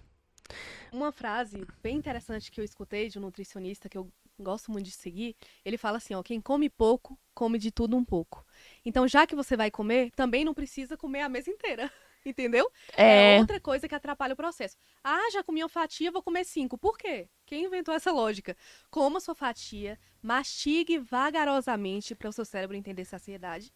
Uma 0.92 1.10
frase 1.10 1.66
bem 1.82 1.96
interessante 1.96 2.52
que 2.52 2.60
eu 2.60 2.64
escutei 2.64 3.08
de 3.08 3.18
um 3.18 3.22
nutricionista 3.22 3.88
que 3.88 3.98
eu 3.98 4.08
gosto 4.38 4.70
muito 4.70 4.86
de 4.86 4.92
seguir, 4.92 5.34
ele 5.64 5.76
fala 5.76 5.96
assim, 5.96 6.14
ó, 6.14 6.22
quem 6.22 6.40
come 6.40 6.70
pouco, 6.70 7.18
come 7.34 7.58
de 7.58 7.72
tudo 7.72 7.96
um 7.96 8.04
pouco. 8.04 8.44
Então, 8.84 9.08
já 9.08 9.26
que 9.26 9.34
você 9.34 9.56
vai 9.56 9.72
comer, 9.72 10.12
também 10.12 10.44
não 10.44 10.54
precisa 10.54 10.96
comer 10.96 11.22
a 11.22 11.28
mesa 11.28 11.50
inteira. 11.50 11.90
Entendeu? 12.24 12.70
É, 12.96 13.38
outra 13.38 13.60
coisa 13.60 13.86
que 13.86 13.94
atrapalha 13.94 14.32
o 14.32 14.36
processo. 14.36 14.76
Ah, 15.02 15.30
já 15.30 15.42
comi 15.42 15.62
uma 15.62 15.68
fatia, 15.68 16.10
vou 16.10 16.22
comer 16.22 16.44
cinco. 16.44 16.78
Por 16.78 16.96
quê? 16.96 17.28
Quem 17.44 17.64
inventou 17.64 17.94
essa 17.94 18.10
lógica? 18.10 18.56
Coma 18.90 19.20
sua 19.20 19.34
fatia, 19.34 19.98
mastigue 20.22 20.98
vagarosamente 20.98 22.14
para 22.14 22.28
o 22.28 22.32
seu 22.32 22.44
cérebro 22.44 22.76
entender 22.76 23.04
saciedade. 23.04 23.72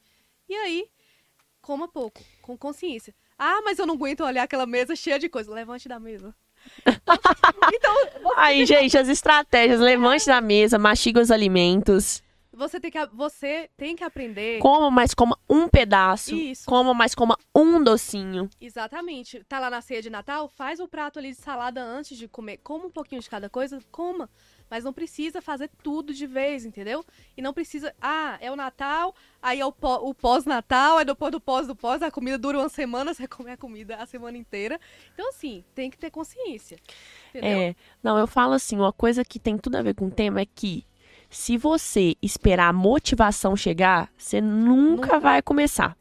E 0.49 0.55
aí, 0.55 0.89
coma 1.61 1.87
pouco, 1.87 2.23
com 2.41 2.57
consciência. 2.57 3.15
Ah, 3.39 3.61
mas 3.63 3.79
eu 3.79 3.87
não 3.87 3.95
aguento 3.95 4.25
olhar 4.25 4.45
aquela 4.45 4.67
mesa 4.67 4.97
cheia 4.97 5.19
de 5.19 5.29
coisa. 5.29 5.53
Levante 5.53 5.89
da 5.89 6.01
mesa. 6.01 6.35
então, 7.75 7.95
Aí, 8.37 8.65
gente, 8.67 8.97
as 8.97 9.09
estratégias. 9.09 9.79
Levante 9.79 10.27
da 10.27 10.41
mesa, 10.41 10.79
mastiga 10.79 11.21
os 11.21 11.31
alimentos. 11.31 12.23
Você 12.59 12.81
tem 12.81 12.91
que, 12.91 13.07
você 13.07 13.71
tem 13.77 13.95
que 13.95 14.03
aprender. 14.03 14.59
Coma, 14.59 14.91
mas 14.91 15.15
coma 15.15 15.39
um 15.49 15.69
pedaço. 15.69 16.35
Isso. 16.35 16.67
Coma, 16.67 16.93
mas 16.93 17.15
coma 17.15 17.39
um 17.55 17.83
docinho. 17.83 18.51
Exatamente. 18.61 19.45
Tá 19.45 19.61
lá 19.61 19.71
na 19.71 19.81
ceia 19.81 20.03
de 20.03 20.11
Natal, 20.11 20.49
faz 20.49 20.81
o 20.81 20.89
prato 20.89 21.19
ali 21.19 21.31
de 21.31 21.37
salada 21.37 21.81
antes 21.81 22.19
de 22.19 22.27
comer. 22.27 22.59
Coma 22.59 22.87
um 22.87 22.91
pouquinho 22.91 23.23
de 23.23 23.31
cada 23.31 23.49
coisa, 23.49 23.79
coma. 23.93 24.29
Mas 24.71 24.85
não 24.85 24.93
precisa 24.93 25.41
fazer 25.41 25.71
tudo 25.83 26.13
de 26.13 26.27
vez, 26.27 26.67
entendeu? 26.67 27.05
E 27.37 27.41
não 27.41 27.55
precisa. 27.55 27.95
Ah, 28.01 28.37
é 28.41 28.51
o 28.51 28.57
Natal, 28.57 29.15
aí 29.41 29.61
é 29.61 29.65
o, 29.65 29.73
o 30.03 30.15
pós-Natal, 30.15 30.99
aí 30.99 31.05
depois 31.05 31.33
do 31.33 31.41
pós 31.41 31.67
do 31.67 31.75
pós, 31.75 32.03
a 32.03 32.11
comida 32.11 32.37
dura 32.37 32.59
uma 32.59 32.69
semana, 32.69 33.15
você 33.15 33.27
come 33.27 33.51
a 33.51 33.57
comida 33.57 33.97
a 33.97 34.05
semana 34.05 34.37
inteira. 34.37 34.79
Então, 35.15 35.29
assim, 35.31 35.65
tem 35.75 35.89
que 35.89 35.97
ter 35.97 36.11
consciência. 36.11 36.77
Entendeu? 37.31 37.61
É. 37.61 37.77
Não, 38.03 38.19
eu 38.19 38.27
falo 38.27 38.53
assim, 38.53 38.77
uma 38.77 38.93
coisa 38.93 39.25
que 39.25 39.39
tem 39.39 39.57
tudo 39.57 39.77
a 39.77 39.83
ver 39.83 39.95
com 39.95 40.07
o 40.07 40.11
tema 40.11 40.41
é 40.41 40.47
que 40.47 40.85
se 41.31 41.57
você 41.57 42.15
esperar 42.23 42.69
a 42.69 42.73
motivação 42.73 43.57
chegar, 43.57 44.09
você 44.17 44.41
nunca, 44.41 45.07
Nunca. 45.07 45.21
vai 45.21 45.43
começar. 45.43 45.97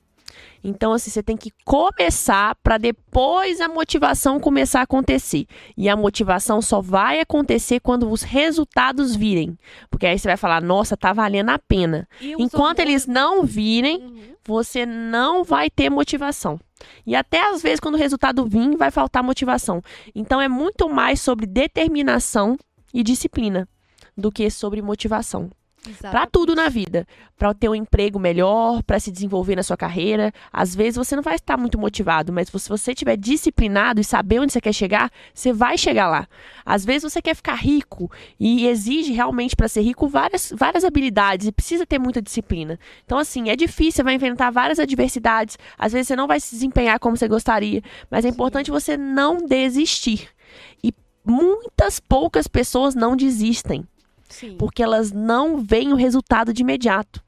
Então, 0.63 0.91
assim, 0.91 1.09
você 1.09 1.23
tem 1.23 1.37
que 1.37 1.51
começar 1.63 2.55
para 2.63 2.77
depois 2.77 3.61
a 3.61 3.67
motivação 3.69 4.39
começar 4.39 4.79
a 4.79 4.83
acontecer. 4.83 5.45
E 5.77 5.87
a 5.87 5.95
motivação 5.95 6.61
só 6.61 6.81
vai 6.81 7.19
acontecer 7.19 7.79
quando 7.79 8.09
os 8.11 8.21
resultados 8.23 9.15
virem. 9.15 9.57
Porque 9.89 10.05
aí 10.05 10.17
você 10.17 10.27
vai 10.27 10.35
falar, 10.37 10.61
nossa, 10.61 10.97
tá 10.97 11.13
valendo 11.13 11.49
a 11.49 11.59
pena. 11.59 12.07
Enquanto 12.21 12.79
eles 12.79 13.05
não 13.05 13.43
virem, 13.43 13.97
Uhum. 14.01 14.35
você 14.45 14.85
não 14.85 15.43
vai 15.43 15.69
ter 15.69 15.89
motivação. 15.89 16.59
E 17.05 17.15
até 17.15 17.49
às 17.49 17.61
vezes, 17.61 17.79
quando 17.79 17.95
o 17.95 17.99
resultado 17.99 18.45
vir, 18.45 18.75
vai 18.75 18.91
faltar 18.91 19.23
motivação. 19.23 19.81
Então, 20.13 20.41
é 20.41 20.47
muito 20.49 20.89
mais 20.89 21.21
sobre 21.21 21.45
determinação 21.45 22.57
e 22.93 23.03
disciplina 23.03 23.67
do 24.17 24.31
que 24.31 24.49
sobre 24.49 24.81
motivação. 24.81 25.49
Pra 26.01 26.27
tudo 26.27 26.55
na 26.55 26.69
vida, 26.69 27.07
Pra 27.37 27.53
ter 27.53 27.69
um 27.69 27.75
emprego 27.75 28.17
melhor, 28.17 28.81
pra 28.81 28.99
se 28.99 29.11
desenvolver 29.11 29.55
na 29.55 29.61
sua 29.61 29.77
carreira. 29.77 30.33
Às 30.51 30.73
vezes 30.73 30.95
você 30.95 31.15
não 31.15 31.21
vai 31.21 31.35
estar 31.35 31.55
muito 31.55 31.77
motivado, 31.77 32.33
mas 32.33 32.49
se 32.49 32.67
você 32.67 32.91
estiver 32.91 33.15
disciplinado 33.15 34.01
e 34.01 34.03
saber 34.03 34.39
onde 34.39 34.51
você 34.51 34.59
quer 34.59 34.73
chegar, 34.73 35.11
você 35.31 35.53
vai 35.53 35.77
chegar 35.77 36.07
lá. 36.07 36.27
Às 36.65 36.83
vezes 36.83 37.03
você 37.03 37.21
quer 37.21 37.35
ficar 37.35 37.53
rico 37.53 38.11
e 38.39 38.67
exige 38.67 39.13
realmente 39.13 39.55
pra 39.55 39.67
ser 39.67 39.81
rico 39.81 40.07
várias, 40.07 40.51
várias 40.55 40.83
habilidades 40.83 41.45
e 41.45 41.51
precisa 41.51 41.85
ter 41.85 41.99
muita 41.99 42.23
disciplina. 42.23 42.79
Então 43.05 43.19
assim, 43.19 43.49
é 43.49 43.55
difícil, 43.55 43.97
você 43.97 44.03
vai 44.03 44.15
enfrentar 44.15 44.49
várias 44.49 44.79
adversidades. 44.79 45.59
Às 45.77 45.93
vezes 45.93 46.07
você 46.07 46.15
não 46.15 46.27
vai 46.27 46.39
se 46.39 46.55
desempenhar 46.55 46.99
como 46.99 47.15
você 47.15 47.27
gostaria, 47.27 47.83
mas 48.09 48.25
é 48.25 48.29
importante 48.29 48.71
você 48.71 48.97
não 48.97 49.45
desistir. 49.45 50.27
E 50.83 50.91
muitas 51.23 51.99
poucas 51.99 52.47
pessoas 52.47 52.95
não 52.95 53.15
desistem. 53.15 53.85
Sim. 54.29 54.55
porque 54.57 54.81
elas 54.83 55.11
não 55.11 55.57
veem 55.59 55.91
o 55.93 55.95
resultado 55.95 56.53
de 56.53 56.61
imediato. 56.61 57.23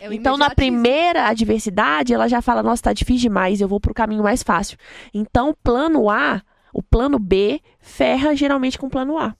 É 0.00 0.12
então, 0.14 0.36
na 0.36 0.50
primeira 0.50 1.26
adversidade, 1.26 2.14
ela 2.14 2.28
já 2.28 2.40
fala: 2.40 2.62
Nossa, 2.62 2.84
tá 2.84 2.92
difícil 2.92 3.22
demais, 3.22 3.60
eu 3.60 3.66
vou 3.68 3.80
pro 3.80 3.92
caminho 3.94 4.22
mais 4.22 4.42
fácil. 4.42 4.78
Então, 5.12 5.50
o 5.50 5.56
plano 5.56 6.08
A, 6.08 6.40
o 6.72 6.82
plano 6.82 7.18
B, 7.18 7.60
ferra 7.80 8.34
geralmente 8.36 8.78
com 8.78 8.86
o 8.86 8.90
plano 8.90 9.18
A. 9.18 9.34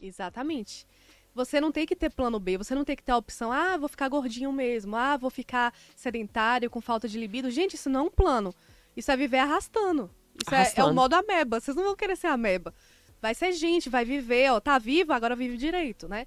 Exatamente. 0.00 0.86
Você 1.34 1.60
não 1.60 1.70
tem 1.70 1.86
que 1.86 1.94
ter 1.94 2.10
plano 2.10 2.38
B, 2.40 2.58
você 2.58 2.74
não 2.74 2.84
tem 2.84 2.96
que 2.96 3.02
ter 3.02 3.12
a 3.12 3.16
opção, 3.16 3.52
ah, 3.52 3.76
vou 3.76 3.88
ficar 3.88 4.08
gordinho 4.08 4.52
mesmo, 4.52 4.96
ah, 4.96 5.16
vou 5.16 5.30
ficar 5.30 5.72
sedentário, 5.94 6.68
com 6.68 6.80
falta 6.80 7.06
de 7.08 7.18
libido. 7.18 7.50
Gente, 7.50 7.74
isso 7.74 7.88
não 7.88 8.00
é 8.00 8.02
um 8.04 8.10
plano. 8.10 8.52
Isso 8.96 9.10
é 9.12 9.16
viver 9.16 9.38
arrastando. 9.38 10.10
Isso 10.34 10.52
é- 10.54 10.58
É, 10.58 10.60
Arrastando. 10.62 10.90
o 10.90 10.94
modo 10.94 11.14
ameba. 11.14 11.60
Vocês 11.60 11.76
não 11.76 11.84
vão 11.84 11.94
querer 11.96 12.16
ser 12.16 12.26
ameba. 12.26 12.74
Vai 13.20 13.34
ser 13.34 13.52
gente, 13.52 13.88
vai 13.88 14.04
viver, 14.04 14.50
ó, 14.52 14.60
tá 14.60 14.78
vivo, 14.78 15.12
agora 15.12 15.34
vive 15.36 15.56
direito, 15.56 16.08
né? 16.08 16.26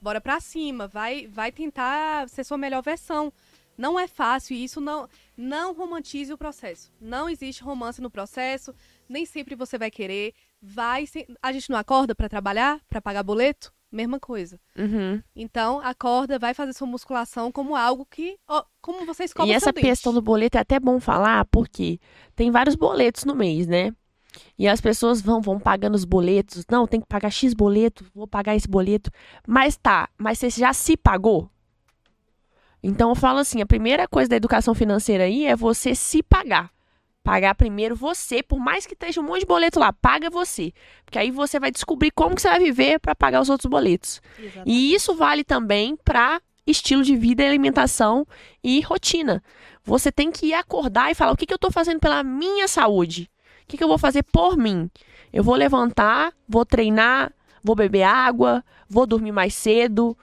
Bora 0.00 0.20
pra 0.20 0.40
cima, 0.40 0.88
vai, 0.88 1.26
vai 1.28 1.52
tentar 1.52 2.28
ser 2.28 2.42
sua 2.44 2.58
melhor 2.58 2.82
versão. 2.82 3.32
Não 3.78 3.98
é 3.98 4.06
fácil 4.06 4.54
e 4.54 4.64
isso 4.64 4.80
não, 4.80 5.08
não 5.36 5.72
romantize 5.72 6.32
o 6.32 6.36
processo. 6.38 6.92
Não 7.00 7.28
existe 7.28 7.62
romance 7.62 8.00
no 8.02 8.10
processo, 8.10 8.74
nem 9.08 9.24
sempre 9.24 9.54
você 9.54 9.78
vai 9.78 9.90
querer. 9.90 10.34
Vai, 10.60 11.06
se- 11.06 11.26
a 11.40 11.52
gente 11.52 11.70
não 11.70 11.78
acorda 11.78 12.14
pra 12.14 12.28
trabalhar, 12.28 12.80
pra 12.88 13.00
pagar 13.00 13.22
boleto? 13.22 13.72
Mesma 13.90 14.18
coisa. 14.18 14.58
Uhum. 14.76 15.22
Então, 15.36 15.78
acorda, 15.80 16.38
vai 16.38 16.54
fazer 16.54 16.72
sua 16.72 16.86
musculação 16.86 17.52
como 17.52 17.76
algo 17.76 18.06
que, 18.06 18.38
ó, 18.48 18.64
como 18.80 19.04
você 19.04 19.24
escova 19.24 19.48
E 19.48 19.52
o 19.52 19.56
essa 19.56 19.72
questão 19.72 20.14
do 20.14 20.22
boleto 20.22 20.56
é 20.56 20.60
até 20.60 20.80
bom 20.80 20.98
falar, 20.98 21.44
porque 21.46 22.00
tem 22.34 22.50
vários 22.50 22.74
boletos 22.74 23.24
no 23.24 23.34
mês, 23.34 23.66
né? 23.66 23.92
E 24.58 24.68
as 24.68 24.80
pessoas 24.80 25.20
vão, 25.20 25.40
vão 25.40 25.58
pagando 25.58 25.94
os 25.94 26.04
boletos. 26.04 26.64
Não, 26.70 26.86
tem 26.86 27.00
que 27.00 27.06
pagar 27.06 27.30
X 27.30 27.54
boleto, 27.54 28.04
vou 28.14 28.26
pagar 28.26 28.54
esse 28.54 28.68
boleto. 28.68 29.10
Mas 29.46 29.76
tá, 29.76 30.08
mas 30.16 30.38
você 30.38 30.50
já 30.50 30.72
se 30.72 30.96
pagou? 30.96 31.48
Então 32.82 33.10
eu 33.10 33.14
falo 33.14 33.38
assim, 33.38 33.60
a 33.60 33.66
primeira 33.66 34.08
coisa 34.08 34.28
da 34.28 34.36
educação 34.36 34.74
financeira 34.74 35.24
aí 35.24 35.46
é 35.46 35.54
você 35.54 35.94
se 35.94 36.22
pagar. 36.22 36.70
Pagar 37.22 37.54
primeiro 37.54 37.94
você, 37.94 38.42
por 38.42 38.58
mais 38.58 38.84
que 38.84 38.94
esteja 38.94 39.20
um 39.20 39.24
monte 39.24 39.40
de 39.40 39.46
boleto 39.46 39.78
lá, 39.78 39.92
paga 39.92 40.28
você. 40.28 40.72
Porque 41.04 41.18
aí 41.18 41.30
você 41.30 41.60
vai 41.60 41.70
descobrir 41.70 42.10
como 42.10 42.34
que 42.34 42.42
você 42.42 42.48
vai 42.48 42.58
viver 42.58 42.98
para 42.98 43.14
pagar 43.14 43.40
os 43.40 43.48
outros 43.48 43.70
boletos. 43.70 44.20
Exatamente. 44.36 44.68
E 44.68 44.92
isso 44.92 45.14
vale 45.14 45.44
também 45.44 45.96
para 45.96 46.40
estilo 46.66 47.04
de 47.04 47.16
vida, 47.16 47.44
alimentação 47.44 48.26
e 48.62 48.80
rotina. 48.80 49.42
Você 49.84 50.10
tem 50.10 50.32
que 50.32 50.52
acordar 50.52 51.12
e 51.12 51.14
falar: 51.14 51.30
o 51.30 51.36
que, 51.36 51.46
que 51.46 51.52
eu 51.52 51.56
estou 51.56 51.70
fazendo 51.70 52.00
pela 52.00 52.24
minha 52.24 52.66
saúde? 52.66 53.30
O 53.62 53.66
que, 53.68 53.76
que 53.76 53.84
eu 53.84 53.88
vou 53.88 53.98
fazer 53.98 54.22
por 54.24 54.56
mim? 54.56 54.90
Eu 55.32 55.42
vou 55.42 55.54
levantar, 55.54 56.32
vou 56.48 56.64
treinar, 56.64 57.32
vou 57.62 57.74
beber 57.74 58.02
água, 58.02 58.64
vou 58.88 59.06
dormir 59.06 59.32
mais 59.32 59.54
cedo. 59.54 60.16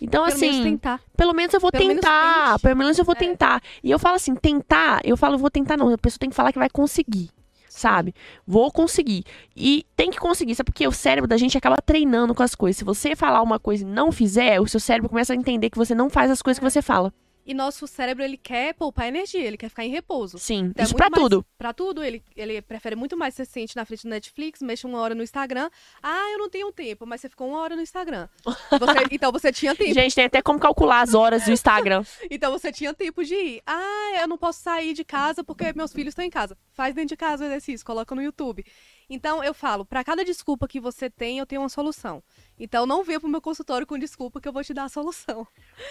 Então, 0.00 0.24
Pelo 0.24 0.38
menos 0.38 0.56
assim, 0.56 0.62
tentar. 0.64 1.00
pelo 1.16 1.32
menos 1.32 1.54
eu 1.54 1.60
vou 1.60 1.70
Pelo 1.70 1.86
menos 1.86 2.00
tentar. 2.02 2.50
tente. 2.52 2.62
Pelo 2.62 2.76
menos 2.76 2.98
eu 2.98 3.04
vou 3.04 3.14
É. 3.14 3.18
tentar. 3.18 3.62
E 3.84 3.90
eu 3.90 3.98
falo 3.98 4.16
assim, 4.16 4.34
tentar, 4.34 5.00
eu 5.04 5.16
falo, 5.16 5.38
vou 5.38 5.50
tentar 5.50 5.76
não. 5.76 5.92
A 5.92 5.98
pessoa 5.98 6.18
tem 6.18 6.28
que 6.30 6.34
falar 6.36 6.52
que 6.52 6.58
vai 6.58 6.68
conseguir. 6.70 7.30
Sabe? 7.68 8.14
Vou 8.46 8.70
conseguir. 8.70 9.24
E 9.56 9.86
tem 9.96 10.10
que 10.10 10.18
conseguir, 10.18 10.54
sabe? 10.54 10.70
Porque 10.70 10.86
o 10.86 10.92
cérebro 10.92 11.26
da 11.26 11.38
gente 11.38 11.56
acaba 11.56 11.76
treinando 11.80 12.34
com 12.34 12.42
as 12.42 12.54
coisas. 12.54 12.76
Se 12.76 12.84
você 12.84 13.16
falar 13.16 13.40
uma 13.42 13.58
coisa 13.58 13.82
e 13.82 13.86
não 13.86 14.12
fizer, 14.12 14.60
o 14.60 14.66
seu 14.68 14.78
cérebro 14.78 15.08
começa 15.08 15.32
a 15.32 15.36
entender 15.36 15.70
que 15.70 15.78
você 15.78 15.94
não 15.94 16.10
faz 16.10 16.30
as 16.30 16.42
coisas 16.42 16.58
que 16.58 16.68
você 16.70 16.82
fala. 16.82 17.12
E 17.44 17.52
nosso 17.54 17.86
cérebro, 17.88 18.22
ele 18.22 18.36
quer 18.36 18.72
poupar 18.74 19.08
energia, 19.08 19.40
ele 19.40 19.56
quer 19.56 19.68
ficar 19.68 19.84
em 19.84 19.90
repouso. 19.90 20.38
Sim, 20.38 20.66
Então, 20.66 20.74
é 20.76 20.84
isso 20.84 20.92
muito 20.92 20.96
pra 20.98 21.10
mais- 21.10 21.22
tudo. 21.22 21.46
Pra 21.58 21.72
tudo, 21.72 22.02
ele, 22.04 22.22
ele 22.36 22.62
prefere 22.62 22.94
muito 22.94 23.16
mais 23.16 23.34
você 23.34 23.44
sente 23.44 23.74
na 23.74 23.84
frente 23.84 24.04
do 24.04 24.10
Netflix, 24.10 24.62
mexe 24.62 24.86
uma 24.86 25.00
hora 25.00 25.12
no 25.14 25.22
Instagram. 25.24 25.68
Ah, 26.00 26.30
eu 26.32 26.38
não 26.38 26.48
tenho 26.48 26.70
tempo, 26.72 27.04
mas 27.04 27.20
você 27.20 27.28
ficou 27.28 27.48
uma 27.48 27.58
hora 27.60 27.74
no 27.74 27.82
Instagram. 27.82 28.28
Você- 28.44 28.52
então 29.10 29.32
você 29.32 29.52
tinha 29.52 29.74
tempo. 29.74 29.92
Gente, 29.92 30.14
tem 30.14 30.24
até 30.26 30.40
como 30.40 30.58
calcular 30.60 31.00
as 31.00 31.14
horas 31.14 31.44
do 31.44 31.50
Instagram. 31.50 32.04
Então 32.30 32.52
você 32.52 32.70
tinha 32.72 32.94
tempo 32.94 33.24
de 33.24 33.34
ir. 33.34 33.62
Ah, 33.66 34.18
eu 34.20 34.28
não 34.28 34.38
posso 34.38 34.60
sair 34.62 34.94
de 34.94 35.04
casa 35.04 35.42
porque 35.42 35.72
meus 35.74 35.92
filhos 35.92 36.12
estão 36.12 36.24
em 36.24 36.30
casa. 36.30 36.56
Faz 36.72 36.94
dentro 36.94 37.08
de 37.10 37.16
casa 37.16 37.44
o 37.44 37.46
exercício, 37.48 37.84
coloca 37.84 38.14
no 38.14 38.22
YouTube. 38.22 38.64
Então 39.10 39.42
eu 39.44 39.52
falo, 39.52 39.84
pra 39.84 40.02
cada 40.04 40.24
desculpa 40.24 40.66
que 40.68 40.80
você 40.80 41.10
tem, 41.10 41.38
eu 41.38 41.46
tenho 41.46 41.60
uma 41.60 41.68
solução. 41.68 42.22
Então 42.58 42.86
não 42.86 43.02
venha 43.02 43.18
pro 43.20 43.28
meu 43.28 43.40
consultório 43.40 43.86
com 43.86 43.98
desculpa 43.98 44.40
que 44.40 44.48
eu 44.48 44.52
vou 44.52 44.62
te 44.64 44.72
dar 44.72 44.84
a 44.84 44.88
solução. 44.88 45.46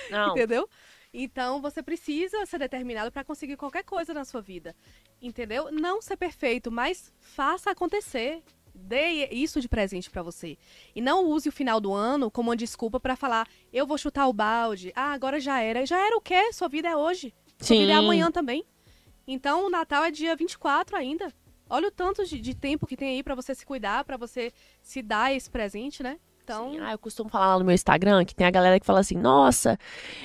Não. 0.09 0.31
Entendeu? 0.31 0.67
Então 1.13 1.61
você 1.61 1.83
precisa 1.83 2.45
ser 2.45 2.57
determinado 2.59 3.11
pra 3.11 3.23
conseguir 3.23 3.57
qualquer 3.57 3.83
coisa 3.83 4.13
na 4.13 4.23
sua 4.23 4.41
vida. 4.41 4.75
Entendeu? 5.21 5.71
Não 5.71 6.01
ser 6.01 6.15
perfeito, 6.15 6.71
mas 6.71 7.13
faça 7.19 7.71
acontecer. 7.71 8.41
Dê 8.73 9.27
isso 9.27 9.59
de 9.59 9.67
presente 9.67 10.09
pra 10.09 10.23
você. 10.23 10.57
E 10.95 11.01
não 11.01 11.25
use 11.25 11.49
o 11.49 11.51
final 11.51 11.81
do 11.81 11.93
ano 11.93 12.31
como 12.31 12.49
uma 12.49 12.55
desculpa 12.55 12.99
pra 12.99 13.17
falar, 13.17 13.45
eu 13.73 13.85
vou 13.85 13.97
chutar 13.97 14.27
o 14.27 14.33
balde. 14.33 14.93
Ah, 14.95 15.11
agora 15.11 15.39
já 15.41 15.59
era. 15.59 15.85
Já 15.85 15.99
era 15.99 16.15
o 16.15 16.21
quê? 16.21 16.53
Sua 16.53 16.69
vida 16.69 16.87
é 16.87 16.95
hoje. 16.95 17.33
Sua 17.59 17.75
vida 17.77 17.91
é 17.91 17.95
Sim. 17.95 18.01
amanhã 18.01 18.31
também. 18.31 18.65
Então 19.27 19.65
o 19.65 19.69
Natal 19.69 20.05
é 20.05 20.11
dia 20.11 20.35
24 20.35 20.95
ainda. 20.95 21.33
Olha 21.69 21.89
o 21.89 21.91
tanto 21.91 22.25
de, 22.25 22.39
de 22.39 22.55
tempo 22.55 22.87
que 22.87 22.97
tem 22.97 23.09
aí 23.09 23.23
pra 23.23 23.35
você 23.35 23.53
se 23.53 23.65
cuidar, 23.65 24.03
pra 24.05 24.17
você 24.17 24.51
se 24.81 25.01
dar 25.01 25.33
esse 25.33 25.49
presente, 25.49 26.01
né? 26.01 26.17
Então, 26.43 26.71
Sim, 26.71 26.79
Ah, 26.81 26.91
eu 26.91 26.97
costumo 26.97 27.29
falar 27.29 27.53
lá 27.53 27.59
no 27.59 27.65
meu 27.65 27.73
Instagram 27.73 28.25
que 28.25 28.33
tem 28.35 28.45
a 28.47 28.51
galera 28.51 28.79
que 28.79 28.85
fala 28.85 28.99
assim: 28.99 29.15
Nossa, 29.15 29.77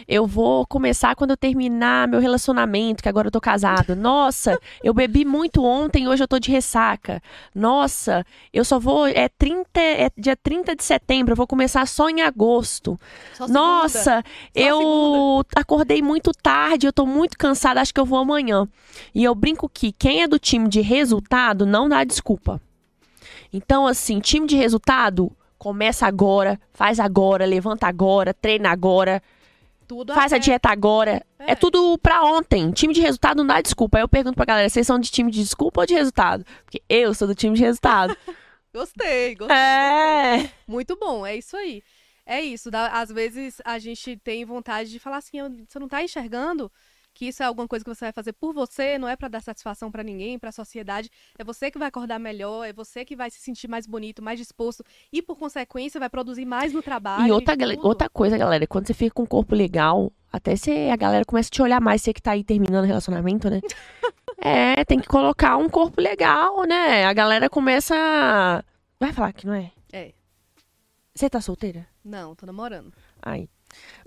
eu 0.09 0.27
vou 0.27 0.67
começar 0.67 1.15
quando 1.15 1.31
eu 1.31 1.37
terminar 1.37 2.09
meu 2.09 2.21
relacionamento, 2.21 3.03
que 3.03 3.09
agora 3.09 3.29
eu 3.29 3.31
tô 3.31 3.41
casado. 3.41 3.95
Nossa, 3.95 4.59
eu 4.83 4.95
bebi 4.95 5.25
muito 5.25 5.63
ontem 5.63 6.05
e 6.05 6.09
hoje 6.09 6.23
eu 6.25 6.29
tô 6.29 6.39
de 6.39 6.51
ressaca. 6.51 7.21
Nossa, 7.55 8.25
eu 8.53 8.65
só 8.65 8.79
vou. 8.79 9.07
É, 9.07 9.29
30, 9.29 9.81
é 9.81 10.11
dia 10.17 10.37
30 10.37 10.75
de 10.75 10.83
setembro, 10.83 11.33
eu 11.33 11.37
vou 11.37 11.47
começar 11.47 11.87
só 11.87 12.09
em 12.09 12.23
agosto. 12.23 12.99
só. 13.35 13.47
Nossa, 13.47 14.25
eu 14.55 14.79
segunda. 14.79 15.47
acordei 15.55 16.01
muito 16.03 16.33
tarde, 16.33 16.87
eu 16.87 16.93
tô 16.93 17.05
muito 17.07 17.37
cansada, 17.37 17.81
acho 17.81 17.93
que 17.93 18.01
eu 18.01 18.07
vou 18.07 18.19
amanhã. 18.19 18.67
E 19.15 19.23
eu 19.23 19.35
brinco 19.35 19.69
que 19.69 19.93
quem 19.93 20.23
é 20.23 20.29
do 20.29 20.39
time 20.39 20.69
de 20.69 20.81
resultado 20.81 21.67
não 21.67 21.89
dá 21.89 22.03
desculpa. 22.05 22.61
Então, 23.53 23.87
assim, 23.87 24.19
time 24.19 24.47
de 24.47 24.57
resultado, 24.57 25.31
começa 25.59 26.07
agora, 26.07 26.61
faz 26.73 26.99
agora, 27.01 27.45
levanta 27.45 27.87
agora, 27.87 28.33
treina 28.35 28.71
agora, 28.71 29.23
tudo 29.89 30.13
faz 30.15 30.33
a 30.33 30.37
até- 30.37 30.45
dieta 30.45 30.69
agora. 30.71 31.25
É. 31.39 31.53
É. 31.53 31.55
tudo 31.55 31.97
pra 31.99 32.23
ontem. 32.25 32.71
Time 32.73 32.93
de 32.93 33.01
resultado 33.01 33.39
não 33.39 33.47
dá 33.47 33.61
desculpa. 33.61 33.99
Aí 33.99 34.03
eu 34.03 34.09
pergunto 34.09 34.35
pra 34.37 34.45
galera, 34.45 34.69
vocês 34.69 34.87
são 34.87 34.99
de 34.99 35.11
time 35.11 35.31
de 35.31 35.41
desculpa 35.43 35.83
ou 35.83 35.87
de 35.87 35.95
resultado? 35.95 36.45
Porque 36.65 36.83
eu 36.89 37.15
sou 37.15 37.29
do 37.29 37.35
time 37.35 37.55
de 37.55 37.63
resultado. 37.63 38.17
Gostei, 38.75 39.35
gostei. 39.37 39.57
é. 39.57 40.51
Muito 40.67 40.97
bom, 40.97 41.25
é 41.25 41.37
isso 41.37 41.57
aí. 41.57 41.83
É 42.27 42.41
isso. 42.43 42.71
dá- 42.71 42.89
às 42.89 43.09
vezes 43.11 43.63
a 43.65 43.79
gente 43.79 44.17
tem 44.19 44.45
vontade 44.45 44.91
de 44.91 44.99
falar 44.99 45.19
assim, 45.19 45.39
"Eu- 45.39 45.51
você 45.67 45.79
não 45.79 45.89
tá 45.89 46.03
enxergando 46.03 46.71
que 47.17 47.29
isso 47.29 47.43
é 47.43 47.47
alguma 47.47 47.67
coisa 47.67 47.83
que 47.83 47.89
você 47.89 48.05
vai 48.05 48.13
fazer 48.13 48.35
por 48.35 48.53
você, 48.53 48.99
não 48.99 49.09
é 49.09 49.17
pra 49.17 49.27
dar 49.27 49.41
satisfação 49.41 49.91
pra 49.91 50.03
ninguém, 50.03 50.39
pra 50.39 50.53
sociedade. 50.53 51.09
É 51.39 51.43
você 51.43 51.71
que 51.71 51.79
vai 51.79 51.89
acordar 51.89 52.19
melhor, 52.19 52.63
é 52.65 52.75
você 52.75 53.07
que 53.07 53.17
vai 53.17 53.31
se 53.31 53.41
sentir 53.41 53.67
mais 53.69 53.87
bonito, 53.87 54.23
mais 54.23 54.39
disposto 54.39 54.85
e 55.11 55.23
por 55.23 55.39
consequência 55.39 55.99
vai 55.99 56.11
produzir 56.11 56.45
mais 56.45 56.75
no 56.75 56.83
trabalho. 56.83 57.27
E 57.27 57.33
outra, 57.33 57.57
tudo. 57.57 57.87
outra 57.87 58.09
coisa, 58.11 58.37
galera, 58.37 58.67
quando 58.67 58.87
você 58.87 58.93
fica 58.93 59.15
com 59.15 59.23
um 59.23 59.27
corpo 59.27 59.55
legal, 59.55 60.13
até 60.31 60.53
a 60.93 60.97
galera 60.97 61.25
começa 61.25 61.49
a 61.49 61.51
te 61.51 61.63
olhar 61.63 61.81
mais, 61.81 62.03
você 62.03 62.13
que 62.13 62.21
tá 62.21 62.33
aí 62.33 62.45
terminando 62.45 62.85
o 62.85 62.87
relacionamento, 62.87 63.49
né? 63.49 63.63
é, 64.37 64.85
tem 64.85 65.01
que 65.01 65.09
colocar 65.09 65.57
um 65.57 65.71
corpo 65.71 65.99
legal, 65.99 66.65
né? 66.65 67.07
A 67.07 67.15
galera 67.15 67.49
começa. 67.49 67.95
a- 67.97 68.63
Vai 69.01 69.15
falar 69.15 69.33
que 69.33 69.47
não 69.47 69.55
é? 69.55 69.73
É. 69.91 70.13
Você 71.15 71.31
tá 71.31 71.41
solteira? 71.41 71.87
Não, 72.05 72.35
tô 72.35 72.45
namorando. 72.45 72.93
Ai. 73.23 73.49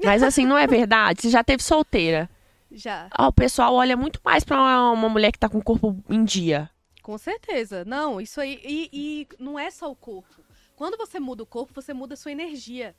Mas 0.04 0.22
assim, 0.22 0.46
não 0.46 0.58
é 0.58 0.68
verdade? 0.68 1.24
Você 1.24 1.30
já 1.32 1.44
teve 1.44 1.64
solteira. 1.64 2.30
Já. 2.72 3.08
Ah, 3.12 3.28
o 3.28 3.34
pessoal 3.34 3.74
olha 3.74 3.98
muito 3.98 4.20
mais 4.24 4.44
pra 4.44 4.58
uma, 4.58 4.92
uma 4.92 5.10
mulher 5.10 5.32
que 5.32 5.40
tá 5.40 5.50
com 5.50 5.58
o 5.58 5.64
corpo 5.64 6.04
em 6.10 6.24
dia. 6.24 6.70
Com 7.02 7.18
certeza. 7.18 7.84
Não, 7.86 8.22
isso 8.22 8.40
aí. 8.40 8.60
E, 8.64 8.90
e 8.92 9.28
não 9.40 9.58
é 9.58 9.72
só 9.72 9.90
o 9.92 9.96
corpo. 9.96 10.44
Quando 10.76 10.98
você 10.98 11.20
muda 11.20 11.44
o 11.44 11.46
corpo, 11.46 11.74
você 11.74 11.94
muda 11.94 12.14
a 12.14 12.18
sua 12.18 12.32
energia. 12.32 12.96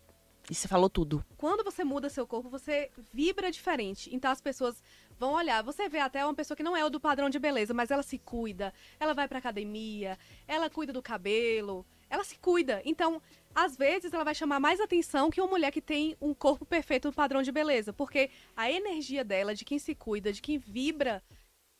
E 0.50 0.54
você 0.54 0.66
falou 0.66 0.90
tudo. 0.90 1.24
Quando 1.36 1.62
você 1.62 1.84
muda 1.84 2.10
seu 2.10 2.26
corpo, 2.26 2.48
você 2.48 2.90
vibra 3.12 3.50
diferente. 3.50 4.14
Então 4.14 4.30
as 4.30 4.40
pessoas 4.40 4.82
vão 5.18 5.32
olhar. 5.32 5.62
Você 5.62 5.88
vê 5.88 6.00
até 6.00 6.24
uma 6.24 6.34
pessoa 6.34 6.56
que 6.56 6.62
não 6.62 6.76
é 6.76 6.84
o 6.84 6.90
do 6.90 6.98
padrão 6.98 7.30
de 7.30 7.38
beleza, 7.38 7.72
mas 7.72 7.90
ela 7.90 8.02
se 8.02 8.18
cuida, 8.18 8.72
ela 8.98 9.14
vai 9.14 9.28
pra 9.28 9.38
academia, 9.38 10.18
ela 10.48 10.68
cuida 10.70 10.92
do 10.92 11.02
cabelo, 11.02 11.86
ela 12.10 12.24
se 12.24 12.36
cuida. 12.36 12.82
Então, 12.84 13.22
às 13.54 13.76
vezes, 13.76 14.12
ela 14.12 14.24
vai 14.24 14.34
chamar 14.34 14.60
mais 14.60 14.80
atenção 14.80 15.30
que 15.30 15.40
uma 15.40 15.48
mulher 15.48 15.70
que 15.70 15.80
tem 15.80 16.16
um 16.20 16.34
corpo 16.34 16.66
perfeito 16.66 17.08
no 17.08 17.14
padrão 17.14 17.42
de 17.42 17.52
beleza. 17.52 17.92
Porque 17.92 18.30
a 18.56 18.70
energia 18.70 19.24
dela, 19.24 19.54
de 19.54 19.64
quem 19.64 19.78
se 19.78 19.94
cuida, 19.94 20.32
de 20.32 20.42
quem 20.42 20.58
vibra 20.58 21.22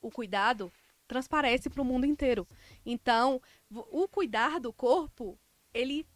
o 0.01 0.11
cuidado, 0.11 0.73
transparece 1.07 1.69
pro 1.69 1.85
mundo 1.85 2.07
inteiro. 2.07 2.47
Então, 2.87 3.43
o 3.71 4.09
cuidar 4.09 4.61
do 4.61 4.73
corpo, 4.73 5.37
ele. 5.75 6.07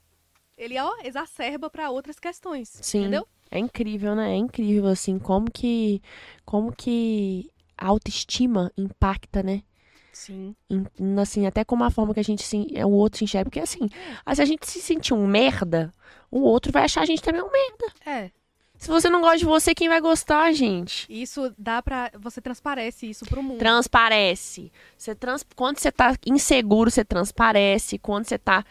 Ele, 0.57 0.79
ó, 0.79 0.95
exacerba 1.03 1.69
pra 1.69 1.91
outras 1.91 2.21
questões. 2.21 2.69
Sim. 2.69 3.01
Entendeu? 3.01 3.27
É 3.51 3.59
incrível, 3.59 4.15
né? 4.15 4.35
É 4.35 4.37
incrível, 4.37 4.87
assim, 4.87 5.19
como 5.19 5.51
que. 5.51 6.01
Como 6.45 6.73
que 6.75 7.51
a 7.77 7.89
autoestima 7.89 8.71
impacta, 8.77 9.43
né? 9.43 9.65
Sim. 10.15 10.55
Em- 10.71 10.87
Assim, 11.21 11.47
até 11.47 11.65
como 11.65 11.85
a 11.85 11.91
forma 11.91 12.15
que 12.15 12.21
a 12.21 12.25
gente 12.25 12.43
se, 12.43 12.67
é, 12.75 12.87
o 12.87 12.91
outro 12.91 13.19
se 13.19 13.25
enxerga. 13.25 13.51
Porque 13.51 13.61
assim, 13.61 13.89
se 14.33 14.43
a 14.43 14.45
gente 14.45 14.67
se 14.67 14.81
sentir 14.81 15.13
um 15.13 15.27
merda, 15.27 15.93
o 16.31 16.41
outro 16.41 16.73
vai 16.73 16.85
achar 16.85 17.03
a 17.03 17.07
gente 17.07 17.21
também 17.23 17.43
um 17.43 17.51
merda. 17.51 17.93
É. 18.07 18.31
Se 18.77 18.89
você 18.89 19.09
não 19.09 19.21
gosta 19.21 19.39
de 19.39 19.45
você, 19.45 19.75
quem 19.75 19.89
vai 19.89 20.01
gostar, 20.01 20.53
gente? 20.53 21.07
Isso 21.09 21.53
dá 21.57 21.81
pra. 21.81 22.11
Você 22.19 22.41
transparece 22.41 23.09
isso 23.09 23.25
pro 23.25 23.43
mundo. 23.43 23.59
Transparece. 23.59 24.71
Você 24.97 25.15
trans... 25.15 25.45
Quando 25.55 25.79
você 25.79 25.91
tá 25.93 26.15
inseguro, 26.27 26.91
você 26.91 27.05
transparece. 27.05 27.99
Quando 27.99 28.27
você 28.27 28.39
tá. 28.39 28.65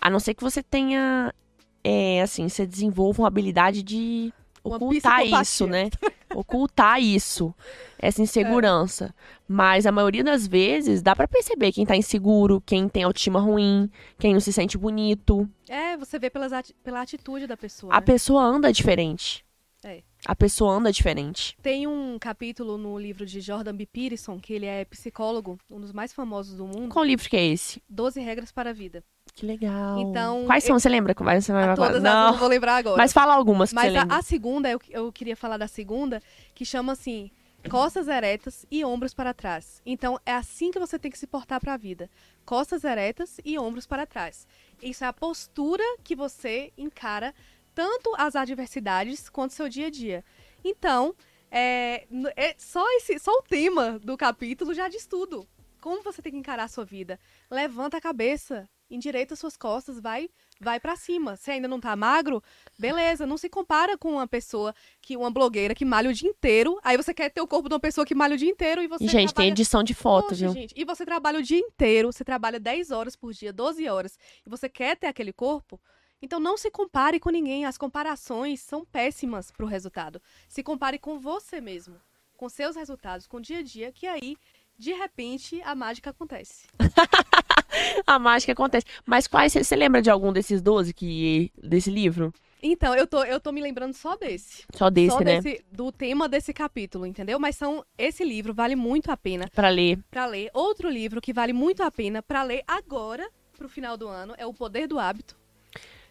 A 0.00 0.08
não 0.08 0.20
ser 0.20 0.34
que 0.34 0.42
você 0.42 0.62
tenha. 0.62 1.34
É, 1.82 2.22
assim, 2.22 2.48
você 2.48 2.66
desenvolva 2.66 3.22
uma 3.22 3.28
habilidade 3.28 3.82
de 3.82 4.32
Uma 4.64 4.76
ocultar 4.76 5.26
isso, 5.26 5.66
né? 5.66 5.90
Ocultar 6.34 7.00
isso. 7.00 7.54
Essa 7.98 8.22
insegurança. 8.22 9.14
Mas 9.46 9.86
a 9.86 9.92
maioria 9.92 10.22
das 10.22 10.46
vezes 10.46 11.02
dá 11.02 11.16
pra 11.16 11.26
perceber 11.28 11.72
quem 11.72 11.86
tá 11.86 11.96
inseguro, 11.96 12.60
quem 12.60 12.88
tem 12.88 13.02
autoestima 13.02 13.40
ruim, 13.40 13.90
quem 14.18 14.32
não 14.34 14.40
se 14.40 14.52
sente 14.52 14.76
bonito. 14.78 15.48
É, 15.68 15.96
você 15.96 16.18
vê 16.18 16.28
pelas 16.30 16.52
ati- 16.52 16.74
pela 16.82 17.00
atitude 17.00 17.46
da 17.46 17.56
pessoa. 17.56 17.92
A 17.92 18.00
né? 18.00 18.06
pessoa 18.06 18.42
anda 18.42 18.72
diferente. 18.72 19.44
É. 19.84 20.02
A 20.26 20.34
pessoa 20.34 20.72
anda 20.74 20.90
diferente. 20.90 21.56
Tem 21.62 21.86
um 21.86 22.18
capítulo 22.18 22.76
no 22.76 22.98
livro 22.98 23.24
de 23.24 23.40
Jordan 23.40 23.74
B. 23.76 23.86
Peterson, 23.86 24.38
que 24.40 24.52
ele 24.52 24.66
é 24.66 24.84
psicólogo, 24.84 25.56
um 25.70 25.80
dos 25.80 25.92
mais 25.92 26.12
famosos 26.12 26.56
do 26.56 26.66
mundo, 26.66 26.88
Qual 26.88 27.04
livro 27.04 27.28
que 27.28 27.36
é 27.36 27.46
esse? 27.46 27.80
12 27.88 28.20
regras 28.20 28.50
para 28.50 28.70
a 28.70 28.72
vida. 28.72 29.04
Que 29.38 29.46
legal. 29.46 30.00
Então, 30.00 30.46
Quais 30.46 30.64
são? 30.64 30.76
Você 30.76 30.88
lembra? 30.88 31.14
Quais 31.14 31.44
você 31.44 31.52
vai 31.52 31.62
A 31.62 31.72
agora? 31.72 31.90
todas 31.92 32.04
eu 32.04 32.10
Não. 32.12 32.32
não 32.32 32.38
vou 32.40 32.48
lembrar 32.48 32.74
agora. 32.74 32.96
Mas 32.96 33.12
fala 33.12 33.34
algumas 33.34 33.68
que 33.68 33.76
Mas 33.76 33.92
você 33.92 33.98
a, 33.98 34.16
a 34.16 34.20
segunda, 34.20 34.68
eu, 34.68 34.80
eu 34.90 35.12
queria 35.12 35.36
falar 35.36 35.56
da 35.56 35.68
segunda, 35.68 36.20
que 36.56 36.64
chama 36.64 36.94
assim, 36.94 37.30
costas 37.70 38.08
eretas 38.08 38.66
e 38.68 38.84
ombros 38.84 39.14
para 39.14 39.32
trás. 39.32 39.80
Então, 39.86 40.18
é 40.26 40.32
assim 40.32 40.72
que 40.72 40.78
você 40.80 40.98
tem 40.98 41.08
que 41.08 41.18
se 41.18 41.28
portar 41.28 41.60
para 41.60 41.74
a 41.74 41.76
vida. 41.76 42.10
Costas 42.44 42.82
eretas 42.82 43.40
e 43.44 43.56
ombros 43.56 43.86
para 43.86 44.06
trás. 44.06 44.44
Isso 44.82 45.04
é 45.04 45.06
a 45.06 45.12
postura 45.12 45.84
que 46.02 46.16
você 46.16 46.72
encara 46.76 47.32
tanto 47.76 48.12
as 48.18 48.34
adversidades 48.34 49.28
quanto 49.28 49.52
o 49.52 49.54
seu 49.54 49.68
dia 49.68 49.86
a 49.86 49.90
dia. 49.90 50.24
Então, 50.64 51.14
é, 51.48 52.08
é 52.36 52.56
só, 52.58 52.84
esse, 52.96 53.20
só 53.20 53.30
o 53.30 53.42
tema 53.42 54.00
do 54.00 54.16
capítulo 54.16 54.74
já 54.74 54.88
diz 54.88 55.06
tudo. 55.06 55.46
Como 55.80 56.02
você 56.02 56.20
tem 56.20 56.32
que 56.32 56.38
encarar 56.38 56.64
a 56.64 56.68
sua 56.68 56.84
vida. 56.84 57.20
Levanta 57.48 57.98
a 57.98 58.00
cabeça, 58.00 58.68
endireita 58.90 59.36
suas 59.36 59.56
costas, 59.56 60.00
vai 60.00 60.28
vai 60.60 60.80
para 60.80 60.96
cima. 60.96 61.36
Se 61.36 61.50
ainda 61.50 61.68
não 61.68 61.78
tá 61.78 61.94
magro, 61.94 62.42
beleza, 62.78 63.26
não 63.26 63.38
se 63.38 63.48
compara 63.48 63.96
com 63.96 64.12
uma 64.12 64.26
pessoa 64.26 64.74
que 65.00 65.16
uma 65.16 65.30
blogueira 65.30 65.74
que 65.74 65.84
malha 65.84 66.10
o 66.10 66.12
dia 66.12 66.28
inteiro. 66.28 66.78
Aí 66.82 66.96
você 66.96 67.14
quer 67.14 67.30
ter 67.30 67.40
o 67.40 67.46
corpo 67.46 67.68
de 67.68 67.74
uma 67.74 67.80
pessoa 67.80 68.04
que 68.04 68.14
malha 68.14 68.34
o 68.34 68.38
dia 68.38 68.50
inteiro 68.50 68.82
e 68.82 68.88
você 68.88 69.04
E, 69.04 69.08
gente, 69.08 69.28
tem 69.28 69.34
trabalha... 69.34 69.50
edição 69.50 69.82
de 69.84 69.94
foto, 69.94 70.28
Poxa, 70.30 70.36
viu? 70.36 70.52
gente, 70.52 70.74
e 70.76 70.84
você 70.84 71.04
trabalha 71.04 71.38
o 71.38 71.42
dia 71.42 71.58
inteiro, 71.58 72.12
você 72.12 72.24
trabalha 72.24 72.58
10 72.58 72.90
horas 72.90 73.14
por 73.14 73.32
dia, 73.32 73.52
12 73.52 73.88
horas, 73.88 74.18
e 74.44 74.50
você 74.50 74.68
quer 74.68 74.96
ter 74.96 75.06
aquele 75.06 75.32
corpo, 75.32 75.80
então 76.20 76.40
não 76.40 76.56
se 76.56 76.70
compare 76.70 77.20
com 77.20 77.30
ninguém. 77.30 77.64
As 77.64 77.78
comparações 77.78 78.60
são 78.60 78.84
péssimas 78.84 79.52
pro 79.52 79.66
resultado. 79.66 80.20
Se 80.48 80.62
compare 80.62 80.98
com 80.98 81.20
você 81.20 81.60
mesmo, 81.60 81.96
com 82.36 82.48
seus 82.48 82.74
resultados, 82.74 83.26
com 83.26 83.36
o 83.36 83.40
dia 83.40 83.58
a 83.58 83.62
dia, 83.62 83.92
que 83.92 84.06
aí, 84.06 84.36
de 84.76 84.92
repente, 84.92 85.62
a 85.62 85.74
mágica 85.76 86.10
acontece. 86.10 86.66
A 88.06 88.18
mágica 88.18 88.52
acontece. 88.52 88.86
Mas 89.04 89.26
quais. 89.26 89.52
Você 89.52 89.76
lembra 89.76 90.02
de 90.02 90.10
algum 90.10 90.32
desses 90.32 90.60
12 90.62 90.92
que, 90.92 91.52
desse 91.62 91.90
livro? 91.90 92.32
Então, 92.62 92.94
eu 92.94 93.06
tô, 93.06 93.22
eu 93.24 93.38
tô 93.38 93.52
me 93.52 93.60
lembrando 93.60 93.94
só 93.94 94.16
desse. 94.16 94.64
Só 94.74 94.90
desse, 94.90 95.16
só 95.16 95.20
né? 95.20 95.40
desse, 95.40 95.64
do 95.70 95.92
tema 95.92 96.28
desse 96.28 96.52
capítulo, 96.52 97.06
entendeu? 97.06 97.38
Mas 97.38 97.56
são 97.56 97.84
esse 97.96 98.24
livro 98.24 98.52
vale 98.52 98.74
muito 98.74 99.12
a 99.12 99.16
pena 99.16 99.48
Pra 99.54 99.68
ler. 99.68 99.98
para 100.10 100.26
ler. 100.26 100.50
Outro 100.52 100.90
livro 100.90 101.20
que 101.20 101.32
vale 101.32 101.52
muito 101.52 101.82
a 101.82 101.90
pena 101.90 102.20
para 102.20 102.42
ler 102.42 102.64
agora, 102.66 103.28
pro 103.56 103.68
final 103.68 103.96
do 103.96 104.08
ano, 104.08 104.34
é 104.36 104.44
O 104.44 104.52
Poder 104.52 104.88
do 104.88 104.98
Hábito. 104.98 105.36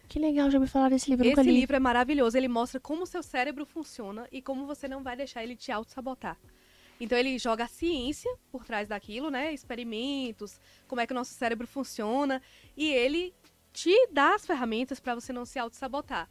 Que 0.08 0.18
legal, 0.18 0.50
já 0.50 0.58
ouvi 0.58 0.70
falar 0.70 0.88
desse 0.88 1.10
livro. 1.10 1.26
Esse 1.26 1.42
li. 1.42 1.52
livro 1.52 1.76
é 1.76 1.78
maravilhoso, 1.78 2.34
ele 2.34 2.48
mostra 2.48 2.80
como 2.80 3.02
o 3.02 3.06
seu 3.06 3.22
cérebro 3.22 3.66
funciona 3.66 4.26
e 4.32 4.40
como 4.40 4.66
você 4.66 4.88
não 4.88 5.02
vai 5.02 5.14
deixar 5.14 5.44
ele 5.44 5.54
te 5.54 5.70
auto-sabotar. 5.70 6.38
Então 7.00 7.16
ele 7.16 7.38
joga 7.38 7.64
a 7.64 7.68
ciência 7.68 8.30
por 8.50 8.64
trás 8.64 8.88
daquilo, 8.88 9.30
né? 9.30 9.52
Experimentos, 9.52 10.60
como 10.86 11.00
é 11.00 11.06
que 11.06 11.12
o 11.12 11.16
nosso 11.16 11.32
cérebro 11.34 11.66
funciona 11.66 12.42
e 12.76 12.90
ele 12.90 13.32
te 13.72 13.94
dá 14.12 14.34
as 14.34 14.44
ferramentas 14.44 14.98
para 14.98 15.14
você 15.14 15.32
não 15.32 15.44
se 15.44 15.58
auto-sabotar, 15.58 16.28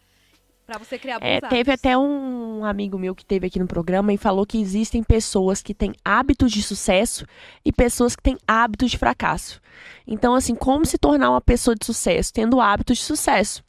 para 0.65 0.77
você 0.77 0.99
criar 0.99 1.19
bons 1.19 1.25
É, 1.27 1.37
hábitos. 1.37 1.49
teve 1.49 1.71
até 1.71 1.97
um 1.97 2.65
amigo 2.65 2.99
meu 2.99 3.15
que 3.15 3.23
teve 3.25 3.47
aqui 3.47 3.57
no 3.57 3.67
programa 3.67 4.11
e 4.11 4.17
falou 4.17 4.45
que 4.45 4.59
existem 4.59 5.01
pessoas 5.01 5.61
que 5.61 5.73
têm 5.73 5.93
hábitos 6.03 6.51
de 6.51 6.61
sucesso 6.61 7.25
e 7.63 7.71
pessoas 7.71 8.15
que 8.17 8.23
têm 8.23 8.37
hábitos 8.45 8.91
de 8.91 8.97
fracasso. 8.97 9.61
Então, 10.05 10.35
assim, 10.35 10.53
como 10.55 10.85
se 10.85 10.97
tornar 10.97 11.29
uma 11.29 11.39
pessoa 11.39 11.73
de 11.75 11.85
sucesso? 11.85 12.33
Tendo 12.33 12.59
hábitos 12.59 12.97
de 12.97 13.03
sucesso. 13.05 13.63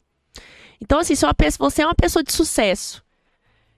Então, 0.81 0.99
assim, 0.99 1.15
se 1.15 1.25
uma 1.25 1.33
pessoa- 1.33 1.69
você 1.69 1.81
é 1.83 1.85
uma 1.85 1.95
pessoa 1.95 2.23
de 2.23 2.33
sucesso 2.33 3.01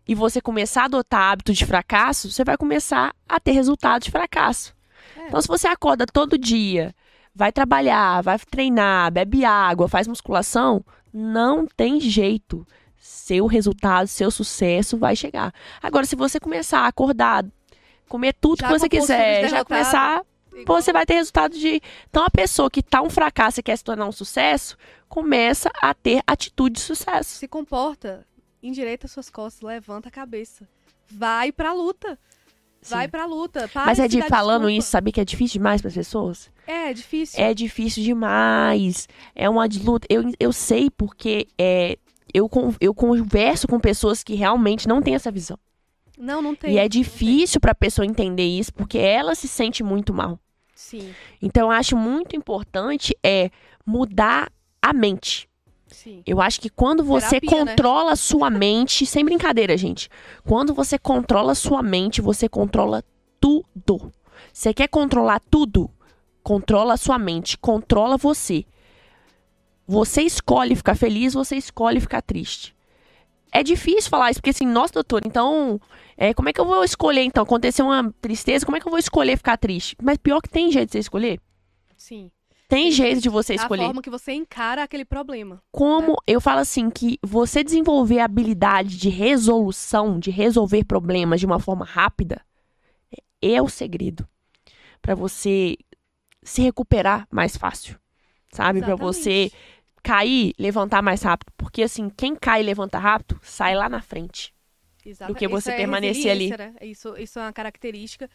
e 0.07 0.15
você 0.15 0.41
começar 0.41 0.83
a 0.83 0.85
adotar 0.85 1.31
hábitos 1.31 1.57
de 1.57 1.65
fracasso, 1.65 2.31
você 2.31 2.43
vai 2.43 2.57
começar 2.57 3.13
a 3.27 3.39
ter 3.39 3.51
resultados 3.51 4.05
de 4.05 4.11
fracasso. 4.11 4.75
É. 5.15 5.27
Então, 5.27 5.41
se 5.41 5.47
você 5.47 5.67
acorda 5.67 6.05
todo 6.05 6.37
dia, 6.37 6.93
vai 7.33 7.51
trabalhar, 7.51 8.21
vai 8.21 8.37
treinar, 8.39 9.11
bebe 9.11 9.45
água, 9.45 9.87
faz 9.87 10.07
musculação, 10.07 10.83
não 11.13 11.65
tem 11.65 11.99
jeito. 11.99 12.67
Seu 12.97 13.47
resultado, 13.47 14.07
seu 14.07 14.29
sucesso 14.29 14.97
vai 14.97 15.15
chegar. 15.15 15.53
Agora, 15.81 16.05
se 16.05 16.15
você 16.15 16.39
começar 16.39 16.81
a 16.81 16.87
acordar, 16.87 17.45
comer 18.07 18.35
tudo 18.39 18.59
Já 18.59 18.67
que 18.67 18.73
você 18.79 18.89
quiser, 18.89 19.49
já 19.49 19.65
começar, 19.65 20.23
você 20.65 20.93
vai 20.93 21.05
ter 21.05 21.15
resultado 21.15 21.57
de. 21.57 21.81
Então, 22.09 22.23
a 22.23 22.29
pessoa 22.29 22.69
que 22.69 22.83
tá 22.83 23.01
um 23.01 23.09
fracasso 23.09 23.59
e 23.59 23.63
quer 23.63 23.75
se 23.75 23.83
tornar 23.83 24.05
um 24.05 24.11
sucesso, 24.11 24.77
começa 25.09 25.71
a 25.81 25.93
ter 25.93 26.21
atitude 26.27 26.75
de 26.75 26.81
sucesso. 26.81 27.37
se 27.37 27.47
comporta, 27.47 28.25
endireita 28.61 29.07
suas 29.07 29.29
costas, 29.29 29.61
levanta 29.61 30.09
a 30.09 30.11
cabeça. 30.11 30.67
Vai 31.09 31.51
pra 31.51 31.73
luta. 31.73 32.17
Vai 32.89 33.05
Sim. 33.05 33.11
pra 33.11 33.25
luta. 33.25 33.67
Para 33.67 33.85
Mas 33.85 33.99
é 33.99 34.07
de 34.07 34.21
falando 34.23 34.61
desculpa. 34.63 34.79
isso, 34.79 34.89
sabia 34.89 35.13
que 35.13 35.21
é 35.21 35.25
difícil 35.25 35.59
demais 35.59 35.81
para 35.81 35.89
as 35.89 35.93
pessoas? 35.93 36.51
É, 36.65 36.89
é 36.89 36.93
difícil. 36.93 37.39
É 37.43 37.53
difícil 37.53 38.03
demais. 38.03 39.07
É 39.35 39.47
uma 39.49 39.67
luta. 39.83 40.07
Eu, 40.09 40.31
eu 40.39 40.51
sei 40.51 40.89
porque 40.89 41.47
é, 41.59 41.97
eu, 42.33 42.49
eu 42.79 42.93
converso 42.93 43.67
com 43.67 43.79
pessoas 43.79 44.23
que 44.23 44.33
realmente 44.33 44.87
não 44.87 45.01
têm 45.01 45.13
essa 45.13 45.29
visão. 45.31 45.59
Não, 46.17 46.41
não 46.41 46.55
tem. 46.55 46.73
e 46.73 46.77
é 46.77 46.87
difícil 46.87 47.59
para 47.59 47.71
a 47.71 47.75
pessoa 47.75 48.05
entender 48.05 48.45
isso 48.45 48.71
porque 48.73 48.97
ela 48.97 49.33
se 49.35 49.47
sente 49.47 49.83
muito 49.83 50.13
mal. 50.13 50.39
Sim, 50.75 51.13
Então 51.41 51.67
eu 51.67 51.71
acho 51.71 51.95
muito 51.95 52.35
importante 52.35 53.15
é 53.23 53.49
mudar 53.85 54.51
a 54.81 54.93
mente. 54.93 55.47
Sim. 55.91 56.23
Eu 56.25 56.41
acho 56.41 56.59
que 56.59 56.69
quando 56.69 57.03
você 57.03 57.39
Terapia, 57.39 57.65
né? 57.65 57.71
controla 57.71 58.11
a 58.11 58.15
sua 58.15 58.49
mente, 58.49 59.05
sem 59.05 59.23
brincadeira, 59.23 59.77
gente. 59.77 60.09
Quando 60.43 60.73
você 60.73 60.97
controla 60.97 61.55
sua 61.55 61.81
mente, 61.81 62.21
você 62.21 62.47
controla 62.49 63.03
tudo. 63.39 64.11
Você 64.51 64.73
quer 64.73 64.87
controlar 64.87 65.41
tudo? 65.49 65.89
Controla 66.43 66.97
sua 66.97 67.19
mente, 67.19 67.57
controla 67.57 68.17
você. 68.17 68.65
Você 69.87 70.21
escolhe 70.21 70.75
ficar 70.75 70.95
feliz, 70.95 71.33
você 71.33 71.55
escolhe 71.55 71.99
ficar 71.99 72.21
triste. 72.21 72.75
É 73.51 73.61
difícil 73.61 74.09
falar 74.09 74.31
isso, 74.31 74.39
porque 74.39 74.51
assim, 74.51 74.65
nossa, 74.65 74.93
doutor, 74.93 75.21
então, 75.25 75.79
é, 76.15 76.33
como 76.33 76.47
é 76.47 76.53
que 76.53 76.61
eu 76.61 76.65
vou 76.65 76.83
escolher, 76.83 77.21
então? 77.21 77.43
Aconteceu 77.43 77.85
uma 77.85 78.13
tristeza, 78.21 78.65
como 78.65 78.77
é 78.77 78.79
que 78.79 78.87
eu 78.87 78.91
vou 78.91 78.99
escolher 78.99 79.35
ficar 79.35 79.57
triste? 79.57 79.95
Mas 80.01 80.17
pior 80.17 80.41
que 80.41 80.49
tem 80.49 80.71
jeito 80.71 80.87
de 80.87 80.93
você 80.93 80.99
escolher. 80.99 81.39
Sim. 81.97 82.31
Tem 82.71 82.89
jeito 82.89 83.19
de 83.19 83.27
você 83.27 83.51
A 83.51 83.55
escolher. 83.57 83.83
forma 83.83 84.01
que 84.01 84.09
você 84.09 84.31
encara 84.31 84.81
aquele 84.83 85.03
problema. 85.03 85.61
Como 85.73 86.15
eu 86.25 86.39
falo 86.39 86.61
assim, 86.61 86.89
que 86.89 87.19
você 87.21 87.65
desenvolver 87.65 88.19
a 88.19 88.25
habilidade 88.25 88.97
de 88.97 89.09
resolução, 89.09 90.17
de 90.17 90.31
resolver 90.31 90.85
problemas 90.85 91.41
de 91.41 91.45
uma 91.45 91.59
forma 91.59 91.83
rápida, 91.83 92.41
é 93.41 93.61
o 93.61 93.67
segredo 93.67 94.25
para 95.01 95.13
você 95.15 95.75
se 96.43 96.61
recuperar 96.61 97.27
mais 97.29 97.57
fácil, 97.57 97.99
sabe? 98.53 98.79
Para 98.79 98.95
você 98.95 99.51
cair, 100.01 100.53
levantar 100.57 101.01
mais 101.01 101.21
rápido, 101.23 101.51
porque 101.57 101.83
assim, 101.83 102.09
quem 102.09 102.37
cai 102.37 102.61
e 102.61 102.63
levanta 102.65 102.97
rápido 102.97 103.37
sai 103.43 103.75
lá 103.75 103.89
na 103.89 104.01
frente. 104.01 104.53
Exatamente. 105.05 105.35
do 105.35 105.39
que 105.39 105.47
você 105.47 105.71
Isso 105.71 105.75
é 105.75 105.77
permanecer 105.77 106.31
ali. 106.31 106.47
resiliência, 106.47 106.57
né? 106.57 106.75
Isso, 106.83 107.17
isso 107.17 107.37
é 107.39 107.41
uma 107.41 107.51
característica 107.51 108.29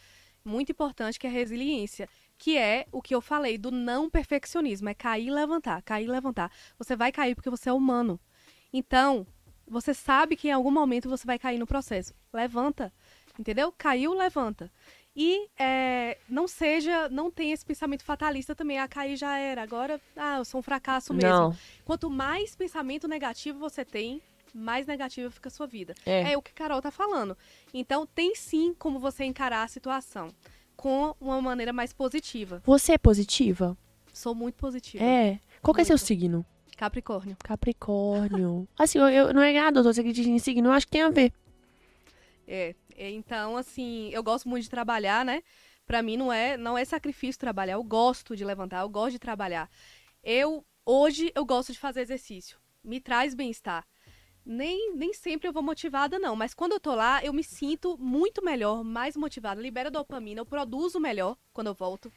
muito 0.44 0.70
importante 0.72 1.18
que 1.18 1.26
é 1.26 1.30
a 1.30 1.32
resiliência, 1.32 2.08
que 2.38 2.56
é 2.58 2.86
o 2.92 3.00
que 3.00 3.14
eu 3.14 3.20
falei 3.20 3.56
do 3.56 3.70
não 3.70 4.10
perfeccionismo, 4.10 4.88
é 4.88 4.94
cair 4.94 5.28
e 5.28 5.30
levantar, 5.30 5.82
cair 5.82 6.04
e 6.04 6.10
levantar. 6.10 6.50
Você 6.78 6.94
vai 6.94 7.10
cair 7.10 7.34
porque 7.34 7.50
você 7.50 7.68
é 7.68 7.72
humano. 7.72 8.20
Então, 8.72 9.26
você 9.66 9.94
sabe 9.94 10.36
que 10.36 10.48
em 10.48 10.52
algum 10.52 10.70
momento 10.70 11.08
você 11.08 11.26
vai 11.26 11.38
cair 11.38 11.58
no 11.58 11.66
processo. 11.66 12.14
Levanta, 12.32 12.92
entendeu? 13.38 13.72
Caiu, 13.76 14.12
levanta. 14.12 14.70
E 15.18 15.48
é, 15.58 16.18
não 16.28 16.46
seja, 16.46 17.08
não 17.08 17.30
tenha 17.30 17.54
esse 17.54 17.64
pensamento 17.64 18.04
fatalista 18.04 18.54
também. 18.54 18.78
Ah, 18.78 18.86
cair 18.86 19.16
já 19.16 19.38
era. 19.38 19.62
Agora, 19.62 19.98
ah, 20.14 20.36
eu 20.38 20.44
sou 20.44 20.60
um 20.60 20.62
fracasso 20.62 21.14
mesmo. 21.14 21.30
Não, 21.30 21.56
Quanto 21.86 22.10
mais 22.10 22.54
pensamento 22.54 23.08
negativo 23.08 23.58
você 23.58 23.82
tem, 23.82 24.20
mais 24.54 24.86
negativa 24.86 25.30
fica 25.30 25.48
a 25.48 25.50
sua 25.50 25.66
vida. 25.66 25.94
é. 26.04 26.32
É 26.32 26.36
o 26.36 26.42
que 26.42 26.52
Carol 26.52 26.82
tá 26.82 26.90
falando. 26.90 27.36
Então, 27.72 28.04
tem 28.06 28.34
sim 28.34 28.74
como 28.78 28.98
você 28.98 29.24
encarar 29.24 29.62
a 29.62 29.68
situação. 29.68 30.28
Com 30.76 31.14
uma 31.20 31.40
maneira 31.40 31.72
mais 31.72 31.92
positiva. 31.92 32.62
Você 32.64 32.92
é 32.92 32.98
positiva? 32.98 33.76
Sou 34.12 34.34
muito 34.34 34.54
positiva. 34.56 35.02
É. 35.02 35.40
Qual 35.62 35.74
que 35.74 35.80
é 35.80 35.84
seu 35.84 35.94
Muito. 35.94 36.04
signo? 36.06 36.46
Capricórnio. 36.76 37.36
Capricórnio. 37.42 38.68
Assim, 38.78 38.98
eu, 38.98 39.08
eu- 39.08 39.34
não 39.34 39.42
é 39.42 39.58
ah, 39.58 39.70
doutor, 39.70 39.94
você 39.94 40.00
acredita 40.00 40.28
em 40.28 40.38
signo? 40.38 40.68
Eu 40.68 40.72
acho 40.72 40.86
que 40.86 40.92
tem 40.92 41.02
a 41.02 41.10
ver. 41.10 41.32
É, 42.46 42.74
é, 42.96 43.10
então, 43.10 43.56
assim, 43.56 44.10
eu 44.12 44.22
gosto 44.22 44.48
muito 44.48 44.64
de 44.64 44.70
trabalhar, 44.70 45.24
né? 45.24 45.42
Pra 45.86 46.02
mim 46.02 46.16
não 46.16 46.32
é, 46.32 46.56
não 46.56 46.76
é 46.78 46.84
sacrifício 46.84 47.38
trabalhar. 47.40 47.74
Eu 47.74 47.82
gosto 47.82 48.36
de 48.36 48.44
levantar, 48.44 48.80
eu 48.82 48.88
gosto 48.88 49.12
de 49.12 49.18
trabalhar. 49.18 49.70
Eu, 50.22 50.64
hoje, 50.84 51.32
eu 51.34 51.44
gosto 51.44 51.72
de 51.72 51.78
fazer 51.78 52.00
exercício. 52.02 52.58
Me 52.84 53.00
traz 53.00 53.34
bem-estar. 53.34 53.84
Nem, 54.48 54.94
nem 54.94 55.12
sempre 55.12 55.48
eu 55.48 55.52
vou 55.52 55.60
motivada, 55.62 56.20
não. 56.20 56.36
Mas 56.36 56.54
quando 56.54 56.70
eu 56.72 56.78
tô 56.80 56.94
lá, 56.94 57.20
eu 57.24 57.32
me 57.32 57.42
sinto 57.42 57.98
muito 57.98 58.44
melhor, 58.44 58.84
mais 58.84 59.16
motivada. 59.16 59.60
Libera 59.60 59.90
dopamina, 59.90 60.40
eu 60.40 60.46
produzo 60.46 61.00
melhor 61.00 61.36
quando 61.52 61.66
eu 61.66 61.74
volto. 61.74 62.12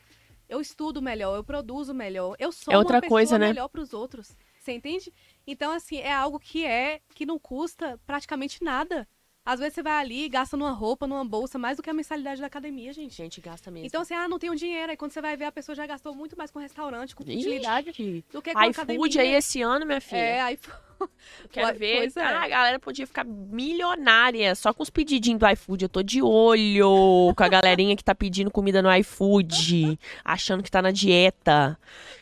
Eu 0.47 0.61
estudo 0.61 1.01
melhor, 1.01 1.35
eu 1.35 1.43
produzo 1.43 1.91
melhor. 1.93 2.35
Eu 2.37 2.51
sou 2.51 2.71
É 2.71 2.77
outra 2.77 2.97
uma 2.97 3.01
pessoa 3.01 3.17
coisa, 3.17 3.39
né? 3.39 3.47
melhor 3.47 3.67
pros 3.67 3.93
outros. 3.93 4.35
Você 4.59 4.73
entende? 4.73 5.11
Então, 5.47 5.71
assim, 5.71 5.97
é 5.97 6.13
algo 6.13 6.39
que 6.39 6.63
é, 6.63 7.01
que 7.15 7.25
não 7.25 7.39
custa 7.39 7.99
praticamente 8.05 8.63
nada. 8.63 9.07
Às 9.43 9.59
vezes 9.59 9.73
você 9.73 9.81
vai 9.81 9.93
ali 9.93 10.25
e 10.25 10.29
gasta 10.29 10.55
numa 10.55 10.71
roupa, 10.71 11.07
numa 11.07 11.25
bolsa, 11.25 11.57
mais 11.57 11.77
do 11.77 11.81
que 11.83 11.89
a 11.89 11.93
mensalidade 11.93 12.41
da 12.41 12.45
academia, 12.45 12.93
gente. 12.93 13.15
Gente, 13.15 13.41
gasta 13.41 13.71
mesmo. 13.71 13.87
Então, 13.87 14.01
assim, 14.01 14.13
ah, 14.13 14.27
não 14.27 14.37
tenho 14.37 14.55
dinheiro. 14.55 14.91
Aí 14.91 14.97
quando 14.97 15.11
você 15.11 15.21
vai 15.21 15.35
ver, 15.35 15.45
a 15.45 15.51
pessoa 15.51 15.75
já 15.75 15.87
gastou 15.87 16.13
muito 16.13 16.37
mais 16.37 16.51
com 16.51 16.59
restaurante, 16.59 17.15
com 17.15 17.23
utilidade, 17.23 17.89
Ixi, 17.89 18.23
do 18.31 18.41
que 18.41 18.53
com 18.53 18.59
academia. 18.59 18.95
iFood 18.95 19.19
aí 19.19 19.33
esse 19.33 19.61
ano, 19.63 19.85
minha 19.87 20.01
filha. 20.01 20.19
É, 20.19 20.41
aí 20.41 20.59
Quero 21.51 21.77
ver. 21.77 22.11
é. 22.15 22.21
Ah, 22.21 22.43
a 22.43 22.47
galera 22.47 22.79
podia 22.79 23.05
ficar 23.07 23.23
milionária 23.25 24.53
só 24.55 24.73
com 24.73 24.83
os 24.83 24.89
pedidinhos 24.89 25.39
do 25.39 25.47
iFood. 25.49 25.83
Eu 25.85 25.89
tô 25.89 26.03
de 26.03 26.21
olho 26.21 27.33
com 27.35 27.43
a 27.43 27.47
galerinha 27.47 27.95
que 27.95 28.03
tá 28.03 28.13
pedindo 28.13 28.51
comida 28.51 28.81
no 28.81 28.93
iFood, 28.97 29.99
achando 30.23 30.63
que 30.63 30.71
tá 30.71 30.81
na 30.81 30.91
dieta. 30.91 31.77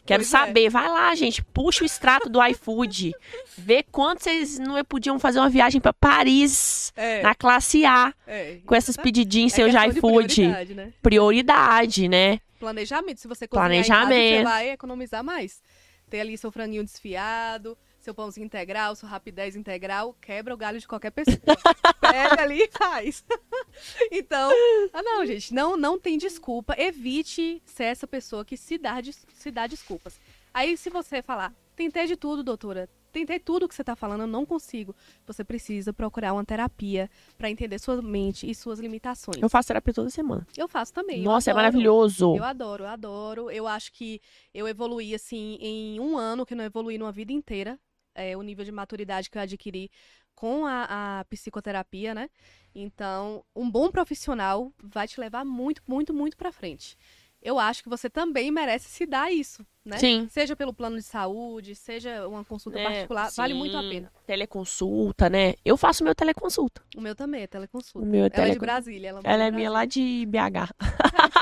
Quero 0.06 0.22
Pois 0.24 0.34
é. 0.34 0.38
saber. 0.38 0.70
Vai 0.70 0.88
lá, 0.88 1.14
gente. 1.16 1.44
Puxa 1.44 1.84
o 1.84 1.86
extrato 1.86 2.30
do 2.30 2.42
iFood. 2.46 3.14
Vê 3.58 3.84
quanto 3.84 4.24
vocês 4.24 4.58
não 4.58 4.82
podiam 4.86 5.20
fazer 5.20 5.40
uma 5.40 5.50
viagem 5.50 5.82
pra 5.82 5.92
Paris 5.94 6.94
é, 6.96 7.22
na 7.22 7.36
classe 7.36 7.84
A 7.86 8.14
é, 8.26 8.60
com 8.66 8.74
esses 8.76 8.96
pedidinhos 8.96 9.52
É 9.54 9.56
seus 9.58 9.72
de 9.72 9.78
iFood. 9.98 10.36
prioridade, 10.36 10.74
né? 10.74 10.94
Prioridade, 11.02 12.08
né? 12.08 12.40
Planejamento. 12.60 13.20
Se 13.20 13.28
você 13.28 13.48
cozinhar 13.48 13.70
você 13.70 13.84
Planejamento. 13.90 14.44
vai 14.46 14.70
economizar 14.70 15.24
mais. 15.24 15.62
Ter 16.10 16.22
ali 16.22 16.38
seu 16.38 16.50
franguinho 16.52 16.86
desfiado, 16.86 17.78
seu 18.08 18.16
pãozinho 18.16 18.46
integral, 18.46 18.96
seu 18.96 19.08
rapidez 19.10 19.58
integral, 19.58 20.16
quebra 20.22 20.54
o 20.54 20.58
galho 20.58 20.80
de 20.80 20.88
qualquer 20.88 21.12
pessoa. 21.12 21.38
Pega 22.00 22.42
ali 22.42 22.62
e 22.62 22.70
faz. 22.72 23.22
então, 24.10 24.50
ah, 24.94 25.04
não, 25.04 25.26
gente, 25.26 25.54
não, 25.54 25.76
não 25.76 26.00
tem 26.00 26.18
desculpa. 26.18 26.74
Evite 26.78 27.62
ser 27.66 27.84
essa 27.84 28.08
pessoa 28.08 28.46
que 28.46 28.56
se 28.56 28.78
dá, 28.78 28.96
se 29.34 29.52
dá 29.52 29.68
desculpas. 29.68 30.22
Aí, 30.54 30.78
se 30.78 30.90
você 30.90 31.22
falar, 31.22 31.54
tentei 31.76 32.08
de 32.08 32.16
tudo, 32.16 32.42
doutora, 32.44 32.90
tentei 33.12 33.40
tudo 33.40 33.68
que 33.68 33.76
você 33.76 33.84
tá 33.84 33.94
falando, 33.94 34.22
eu 34.22 34.28
não 34.28 34.46
consigo. 34.46 34.96
Você 35.26 35.44
precisa 35.44 35.92
procurar 35.92 36.32
uma 36.32 36.46
terapia 36.46 37.10
pra 37.38 37.50
entender 37.50 37.78
sua 37.78 38.02
mente 38.02 38.50
e 38.50 38.56
suas 38.56 38.80
limitações. 38.80 39.42
Eu 39.42 39.50
faço 39.50 39.68
terapia 39.68 39.94
toda 39.94 40.10
semana. 40.10 40.48
Eu 40.56 40.70
faço 40.70 40.94
também. 40.94 41.24
Nossa, 41.24 41.52
é 41.52 41.54
maravilhoso. 41.54 42.38
Eu 42.38 42.44
adoro, 42.46 42.86
eu 42.86 42.88
adoro. 42.88 43.52
Eu 43.52 43.68
acho 43.68 43.92
que 43.92 44.22
eu 44.54 44.66
evoluí, 44.66 45.14
assim, 45.14 45.58
em 45.60 46.00
um 46.00 46.18
ano, 46.18 46.46
que 46.46 46.56
não 46.56 46.64
evoluí 46.64 46.98
numa 46.98 47.12
vida 47.12 47.34
inteira. 47.34 47.78
É, 48.18 48.36
o 48.36 48.42
nível 48.42 48.66
de 48.66 48.72
maturidade 48.72 49.30
que 49.30 49.38
eu 49.38 49.42
adquiri 49.42 49.90
com 50.36 50.66
a, 50.66 51.20
a 51.20 51.26
psicoterapia, 51.26 52.14
né? 52.14 52.30
Então, 52.76 53.44
um 53.56 53.70
bom 53.70 53.90
profissional 53.90 54.72
vai 54.84 55.08
te 55.08 55.20
levar 55.20 55.46
muito, 55.46 55.82
muito, 55.88 56.14
muito 56.14 56.36
pra 56.36 56.52
frente. 56.52 56.98
Eu 57.42 57.60
acho 57.60 57.84
que 57.84 57.90
você 57.90 58.10
também 58.10 58.52
merece 58.52 58.90
se 58.90 59.06
dar 59.06 59.32
isso, 59.32 59.66
né? 59.86 59.98
Sim. 59.98 60.28
Seja 60.30 60.56
pelo 60.56 60.74
plano 60.74 60.98
de 60.98 61.04
saúde, 61.04 61.76
seja 61.76 62.28
uma 62.28 62.44
consulta 62.44 62.80
É, 62.80 62.84
particular, 62.84 63.32
vale 63.36 63.54
sim. 63.54 63.60
muito 63.60 63.78
a 63.78 63.82
pena. 63.82 64.12
Teleconsulta, 64.26 65.30
né? 65.30 65.54
Eu 65.64 65.78
faço 65.78 66.04
meu 66.04 66.14
teleconsulta. 66.14 66.82
O 66.96 67.02
meu 67.02 67.16
também 67.16 67.44
é 67.44 67.48
teleconsulta. 67.48 68.08
O 68.08 68.10
meu 68.10 68.26
é 68.26 68.30
Ela 68.34 68.48
é 68.48 68.52
de. 68.52 68.60
Brasília. 68.60 69.10
Ela, 69.10 69.22
Ela 69.24 69.44
é 69.46 69.52
minha 69.52 69.70
lá 69.70 69.86
de 69.86 70.26
BH. 70.26 70.74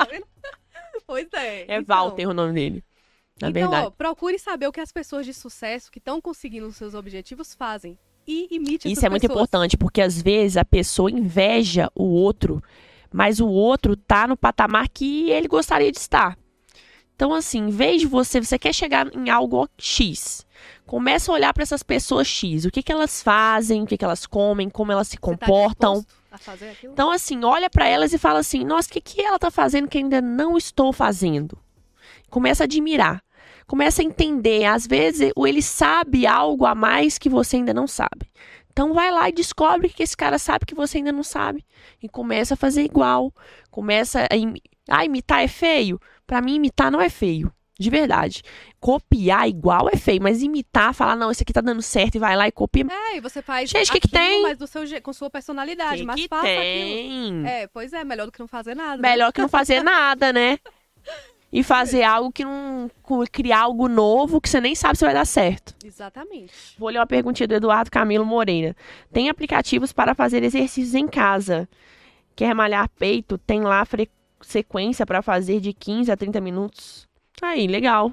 Tá 0.96 1.02
pois 1.08 1.28
é. 1.34 1.62
É 1.62 1.78
então. 1.78 1.96
Walter 1.96 2.28
o 2.28 2.34
nome 2.34 2.54
dele. 2.54 2.84
Na 3.42 3.50
então, 3.50 3.70
verdade. 3.70 3.88
ó, 3.88 3.92
procure 3.92 4.40
saber 4.40 4.68
o 4.68 4.72
que 4.72 4.80
as 4.80 4.92
pessoas 4.92 5.26
de 5.26 5.34
sucesso 5.34 5.92
que 5.92 6.00
estão 6.00 6.22
conseguindo 6.22 6.68
os 6.68 6.78
seus 6.78 6.94
objetivos 6.94 7.54
fazem. 7.54 7.98
E 8.28 8.48
imite 8.50 8.92
Isso 8.92 9.06
é 9.06 9.10
muito 9.10 9.22
pessoas. 9.24 9.38
importante, 9.38 9.78
porque 9.78 10.02
às 10.02 10.22
vezes 10.22 10.58
a 10.58 10.66
pessoa 10.66 11.12
inveja 11.12 11.92
o 11.94 12.06
outro, 12.06 12.64
mas 13.12 13.40
o 13.40 13.48
outro 13.48 13.96
tá 13.96 14.28
no 14.28 14.38
patamar 14.38 14.90
que 14.90 15.30
ele 15.30 15.48
gostaria 15.48 15.92
de 15.92 15.98
estar. 15.98 16.38
Então, 17.16 17.34
assim, 17.34 17.60
em 17.60 17.70
vez 17.70 18.02
de 18.02 18.08
você, 18.08 18.42
você 18.42 18.58
quer 18.58 18.74
chegar 18.74 19.14
em 19.16 19.30
algo 19.30 19.70
X. 19.78 20.46
Começa 20.86 21.32
a 21.32 21.36
olhar 21.36 21.54
para 21.54 21.64
essas 21.64 21.84
pessoas 21.84 22.28
X. 22.28 22.66
O 22.66 22.72
que, 22.72 22.84
que 22.84 22.92
elas 22.92 23.22
fazem, 23.22 23.84
o 23.84 23.86
que, 23.86 23.98
que 23.98 24.04
elas 24.04 24.26
comem, 24.26 24.70
como 24.70 24.92
elas 24.92 25.08
se 25.08 25.16
tá 25.16 25.22
comportam. 25.22 26.06
aquilo? 26.32 26.94
Então, 26.94 27.12
assim, 27.12 27.44
olha 27.46 27.70
pra 27.70 27.88
elas 27.88 28.12
e 28.12 28.18
fala 28.18 28.40
assim: 28.40 28.66
nossa, 28.66 28.90
o 28.90 28.92
que, 28.92 29.02
que 29.02 29.22
ela 29.22 29.40
tá 29.40 29.50
fazendo 29.50 29.88
que 29.88 29.98
ainda 29.98 30.22
não 30.22 30.58
estou 30.58 30.92
fazendo? 30.92 31.58
Começa 32.36 32.64
a 32.64 32.66
admirar. 32.66 33.24
Começa 33.66 34.02
a 34.02 34.06
entender. 34.06 34.66
Às 34.66 34.86
vezes, 34.86 35.32
o- 35.38 35.48
ele 35.48 35.62
sabe 35.62 36.28
algo 36.28 36.66
a 36.66 36.76
mais 36.76 37.18
que 37.18 37.30
você 37.30 37.56
ainda 37.56 37.74
não 37.74 37.88
sabe. 37.88 38.28
Então, 38.72 38.94
vai 38.94 39.10
lá 39.10 39.30
e 39.30 39.32
descobre 39.32 39.88
o 39.88 39.90
que 39.90 40.04
esse 40.04 40.18
cara 40.18 40.38
sabe 40.38 40.66
que 40.66 40.76
você 40.76 40.98
ainda 40.98 41.14
não 41.14 41.24
sabe. 41.24 41.64
E 42.04 42.10
começa 42.10 42.56
a 42.56 42.58
fazer 42.58 42.84
igual. 42.84 43.34
Começa 43.72 44.28
a. 44.30 44.36
Imi... 44.36 44.62
Ah, 44.90 45.06
imitar 45.06 45.44
é 45.44 45.48
feio? 45.48 45.98
Pra 46.28 46.42
mim, 46.42 46.56
imitar 46.56 46.92
não 46.92 47.00
é 47.00 47.08
feio. 47.10 47.50
De 47.80 47.90
verdade. 47.90 48.44
Copiar 48.82 49.48
igual 49.48 49.88
é 49.92 49.96
feio, 49.96 50.22
mas 50.22 50.44
imitar, 50.44 50.94
falar, 50.94 51.16
não, 51.16 51.32
esse 51.32 51.44
aqui 51.44 51.54
tá 51.54 51.62
dando 51.62 51.82
certo 51.82 52.16
e 52.16 52.20
vai 52.20 52.36
lá 52.36 52.48
e 52.50 52.52
copia. 52.52 52.86
É, 52.92 53.16
e 53.18 53.22
você 53.22 53.42
faz 53.42 53.70
Gente, 53.70 53.92
que 53.94 54.00
que 54.02 54.08
aquilo, 54.08 54.22
tem? 54.24 54.42
mas 54.44 54.58
do 54.58 54.68
seu, 54.68 54.84
com 55.02 55.14
sua 55.14 55.30
personalidade. 55.30 56.02
Que 56.02 56.06
mas 56.06 56.22
que 56.22 56.28
faça 56.28 56.42
aquilo. 56.48 56.62
tem? 56.64 57.48
É, 57.48 57.68
pois 57.68 57.94
é, 57.94 58.04
melhor 58.04 58.26
do 58.26 58.32
que 58.34 58.40
não 58.40 58.48
fazer 58.48 58.76
nada. 58.76 59.02
né? 59.02 59.10
Melhor 59.10 59.32
que 59.32 59.42
não 59.42 59.48
fazer 59.50 59.82
nada, 59.84 60.32
né? 60.34 60.60
E 61.56 61.64
fazer 61.64 62.04
algo 62.04 62.34
que 62.34 62.44
não. 62.44 62.92
criar 63.32 63.62
algo 63.62 63.88
novo 63.88 64.42
que 64.42 64.50
você 64.50 64.60
nem 64.60 64.76
sabe 64.76 64.98
se 64.98 65.06
vai 65.06 65.14
dar 65.14 65.24
certo. 65.24 65.74
Exatamente. 65.86 66.52
Vou 66.78 66.90
ler 66.90 67.00
uma 67.00 67.08
perguntinha 67.08 67.48
do 67.48 67.56
Eduardo 67.56 67.90
Camilo 67.90 68.26
Moreira. 68.26 68.76
Tem 69.10 69.30
aplicativos 69.30 69.94
para 69.94 70.14
fazer 70.14 70.44
exercícios 70.44 70.94
em 70.94 71.08
casa. 71.08 71.66
Quer 72.36 72.54
malhar 72.54 72.90
peito? 72.90 73.38
Tem 73.38 73.62
lá 73.62 73.88
sequência 74.42 75.06
para 75.06 75.22
fazer 75.22 75.62
de 75.62 75.72
15 75.72 76.12
a 76.12 76.18
30 76.18 76.42
minutos. 76.42 77.08
Aí, 77.42 77.68
legal. 77.68 78.12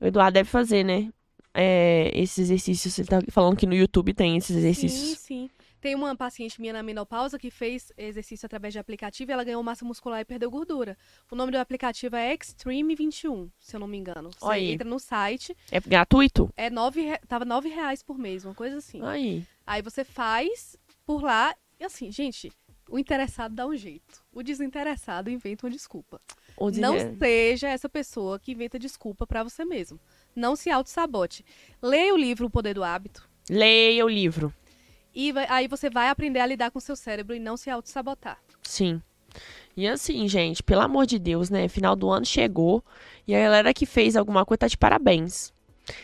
O 0.00 0.06
Eduardo 0.06 0.36
deve 0.36 0.48
fazer, 0.48 0.84
né? 0.84 1.10
É, 1.52 2.10
esses 2.14 2.38
exercícios. 2.38 2.98
Ele 2.98 3.08
tá 3.08 3.20
falando 3.28 3.58
que 3.58 3.66
no 3.66 3.74
YouTube 3.74 4.14
tem 4.14 4.38
esses 4.38 4.56
exercícios. 4.56 5.18
Sim, 5.18 5.48
sim. 5.48 5.50
Tem 5.86 5.94
uma 5.94 6.16
paciente 6.16 6.60
minha 6.60 6.72
na 6.72 6.82
menopausa 6.82 7.38
que 7.38 7.48
fez 7.48 7.92
exercício 7.96 8.44
através 8.44 8.74
de 8.74 8.78
aplicativo 8.80 9.30
e 9.30 9.32
ela 9.32 9.44
ganhou 9.44 9.62
massa 9.62 9.84
muscular 9.84 10.20
e 10.20 10.24
perdeu 10.24 10.50
gordura. 10.50 10.98
O 11.30 11.36
nome 11.36 11.52
do 11.52 11.58
aplicativo 11.58 12.16
é 12.16 12.34
Extreme 12.34 12.96
21, 12.96 13.48
se 13.60 13.76
eu 13.76 13.78
não 13.78 13.86
me 13.86 13.96
engano. 13.96 14.30
Você 14.36 14.58
entra 14.58 14.88
no 14.90 14.98
site, 14.98 15.56
É 15.70 15.78
gratuito? 15.78 16.52
é 16.56 16.68
nove, 16.68 17.16
tava 17.28 17.44
nove 17.44 17.68
reais 17.68 18.02
por 18.02 18.18
mês, 18.18 18.44
uma 18.44 18.52
coisa 18.52 18.78
assim. 18.78 19.00
Aí. 19.00 19.46
Aí 19.64 19.80
você 19.80 20.02
faz 20.02 20.76
por 21.06 21.22
lá 21.22 21.54
e 21.78 21.84
assim, 21.84 22.10
gente, 22.10 22.50
o 22.90 22.98
interessado 22.98 23.54
dá 23.54 23.64
um 23.64 23.76
jeito. 23.76 24.24
O 24.32 24.42
desinteressado 24.42 25.30
inventa 25.30 25.66
uma 25.66 25.70
desculpa. 25.70 26.20
Não 26.80 26.96
seja 27.16 27.68
essa 27.68 27.88
pessoa 27.88 28.40
que 28.40 28.50
inventa 28.50 28.76
desculpa 28.76 29.24
pra 29.24 29.44
você 29.44 29.64
mesmo. 29.64 30.00
Não 30.34 30.56
se 30.56 30.68
auto-sabote. 30.68 31.44
Leia 31.80 32.12
o 32.12 32.16
livro 32.16 32.46
O 32.46 32.50
Poder 32.50 32.74
do 32.74 32.82
Hábito. 32.82 33.30
Leia 33.48 34.04
o 34.04 34.08
livro. 34.08 34.52
E 35.18 35.32
vai- 35.32 35.46
aí 35.48 35.66
você 35.66 35.88
vai 35.88 36.08
aprender 36.10 36.40
a 36.40 36.46
lidar 36.46 36.70
com 36.70 36.78
seu 36.78 36.94
cérebro 36.94 37.34
e 37.34 37.40
não 37.40 37.56
se 37.56 37.70
auto-sabotar. 37.70 38.38
Sim. 38.62 39.00
E 39.76 39.88
assim, 39.88 40.28
gente, 40.28 40.62
pelo 40.62 40.82
amor 40.82 41.06
de 41.06 41.18
Deus, 41.18 41.48
né? 41.50 41.68
Final 41.68 41.96
do 41.96 42.10
ano 42.10 42.24
chegou 42.26 42.84
e 43.26 43.34
a 43.34 43.40
galera 43.40 43.72
que 43.74 43.86
fez 43.86 44.14
alguma 44.14 44.44
coisa 44.44 44.58
tá 44.60 44.66
de 44.68 44.76
parabéns. 44.76 45.52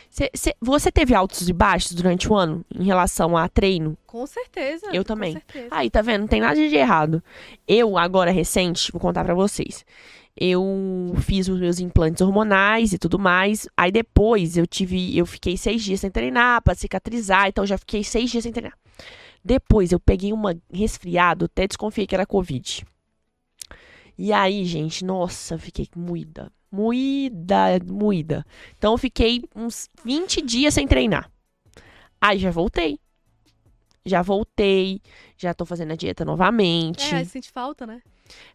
Cê- 0.09 0.31
cê- 0.33 0.55
você 0.61 0.91
teve 0.91 1.13
altos 1.13 1.47
e 1.47 1.53
baixos 1.53 1.91
durante 1.93 2.27
o 2.31 2.35
ano 2.35 2.65
em 2.73 2.85
relação 2.85 3.35
a 3.37 3.47
treino? 3.49 3.97
Com 4.07 4.25
certeza. 4.25 4.87
Eu 4.93 5.03
com 5.03 5.09
também. 5.09 5.33
certeza. 5.33 5.67
Aí, 5.71 5.89
tá 5.89 6.01
vendo? 6.01 6.21
Não 6.21 6.27
tem 6.27 6.39
nada 6.41 6.55
de 6.55 6.75
errado. 6.75 7.21
Eu, 7.67 7.97
agora 7.97 8.31
recente, 8.31 8.91
vou 8.91 9.01
contar 9.01 9.23
pra 9.25 9.33
vocês. 9.35 9.85
Eu 10.35 10.63
fiz 11.21 11.47
os 11.47 11.59
meus 11.59 11.79
implantes 11.79 12.21
hormonais 12.21 12.93
e 12.93 12.97
tudo 12.97 13.19
mais. 13.19 13.67
Aí 13.77 13.91
depois 13.91 14.57
eu 14.57 14.65
tive, 14.65 15.15
eu 15.17 15.25
fiquei 15.25 15.57
seis 15.57 15.83
dias 15.83 15.99
sem 15.99 16.09
treinar 16.09 16.61
pra 16.63 16.73
cicatrizar, 16.73 17.47
então 17.49 17.63
eu 17.63 17.67
já 17.67 17.77
fiquei 17.77 18.03
seis 18.03 18.31
dias 18.31 18.43
sem 18.43 18.51
treinar. 18.51 18.75
Depois 19.43 19.91
eu 19.91 19.99
peguei 19.99 20.31
uma 20.31 20.55
resfriado, 20.71 21.45
até 21.45 21.67
desconfiei 21.67 22.07
que 22.07 22.15
era 22.15 22.25
Covid. 22.25 22.85
E 24.17 24.31
aí, 24.31 24.63
gente, 24.65 25.03
nossa, 25.03 25.57
fiquei 25.57 25.87
moída. 25.95 26.51
Moída, 26.71 27.79
moída. 27.85 28.45
Então 28.77 28.93
eu 28.93 28.97
fiquei 28.97 29.43
uns 29.55 29.89
20 30.03 30.41
dias 30.41 30.73
sem 30.73 30.87
treinar. 30.87 31.29
Aí 32.21 32.39
já 32.39 32.51
voltei. 32.51 32.99
já 34.05 34.21
voltei, 34.21 35.01
já 35.37 35.53
tô 35.53 35.65
fazendo 35.65 35.91
a 35.91 35.95
dieta 35.95 36.23
novamente. 36.25 37.13
É, 37.13 37.23
sente 37.25 37.51
falta, 37.51 37.85
né? 37.85 38.01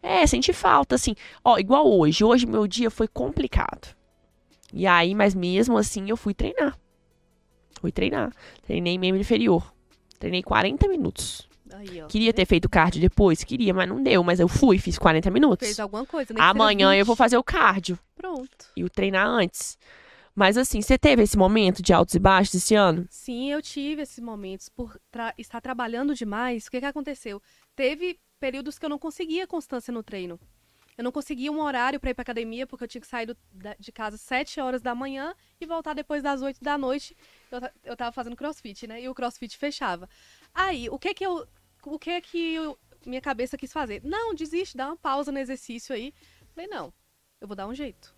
É, 0.02 0.26
sente 0.26 0.52
falta, 0.52 0.94
assim. 0.94 1.14
Ó, 1.44 1.58
igual 1.58 1.86
hoje. 1.86 2.24
Hoje 2.24 2.46
meu 2.46 2.66
dia 2.66 2.90
foi 2.90 3.06
complicado. 3.06 3.94
E 4.72 4.86
aí, 4.86 5.14
mas 5.14 5.34
mesmo 5.34 5.76
assim, 5.78 6.08
eu 6.08 6.16
fui 6.16 6.34
treinar. 6.34 6.78
Fui 7.80 7.92
treinar. 7.92 8.32
Treinei 8.62 8.98
membro 8.98 9.20
inferior. 9.20 9.72
Treinei 10.18 10.42
40 10.42 10.88
minutos. 10.88 11.48
Aí. 11.72 12.02
Queria 12.08 12.32
ter 12.32 12.46
feito 12.46 12.68
cardio 12.68 13.00
depois? 13.00 13.44
Queria, 13.44 13.74
mas 13.74 13.88
não 13.88 14.02
deu. 14.02 14.24
Mas 14.24 14.40
eu 14.40 14.48
fui, 14.48 14.78
fiz 14.78 14.98
40 14.98 15.30
minutos. 15.30 15.66
Fez 15.66 15.78
alguma 15.78 16.06
coisa, 16.06 16.32
né? 16.32 16.40
Amanhã 16.40 16.92
eu 16.94 16.98
20. 17.04 17.06
vou 17.06 17.16
fazer 17.16 17.36
o 17.36 17.44
cardio 17.44 17.98
Pronto. 18.16 18.66
e 18.76 18.82
o 18.84 18.88
treinar 18.90 19.26
antes. 19.26 19.76
Mas 20.34 20.56
assim, 20.56 20.80
você 20.80 20.96
teve 20.96 21.22
esse 21.24 21.36
momento 21.36 21.82
de 21.82 21.92
altos 21.92 22.14
e 22.14 22.18
baixos 22.18 22.54
esse 22.54 22.74
ano? 22.74 23.06
Sim, 23.10 23.50
eu 23.50 23.60
tive 23.60 24.02
esses 24.02 24.18
momentos 24.20 24.68
por 24.68 24.96
tra- 25.10 25.34
estar 25.36 25.60
trabalhando 25.60 26.14
demais. 26.14 26.66
O 26.66 26.70
que, 26.70 26.78
que 26.80 26.86
aconteceu? 26.86 27.42
Teve 27.76 28.18
períodos 28.40 28.78
que 28.78 28.84
eu 28.86 28.88
não 28.90 28.98
conseguia 28.98 29.46
constância 29.46 29.92
no 29.92 30.02
treino. 30.02 30.38
Eu 30.98 31.04
não 31.04 31.12
conseguia 31.12 31.52
um 31.52 31.60
horário 31.60 32.00
para 32.00 32.10
ir 32.10 32.14
para 32.14 32.22
academia 32.22 32.66
porque 32.66 32.82
eu 32.82 32.88
tinha 32.88 33.00
que 33.00 33.06
sair 33.06 33.26
do- 33.26 33.36
da- 33.52 33.76
de 33.78 33.92
casa 33.92 34.16
às 34.16 34.20
7 34.20 34.60
horas 34.60 34.82
da 34.82 34.96
manhã 34.96 35.32
e 35.60 35.64
voltar 35.64 35.94
depois 35.94 36.24
das 36.24 36.42
8 36.42 36.60
da 36.62 36.76
noite. 36.76 37.16
Eu, 37.52 37.60
eu 37.84 37.96
tava 37.96 38.10
fazendo 38.10 38.34
crossfit, 38.34 38.84
né? 38.88 39.00
E 39.00 39.08
o 39.08 39.14
crossfit 39.14 39.56
fechava. 39.56 40.08
Aí, 40.52 40.90
o 40.90 40.98
que 40.98 41.14
que 41.14 41.24
eu. 41.24 41.46
O 41.84 41.98
que 42.00 42.20
que 42.20 42.54
eu- 42.54 42.76
minha 43.06 43.20
cabeça 43.20 43.56
quis 43.56 43.72
fazer? 43.72 44.02
Não, 44.04 44.34
desiste, 44.34 44.76
dá 44.76 44.88
uma 44.88 44.96
pausa 44.96 45.30
no 45.30 45.38
exercício 45.38 45.94
aí. 45.94 46.12
Falei, 46.52 46.68
não, 46.68 46.92
eu 47.40 47.46
vou 47.46 47.54
dar 47.56 47.68
um 47.68 47.74
jeito. 47.74 48.12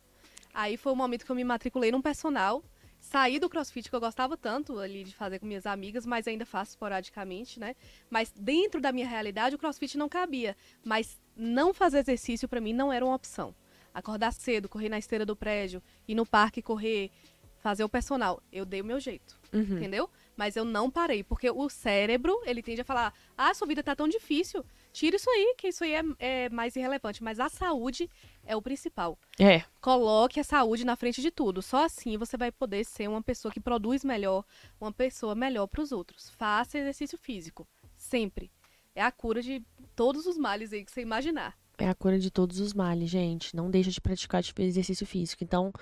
Aí 0.54 0.78
foi 0.78 0.90
o 0.90 0.96
momento 0.96 1.26
que 1.26 1.30
eu 1.30 1.36
me 1.36 1.44
matriculei 1.44 1.92
num 1.92 2.00
personal. 2.00 2.64
Saí 3.00 3.38
do 3.40 3.48
crossfit 3.48 3.88
que 3.88 3.96
eu 3.96 4.00
gostava 4.00 4.36
tanto 4.36 4.78
ali 4.78 5.02
de 5.02 5.14
fazer 5.14 5.38
com 5.38 5.46
minhas 5.46 5.66
amigas, 5.66 6.04
mas 6.06 6.28
ainda 6.28 6.44
faço 6.46 6.72
esporadicamente, 6.72 7.58
né? 7.58 7.74
Mas 8.10 8.30
dentro 8.36 8.80
da 8.80 8.92
minha 8.92 9.08
realidade, 9.08 9.54
o 9.56 9.58
crossfit 9.58 9.96
não 9.98 10.08
cabia. 10.08 10.56
Mas 10.84 11.18
não 11.34 11.72
fazer 11.72 11.98
exercício 12.00 12.48
pra 12.48 12.60
mim 12.60 12.72
não 12.72 12.92
era 12.92 13.04
uma 13.04 13.14
opção. 13.16 13.54
Acordar 13.92 14.32
cedo, 14.32 14.68
correr 14.68 14.88
na 14.88 14.98
esteira 14.98 15.26
do 15.26 15.34
prédio, 15.34 15.82
ir 16.06 16.14
no 16.14 16.24
parque 16.26 16.62
correr, 16.62 17.10
fazer 17.58 17.82
o 17.82 17.88
personal. 17.88 18.40
Eu 18.52 18.64
dei 18.64 18.80
o 18.80 18.84
meu 18.84 19.00
jeito, 19.00 19.40
Uhum. 19.52 19.62
entendeu? 19.78 20.08
Mas 20.36 20.54
eu 20.54 20.64
não 20.64 20.90
parei, 20.90 21.24
porque 21.24 21.50
o 21.50 21.68
cérebro, 21.68 22.40
ele 22.44 22.62
tende 22.62 22.82
a 22.82 22.84
falar: 22.84 23.12
ah, 23.36 23.52
sua 23.52 23.66
vida 23.66 23.82
tá 23.82 23.96
tão 23.96 24.06
difícil, 24.08 24.64
tira 24.92 25.16
isso 25.16 25.28
aí, 25.30 25.54
que 25.56 25.68
isso 25.68 25.84
aí 25.84 25.94
é, 25.94 26.02
é 26.18 26.48
mais 26.50 26.76
irrelevante. 26.76 27.22
Mas 27.22 27.40
a 27.40 27.48
saúde 27.48 28.08
é 28.44 28.56
o 28.56 28.62
principal 28.62 29.18
É. 29.38 29.62
coloque 29.80 30.40
a 30.40 30.44
saúde 30.44 30.84
na 30.84 30.96
frente 30.96 31.20
de 31.22 31.30
tudo. 31.30 31.62
Só 31.62 31.84
assim 31.84 32.16
você 32.16 32.36
vai 32.36 32.50
poder 32.52 32.84
ser 32.84 33.08
uma 33.08 33.22
pessoa 33.22 33.52
que 33.52 33.60
produz 33.60 34.04
melhor, 34.04 34.44
uma 34.80 34.92
pessoa 34.92 35.34
melhor 35.34 35.66
para 35.66 35.82
os 35.82 35.92
outros. 35.92 36.30
Faça 36.30 36.78
exercício 36.78 37.16
físico, 37.18 37.66
sempre. 37.96 38.50
É 38.94 39.02
a 39.02 39.12
cura 39.12 39.40
de 39.40 39.62
todos 39.94 40.26
os 40.26 40.36
males 40.36 40.72
aí 40.72 40.84
que 40.84 40.90
você 40.90 41.00
imaginar. 41.00 41.56
É 41.78 41.88
a 41.88 41.94
cura 41.94 42.18
de 42.18 42.30
todos 42.30 42.60
os 42.60 42.74
males, 42.74 43.08
gente. 43.08 43.56
Não 43.56 43.70
deixa 43.70 43.90
de 43.90 44.00
praticar 44.00 44.42
tipo, 44.42 44.60
exercício 44.60 45.06
físico. 45.06 45.42
Então, 45.42 45.72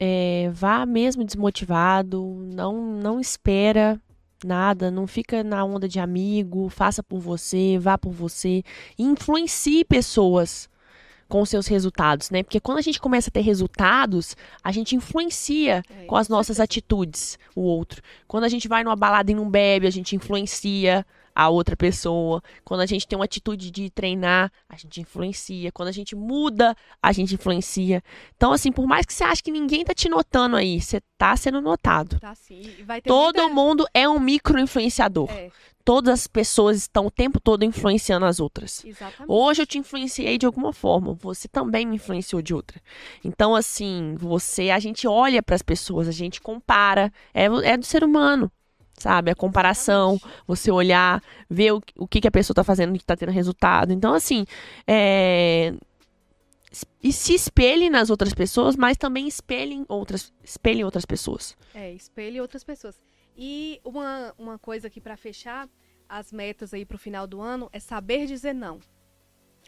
é, 0.00 0.50
vá 0.52 0.84
mesmo 0.84 1.24
desmotivado, 1.24 2.24
não, 2.52 2.82
não 2.96 3.20
espera 3.20 4.00
nada, 4.44 4.90
não 4.90 5.06
fica 5.06 5.42
na 5.42 5.64
onda 5.64 5.88
de 5.88 5.98
amigo, 5.98 6.68
faça 6.68 7.02
por 7.02 7.20
você, 7.20 7.78
vá 7.78 7.96
por 7.96 8.12
você, 8.12 8.62
influencie 8.98 9.84
pessoas 9.84 10.68
com 11.28 11.40
os 11.42 11.48
seus 11.48 11.66
resultados, 11.66 12.30
né? 12.30 12.42
Porque 12.44 12.60
quando 12.60 12.78
a 12.78 12.82
gente 12.82 13.00
começa 13.00 13.30
a 13.30 13.32
ter 13.32 13.40
resultados, 13.40 14.36
a 14.62 14.70
gente 14.70 14.94
influencia 14.94 15.82
É, 15.90 16.04
com 16.04 16.14
as 16.16 16.28
nossas 16.28 16.58
certeza. 16.58 16.62
atitudes 16.64 17.38
o 17.54 17.62
outro. 17.62 18.00
Quando 18.28 18.44
a 18.44 18.48
gente 18.48 18.68
vai 18.68 18.84
numa 18.84 18.94
balada 18.94 19.30
e 19.30 19.34
não 19.34 19.50
bebe, 19.50 19.86
a 19.88 19.90
gente 19.90 20.14
influencia 20.14 21.04
a 21.36 21.50
outra 21.50 21.76
pessoa. 21.76 22.42
Quando 22.64 22.80
a 22.80 22.86
gente 22.86 23.06
tem 23.06 23.18
uma 23.18 23.26
atitude 23.26 23.70
de 23.70 23.90
treinar, 23.90 24.50
a 24.68 24.76
gente 24.76 25.02
influencia. 25.02 25.70
Quando 25.70 25.88
a 25.88 25.92
gente 25.92 26.16
muda, 26.16 26.74
a 27.02 27.12
gente 27.12 27.34
influencia. 27.34 28.02
Então, 28.36 28.52
assim, 28.52 28.72
por 28.72 28.86
mais 28.86 29.04
que 29.04 29.12
você 29.12 29.22
ache 29.22 29.42
que 29.42 29.50
ninguém 29.52 29.84
tá 29.84 29.92
te 29.92 30.08
notando 30.08 30.56
aí, 30.56 30.80
você 30.80 31.02
tá 31.18 31.36
sendo 31.36 31.60
notado. 31.60 32.18
Tá 32.18 32.34
sim. 32.34 32.62
Todo 33.04 33.42
muita- 33.42 33.54
mundo 33.54 33.86
é 33.92 34.08
um 34.08 34.18
micro-influenciador. 34.18 35.30
É, 35.30 35.50
Todas 35.84 36.12
as 36.14 36.26
pessoas 36.26 36.78
estão 36.78 37.06
o 37.06 37.10
tempo 37.12 37.38
todo 37.38 37.64
influenciando 37.64 38.26
as 38.26 38.40
outras. 38.40 38.84
exatamente. 38.84 39.24
Hoje 39.28 39.62
eu 39.62 39.66
te 39.66 39.78
influenciei 39.78 40.36
de 40.36 40.44
alguma 40.44 40.72
forma, 40.72 41.14
você 41.14 41.46
também 41.46 41.86
me 41.86 41.94
influenciou 41.94 42.42
de 42.42 42.52
outra. 42.52 42.80
Então, 43.22 43.54
assim, 43.54 44.16
você, 44.18 44.70
a 44.70 44.80
gente 44.80 45.06
olha 45.06 45.40
para 45.44 45.54
as 45.54 45.62
pessoas, 45.62 46.08
a 46.08 46.12
gente 46.12 46.40
compara, 46.40 47.12
é, 47.32 47.44
é 47.44 47.76
do 47.76 47.86
ser 47.86 48.02
humano, 48.02 48.50
sabe? 48.98 49.30
A 49.30 49.34
comparação, 49.34 50.18
você 50.46 50.70
olhar, 50.70 51.22
ver 51.48 51.72
o, 51.72 51.82
o 51.96 52.06
que, 52.06 52.20
que 52.20 52.28
a 52.28 52.30
pessoa 52.30 52.54
tá 52.54 52.64
fazendo 52.64 52.96
que 52.98 53.04
tá 53.04 53.16
tendo 53.16 53.32
resultado. 53.32 53.92
Então, 53.92 54.14
assim, 54.14 54.44
é, 54.86 55.74
e 57.02 57.12
se 57.12 57.34
espelhe 57.34 57.88
nas 57.88 58.10
outras 58.10 58.34
pessoas, 58.34 58.76
mas 58.76 58.96
também 58.96 59.28
espelhem 59.28 59.84
outras, 59.88 60.32
espelhem 60.42 60.84
outras 60.84 61.04
pessoas. 61.04 61.56
É, 61.74 61.92
espelhe 61.92 62.40
outras 62.40 62.64
pessoas. 62.64 63.00
E 63.36 63.80
uma, 63.84 64.34
uma 64.38 64.58
coisa 64.58 64.88
aqui 64.88 65.00
para 65.00 65.16
fechar, 65.16 65.68
as 66.08 66.32
metas 66.32 66.72
aí 66.72 66.84
pro 66.84 66.98
final 66.98 67.26
do 67.26 67.40
ano 67.40 67.68
é 67.72 67.78
saber 67.78 68.26
dizer 68.26 68.54
não. 68.54 68.80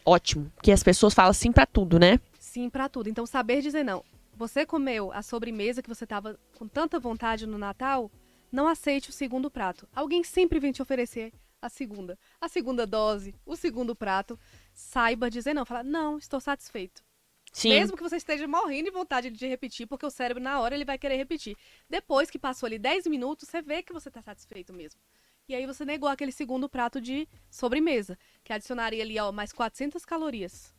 Ótimo, 0.05 0.51
porque 0.55 0.71
as 0.71 0.83
pessoas 0.83 1.13
falam 1.13 1.33
sim 1.33 1.51
para 1.51 1.65
tudo, 1.65 1.99
né? 1.99 2.19
Sim 2.39 2.69
pra 2.69 2.89
tudo. 2.89 3.09
Então, 3.09 3.25
saber 3.25 3.61
dizer 3.61 3.83
não. 3.83 4.03
Você 4.35 4.65
comeu 4.65 5.11
a 5.11 5.21
sobremesa 5.21 5.81
que 5.81 5.89
você 5.89 6.07
tava 6.07 6.39
com 6.57 6.67
tanta 6.67 6.99
vontade 6.99 7.45
no 7.45 7.57
Natal, 7.57 8.09
não 8.51 8.67
aceite 8.67 9.09
o 9.09 9.13
segundo 9.13 9.49
prato. 9.49 9.87
Alguém 9.93 10.23
sempre 10.23 10.59
vem 10.59 10.71
te 10.71 10.81
oferecer 10.81 11.33
a 11.61 11.69
segunda. 11.69 12.17
A 12.39 12.47
segunda 12.47 12.85
dose, 12.85 13.35
o 13.45 13.55
segundo 13.55 13.95
prato. 13.95 14.39
Saiba 14.73 15.29
dizer 15.29 15.53
não. 15.53 15.65
Fala, 15.65 15.83
não, 15.83 16.17
estou 16.17 16.39
satisfeito. 16.39 17.03
Sim. 17.51 17.69
Mesmo 17.69 17.97
que 17.97 18.03
você 18.03 18.17
esteja 18.17 18.47
morrendo 18.47 18.85
de 18.85 18.91
vontade 18.91 19.29
de 19.31 19.47
repetir, 19.47 19.87
porque 19.87 20.05
o 20.05 20.11
cérebro, 20.11 20.41
na 20.41 20.59
hora, 20.59 20.75
ele 20.75 20.85
vai 20.85 20.97
querer 20.97 21.17
repetir. 21.17 21.57
Depois 21.89 22.29
que 22.29 22.37
passou 22.37 22.67
ali 22.67 22.77
10 22.77 23.07
minutos, 23.07 23.49
você 23.49 23.61
vê 23.61 23.81
que 23.81 23.91
você 23.91 24.09
está 24.09 24.21
satisfeito 24.21 24.71
mesmo. 24.71 25.01
E 25.47 25.55
aí 25.55 25.65
você 25.65 25.83
negou 25.83 26.07
aquele 26.07 26.31
segundo 26.31 26.69
prato 26.69 27.01
de 27.01 27.27
sobremesa, 27.49 28.17
que 28.43 28.53
adicionaria 28.53 29.01
ali, 29.01 29.19
ó, 29.19 29.31
mais 29.31 29.51
400 29.51 30.05
calorias 30.05 30.75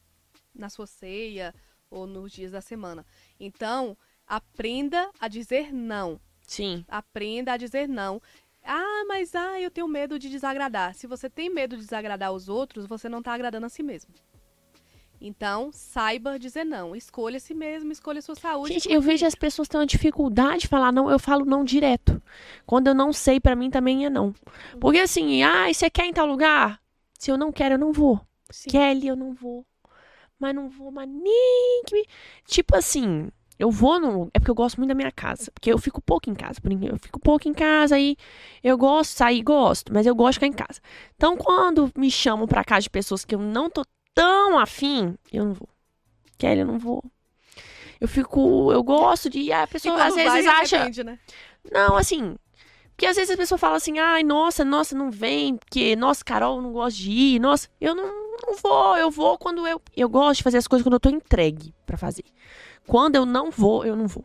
na 0.54 0.68
sua 0.68 0.86
ceia 0.86 1.52
ou 1.90 2.06
nos 2.06 2.30
dias 2.32 2.52
da 2.52 2.60
semana. 2.60 3.04
Então, 3.38 3.98
aprenda 4.26 5.10
a 5.18 5.26
dizer 5.26 5.72
não. 5.72 6.20
Sim. 6.50 6.84
Aprenda 6.88 7.52
a 7.52 7.56
dizer 7.56 7.88
não. 7.88 8.20
Ah, 8.64 9.04
mas 9.06 9.36
ah, 9.36 9.60
eu 9.60 9.70
tenho 9.70 9.86
medo 9.86 10.18
de 10.18 10.28
desagradar. 10.28 10.94
Se 10.94 11.06
você 11.06 11.30
tem 11.30 11.48
medo 11.48 11.76
de 11.76 11.82
desagradar 11.82 12.32
os 12.32 12.48
outros, 12.48 12.86
você 12.86 13.08
não 13.08 13.20
está 13.20 13.32
agradando 13.32 13.66
a 13.66 13.68
si 13.68 13.84
mesmo. 13.84 14.12
Então, 15.20 15.70
saiba 15.72 16.40
dizer 16.40 16.64
não. 16.64 16.96
Escolha 16.96 17.36
a 17.36 17.40
si 17.40 17.54
mesmo, 17.54 17.92
escolha 17.92 18.18
a 18.18 18.22
sua 18.22 18.34
saúde. 18.34 18.72
Gente, 18.72 18.92
eu 18.92 19.00
vejo 19.00 19.24
as 19.24 19.36
pessoas 19.36 19.68
tendo 19.68 19.82
uma 19.82 19.86
dificuldade 19.86 20.62
de 20.62 20.68
falar 20.68 20.90
não, 20.90 21.08
eu 21.08 21.20
falo 21.20 21.44
não 21.44 21.62
direto. 21.62 22.20
Quando 22.66 22.88
eu 22.88 22.94
não 22.94 23.12
sei, 23.12 23.38
pra 23.38 23.54
mim 23.54 23.70
também 23.70 24.04
é 24.04 24.10
não. 24.10 24.34
Porque 24.80 24.98
assim, 24.98 25.44
ah, 25.44 25.72
você 25.72 25.88
quer 25.88 26.06
em 26.06 26.12
tal 26.12 26.26
lugar? 26.26 26.80
Se 27.16 27.30
eu 27.30 27.38
não 27.38 27.52
quero, 27.52 27.74
eu 27.74 27.78
não 27.78 27.92
vou. 27.92 28.20
Sim. 28.50 28.70
Kelly, 28.70 29.06
eu 29.06 29.14
não 29.14 29.32
vou. 29.34 29.64
Mas 30.36 30.52
não 30.52 30.68
vou, 30.68 30.90
mas 30.90 31.08
nem. 31.08 31.82
Tipo 32.44 32.76
assim, 32.76 33.30
eu 33.60 33.70
vou 33.70 34.00
no... 34.00 34.30
É 34.32 34.38
porque 34.38 34.50
eu 34.50 34.54
gosto 34.54 34.78
muito 34.78 34.88
da 34.88 34.94
minha 34.94 35.12
casa. 35.12 35.50
Porque 35.52 35.70
eu 35.70 35.76
fico 35.76 36.00
pouco 36.00 36.30
em 36.30 36.34
casa. 36.34 36.58
por 36.62 36.72
Eu 36.72 36.98
fico 36.98 37.20
pouco 37.20 37.46
em 37.46 37.52
casa 37.52 37.94
aí 37.94 38.16
eu 38.64 38.78
gosto 38.78 39.10
de 39.10 39.18
sair, 39.18 39.42
gosto. 39.42 39.92
Mas 39.92 40.06
eu 40.06 40.14
gosto 40.14 40.32
de 40.32 40.46
ficar 40.46 40.46
em 40.46 40.66
casa. 40.66 40.80
Então, 41.14 41.36
quando 41.36 41.92
me 41.94 42.10
chamam 42.10 42.48
pra 42.48 42.64
casa 42.64 42.84
de 42.84 42.90
pessoas 42.90 43.22
que 43.22 43.34
eu 43.34 43.38
não 43.38 43.68
tô 43.68 43.84
tão 44.14 44.58
afim, 44.58 45.14
eu 45.30 45.44
não 45.44 45.52
vou. 45.52 45.68
Kelly, 46.38 46.60
eu 46.60 46.66
não 46.66 46.78
vou. 46.78 47.04
Eu 48.00 48.08
fico... 48.08 48.72
Eu 48.72 48.82
gosto 48.82 49.28
de... 49.28 49.40
ir, 49.40 49.52
A 49.52 49.66
pessoa 49.66 50.04
às 50.04 50.14
vezes 50.14 50.46
vai, 50.46 50.46
acha... 50.46 50.76
arrepende, 50.76 51.04
né? 51.04 51.18
Não, 51.70 51.98
assim. 51.98 52.36
Porque 52.96 53.04
às 53.04 53.16
vezes 53.16 53.30
a 53.30 53.36
pessoa 53.36 53.58
fala 53.58 53.76
assim, 53.76 53.98
ai, 53.98 54.22
nossa, 54.22 54.64
nossa, 54.64 54.96
não 54.96 55.10
vem, 55.10 55.56
porque, 55.56 55.94
nossa, 55.96 56.24
Carol, 56.24 56.62
não 56.62 56.72
gosta 56.72 56.98
de 56.98 57.10
ir, 57.10 57.38
nossa, 57.38 57.68
eu 57.78 57.94
não, 57.94 58.06
não 58.46 58.56
vou, 58.56 58.96
eu 58.96 59.10
vou 59.10 59.38
quando 59.38 59.66
eu. 59.66 59.80
Eu 59.94 60.08
gosto 60.08 60.38
de 60.38 60.44
fazer 60.44 60.58
as 60.58 60.66
coisas 60.66 60.82
quando 60.82 60.94
eu 60.94 61.00
tô 61.00 61.10
entregue 61.10 61.74
pra 61.84 61.98
fazer. 61.98 62.24
Quando 62.90 63.14
eu 63.14 63.24
não 63.24 63.52
vou, 63.52 63.84
eu 63.86 63.94
não 63.94 64.08
vou. 64.08 64.24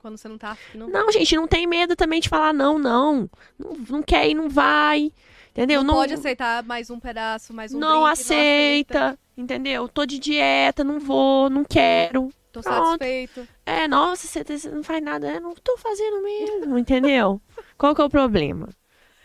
Quando 0.00 0.18
você 0.18 0.26
não 0.26 0.36
tá 0.36 0.50
afim, 0.50 0.76
não, 0.76 0.88
Não, 0.88 1.12
gente, 1.12 1.36
não 1.36 1.46
tem 1.46 1.64
medo 1.64 1.94
também 1.94 2.20
de 2.20 2.28
falar 2.28 2.52
não, 2.52 2.76
não. 2.76 3.30
Não, 3.56 3.76
não 3.88 4.02
quer 4.02 4.28
ir, 4.28 4.34
não 4.34 4.48
vai. 4.48 5.12
Entendeu? 5.52 5.84
não 5.84 5.94
pode 5.94 6.12
aceitar 6.12 6.64
mais 6.64 6.90
um 6.90 6.98
pedaço, 6.98 7.54
mais 7.54 7.72
um 7.72 7.78
Não 7.78 8.02
drink, 8.02 8.12
aceita, 8.12 9.18
entendeu? 9.36 9.88
Tô 9.88 10.04
de 10.04 10.18
dieta, 10.18 10.82
não 10.82 10.98
vou, 10.98 11.48
não 11.48 11.64
quero. 11.64 12.32
Tô 12.50 12.60
Pronto. 12.62 12.74
satisfeito. 12.74 13.46
É, 13.64 13.86
nossa, 13.86 14.26
você 14.26 14.42
você 14.42 14.68
não 14.70 14.82
faz 14.82 15.00
nada. 15.00 15.30
Eu 15.30 15.40
não 15.40 15.54
tô 15.54 15.76
fazendo 15.78 16.20
mesmo, 16.20 16.76
entendeu? 16.76 17.40
Qual 17.78 17.94
que 17.94 18.00
é 18.00 18.04
o 18.04 18.10
problema? 18.10 18.70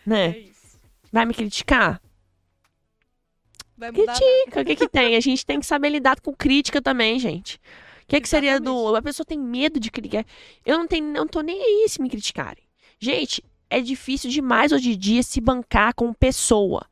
Né? 0.06 0.26
É 0.28 0.40
isso. 0.42 0.78
Vai 1.12 1.26
me 1.26 1.34
criticar? 1.34 2.00
Vai 3.76 3.92
nada. 3.92 4.04
Critica. 4.04 4.62
O 4.62 4.66
que 4.66 4.76
que 4.76 4.88
tem? 4.88 5.16
A 5.16 5.20
gente 5.20 5.44
tem 5.44 5.60
que 5.60 5.66
saber 5.66 5.90
lidar 5.90 6.22
com 6.22 6.36
crítica 6.36 6.80
também, 6.80 7.18
gente. 7.18 7.60
O 8.10 8.12
que, 8.12 8.22
que 8.22 8.28
seria 8.28 8.60
do. 8.60 8.96
A 8.96 9.04
pessoa 9.04 9.24
tem 9.24 9.38
medo 9.38 9.80
de 9.80 9.92
criticar. 9.92 10.26
Eu 10.66 10.80
não 10.80 10.88
tenho, 10.88 11.06
não 11.06 11.28
tô 11.28 11.42
nem 11.42 11.62
aí 11.62 11.88
se 11.88 12.02
me 12.02 12.10
criticarem. 12.10 12.64
Gente, 13.00 13.44
é 13.70 13.80
difícil 13.80 14.32
demais 14.32 14.72
hoje 14.72 14.94
em 14.94 14.98
dia 14.98 15.22
se 15.22 15.40
bancar 15.40 15.94
como 15.94 16.12
pessoa. 16.16 16.88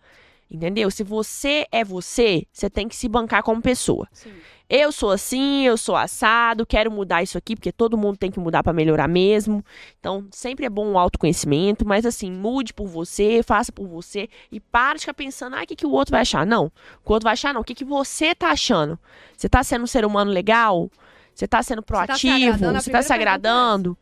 Entendeu? 0.50 0.92
Se 0.92 1.04
você 1.04 1.66
é 1.72 1.84
você, 1.84 2.46
você 2.54 2.70
tem 2.70 2.88
que 2.88 2.96
se 2.96 3.10
bancar 3.10 3.42
como 3.42 3.60
pessoa. 3.64 4.08
Sim. 4.14 4.32
Eu 4.70 4.92
sou 4.92 5.10
assim, 5.10 5.66
eu 5.66 5.76
sou 5.76 5.96
assado, 5.96 6.68
quero 6.68 6.92
mudar 6.92 7.24
isso 7.24 7.36
aqui, 7.36 7.56
porque 7.56 7.72
todo 7.72 7.98
mundo 7.98 8.18
tem 8.18 8.30
que 8.30 8.40
mudar 8.40 8.62
pra 8.62 8.72
melhorar 8.72 9.08
mesmo. 9.08 9.66
Então, 10.00 10.28
sempre 10.30 10.68
é 10.68 10.70
bom 10.70 10.92
o 10.92 11.00
autoconhecimento, 11.00 11.84
mas 11.84 12.06
assim, 12.06 12.32
mude 12.32 12.76
por 12.76 12.86
você, 12.86 13.42
faça 13.42 13.72
por 13.72 13.88
você 13.88 14.30
e 14.52 14.60
para 14.60 14.96
de 14.96 15.00
ficar 15.02 15.16
pensando, 15.16 15.56
ah, 15.56 15.64
o 15.64 15.66
que, 15.66 15.76
que 15.76 15.86
o 15.86 15.92
outro 15.92 16.12
vai 16.12 16.22
achar? 16.22 16.46
Não, 16.46 16.72
o 17.04 17.14
outro 17.14 17.24
vai 17.24 17.34
achar 17.34 17.54
não, 17.54 17.62
o 17.62 17.64
que, 17.64 17.74
que 17.74 17.86
você 17.86 18.36
tá 18.36 18.50
achando? 18.50 19.00
Você 19.36 19.50
tá 19.50 19.64
sendo 19.64 19.84
um 19.84 19.88
ser 19.88 20.06
humano 20.06 20.32
legal? 20.32 20.92
Você 21.38 21.48
tá 21.48 21.62
sendo 21.62 21.84
tá 21.84 22.16
se 22.16 22.26
proativo? 22.28 22.58
Você 22.74 22.90
tá 22.90 23.04
se 23.04 23.14
agradando? 23.14 23.96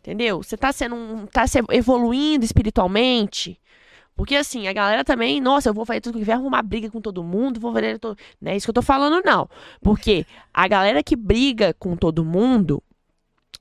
Entendeu? 0.00 0.42
Você 0.42 0.56
tá 0.56 0.72
sendo 0.72 0.94
um, 0.94 1.26
tá 1.26 1.46
se 1.46 1.58
evoluindo 1.72 2.42
espiritualmente? 2.42 3.60
Porque 4.16 4.34
assim, 4.34 4.66
a 4.66 4.72
galera 4.72 5.04
também, 5.04 5.42
nossa, 5.42 5.68
eu 5.68 5.74
vou 5.74 5.84
fazer 5.84 6.00
tudo 6.00 6.18
que 6.18 6.24
vai 6.24 6.34
arrumar 6.34 6.62
briga 6.62 6.90
com 6.90 6.98
todo 6.98 7.22
mundo, 7.22 7.60
vou 7.60 7.70
fazer 7.74 7.98
todo... 7.98 8.16
Não 8.40 8.50
é 8.50 8.56
isso 8.56 8.66
que 8.66 8.70
eu 8.70 8.74
tô 8.74 8.80
falando, 8.80 9.22
não. 9.22 9.46
Porque 9.82 10.24
a 10.54 10.66
galera 10.66 11.02
que 11.02 11.14
briga 11.14 11.74
com 11.78 11.94
todo 11.96 12.24
mundo 12.24 12.82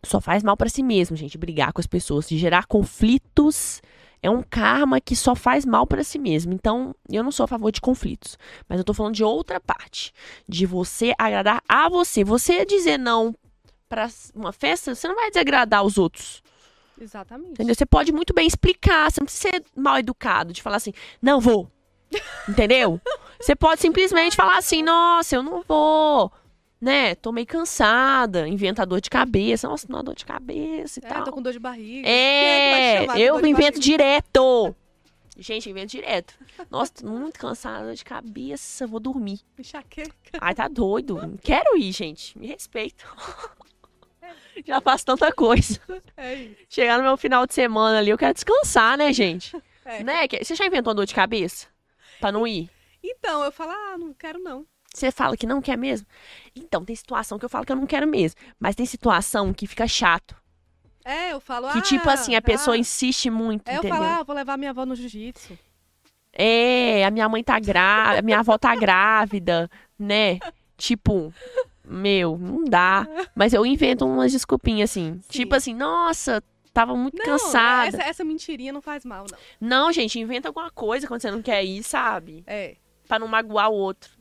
só 0.02 0.22
faz 0.22 0.42
mal 0.42 0.56
pra 0.56 0.70
si 0.70 0.82
mesmo, 0.82 1.18
gente. 1.18 1.38
Brigar 1.38 1.74
com 1.74 1.82
as 1.82 1.88
pessoas, 1.88 2.26
gerar 2.30 2.68
conflitos 2.68 3.82
é 4.22 4.30
um 4.30 4.44
karma 4.44 5.00
que 5.00 5.16
só 5.16 5.36
faz 5.36 5.66
mal 5.66 5.88
pra 5.88 6.04
si 6.04 6.20
mesmo. 6.20 6.54
Então, 6.54 6.96
eu 7.10 7.24
não 7.24 7.32
sou 7.32 7.44
a 7.44 7.48
favor 7.48 7.72
de 7.72 7.82
conflitos, 7.82 8.38
mas 8.68 8.78
eu 8.78 8.84
tô 8.84 8.94
falando 8.94 9.16
de 9.16 9.24
outra 9.24 9.60
parte, 9.60 10.14
de 10.48 10.66
você 10.66 11.14
agradar 11.18 11.64
a 11.68 11.90
você. 11.90 12.24
Você 12.24 12.66
dizer 12.66 12.98
não 12.98 13.36
pra 13.88 14.08
uma 14.36 14.52
festa, 14.52 14.94
você 14.94 15.08
não 15.08 15.16
vai 15.16 15.30
desagradar 15.30 15.84
os 15.84 15.98
outros. 15.98 16.44
Exatamente. 17.00 17.52
Entendeu? 17.52 17.74
Você 17.74 17.86
pode 17.86 18.12
muito 18.12 18.34
bem 18.34 18.46
explicar, 18.46 19.10
você 19.10 19.22
não 19.22 19.26
precisa 19.26 19.50
ser 19.50 19.64
mal 19.76 19.98
educado, 19.98 20.54
de 20.54 20.62
falar 20.62 20.76
assim, 20.78 20.94
não 21.22 21.40
vou. 21.40 21.72
Entendeu? 22.48 23.00
Você 23.40 23.56
pode 23.56 23.82
simplesmente 23.82 24.36
falar 24.36 24.58
assim, 24.58 24.84
nossa, 24.84 25.36
eu 25.36 25.44
não 25.44 25.64
vou. 25.68 26.32
Né? 26.82 27.14
Tô 27.16 27.32
meio 27.34 27.46
cansada, 27.46 28.48
inventa 28.48 28.86
dor 28.86 29.02
de 29.02 29.10
cabeça. 29.10 29.68
Nossa, 29.68 29.86
não, 29.90 30.02
dor 30.04 30.16
de 30.16 30.26
cabeça 30.26 31.00
e 31.00 31.06
É, 31.06 31.10
tal. 31.10 31.24
tô 31.26 31.32
com 31.34 31.42
dor 31.42 31.52
de 31.52 31.60
barriga. 31.60 32.08
É 32.08 33.04
É, 33.06 33.06
eu 33.18 33.38
invento 33.40 33.54
barriga? 33.62 33.80
direto. 33.80 34.76
Gente, 35.38 35.70
invento 35.70 35.92
direto. 35.92 36.34
Nossa, 36.70 36.94
tô 36.96 37.08
muito 37.08 37.38
cansada, 37.40 37.86
dor 37.86 37.96
de 37.96 38.04
cabeça, 38.06 38.88
vou 38.88 39.00
dormir. 39.00 39.40
Enxaqueca. 39.58 40.14
Ai, 40.40 40.54
tá 40.56 40.68
doido. 40.68 41.38
Quero 41.42 41.78
ir, 41.78 41.92
gente. 41.92 42.38
Me 42.38 42.48
respeita. 42.48 43.04
Já 44.66 44.82
faço 44.82 45.06
tanta 45.06 45.32
coisa. 45.32 45.80
É 46.18 46.34
isso. 46.36 46.56
Chegar 46.70 46.98
no 46.98 47.04
meu 47.04 47.16
final 47.18 47.46
de 47.48 47.54
semana 47.54 48.00
ali, 48.00 48.10
eu 48.10 48.18
quero 48.18 48.34
descansar, 48.34 48.98
né, 48.98 49.12
gente? 49.14 49.56
É. 49.86 50.04
Né? 50.04 50.28
Que- 50.28 50.44
Você 50.44 50.56
já 50.56 50.66
inventou 50.66 50.94
dor 50.94 51.06
de 51.06 51.16
cabeça? 51.16 51.68
Pra 52.20 52.32
não 52.32 52.46
ir? 52.46 52.70
Então, 53.02 53.44
eu 53.44 53.52
falo, 53.52 53.72
ah, 53.72 53.98
não 53.98 54.14
quero 54.14 54.40
não. 54.40 54.66
Você 54.94 55.12
fala 55.12 55.38
que 55.38 55.46
não 55.46 55.62
quer 55.62 55.78
mesmo? 55.78 56.08
Então, 56.56 56.84
tem 56.84 56.96
situação 56.96 57.38
que 57.38 57.46
eu 57.46 57.50
falo 57.50 57.66
que 57.66 57.72
eu 57.72 57.76
não 57.76 57.86
quero 57.86 58.08
mesmo. 58.08 58.40
Mas 58.60 58.76
tem 58.76 58.86
situação 58.86 59.54
que 59.54 59.68
fica 59.68 59.88
chato. 59.88 60.36
É, 61.06 61.32
eu 61.32 61.40
falo, 61.40 61.72
Que, 61.72 61.80
ah... 61.80 61.82
tipo 61.82 62.10
assim, 62.10 62.36
a 62.36 62.42
pessoa 62.42 62.76
ah. 62.76 62.80
insiste 62.80 63.30
muito, 63.30 63.68
É, 63.68 63.76
eu 63.76 63.80
entendeu? 63.80 63.98
falo, 63.98 64.10
ah, 64.10 64.24
vou 64.24 64.36
levar 64.36 64.58
minha 64.58 64.72
avó 64.72 64.86
no 64.86 64.96
jiu-jitsu. 64.96 65.58
É, 66.34 67.06
a 67.06 67.12
minha 67.12 67.28
mãe 67.28 67.44
tá 67.44 67.60
grávida, 67.60 68.20
a 68.20 68.22
minha 68.22 68.40
avó 68.40 68.58
tá 68.58 68.76
grávida, 68.76 69.70
né? 69.98 70.40
Tipo, 70.78 71.34
meu, 71.84 72.38
não 72.38 72.64
dá. 72.64 73.08
Mas 73.36 73.54
eu 73.54 73.66
invento 73.66 74.06
umas 74.06 74.32
desculpinhas 74.32 74.92
assim. 74.92 75.20
Tipo 75.30 75.56
assim, 75.56 75.74
nossa, 75.74 76.44
tava 76.74 76.96
muito 76.96 77.18
Não, 77.18 77.26
cansada. 77.26 77.88
essa, 77.88 78.04
essa 78.04 78.24
mentirinha 78.24 78.72
não 78.72 78.82
faz 78.82 79.04
mal, 79.04 79.26
não. 79.30 79.38
Não, 79.60 79.92
gente, 79.92 80.20
inventa 80.20 80.48
alguma 80.50 80.70
coisa 80.70 81.08
quando 81.08 81.22
você 81.22 81.32
não 81.32 81.42
quer 81.42 81.64
ir, 81.64 81.84
sabe? 81.84 82.44
É, 82.46 82.76
Pra 83.08 83.18
não 83.18 83.28
magoar 83.28 83.70
o 83.72 83.74
outro. 83.74 84.12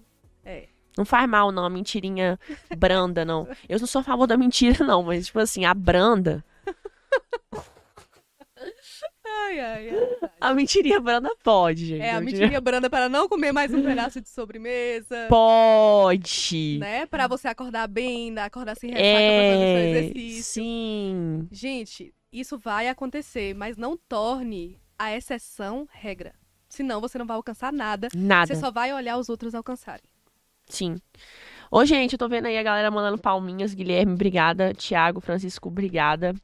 É. 0.99 1.01
Não 1.01 1.05
faz 1.05 1.29
mal, 1.29 1.53
não, 1.53 1.65
a 1.65 1.71
mentirinha 1.71 2.39
branda, 2.77 3.25
não. 3.25 3.47
Eu 3.69 3.79
não 3.79 3.87
sou 3.87 4.01
a 4.01 4.05
favor 4.05 4.27
da 4.27 4.37
mentira, 4.37 4.85
não, 4.85 5.03
mas, 5.03 5.27
tipo 5.27 5.39
assim, 5.39 5.65
a 5.65 5.73
branda. 5.73 6.45
Ai, 9.27 9.61
ai, 9.61 9.91
ai. 9.91 10.31
A 10.41 10.55
mentirinha 10.55 11.01
branda 11.01 11.31
pode, 11.43 11.87
gente. 11.87 12.03
É, 12.03 12.13
a 12.13 12.21
mentirinha 12.21 12.61
branda 12.61 12.91
para 12.91 13.09
não 13.09 13.29
comer 13.29 13.53
mais 13.53 13.73
um 13.73 13.83
pedaço 13.83 14.21
de 14.21 14.29
sobremesa. 14.29 15.27
Pode. 15.29 16.79
Né? 16.81 17.07
Pra 17.07 17.27
você 17.29 17.47
acordar 17.49 17.87
bem, 17.87 18.31
né? 18.33 18.43
acordar 18.43 18.77
sem 18.77 18.91
ressaca 18.91 19.09
pra 19.09 19.19
fazer 19.19 19.57
seu 19.57 19.63
É, 19.63 19.91
exercício. 19.91 20.43
sim. 20.45 21.49
Gente, 21.53 22.15
isso 22.33 22.59
vai 22.59 22.89
acontecer, 22.89 23.55
mas 23.55 23.77
não 23.77 23.97
torne 23.97 24.79
a 24.99 25.15
exceção 25.15 25.87
regra. 25.93 26.35
Senão 26.69 27.01
você 27.01 27.17
não 27.19 27.27
vai 27.27 27.37
alcançar 27.37 27.73
nada. 27.73 28.09
Nada. 28.15 28.47
Você 28.55 28.61
só 28.61 28.71
vai 28.71 28.93
olhar 28.93 29.17
os 29.19 29.29
outros 29.29 29.55
alcançarem. 29.55 30.05
Sim. 30.69 30.97
Ô, 31.71 31.85
gente, 31.85 32.13
eu 32.15 32.19
tô 32.19 32.29
vendo 32.29 32.47
aí 32.47 32.57
a 32.57 32.63
galera 32.63 32.91
mandando 32.91 33.19
palminhas. 33.19 33.75
Guilherme, 33.75 34.13
obrigada. 34.15 34.73
Tiago, 34.75 35.21
Francisco, 35.21 35.69
obrigada. 35.69 36.35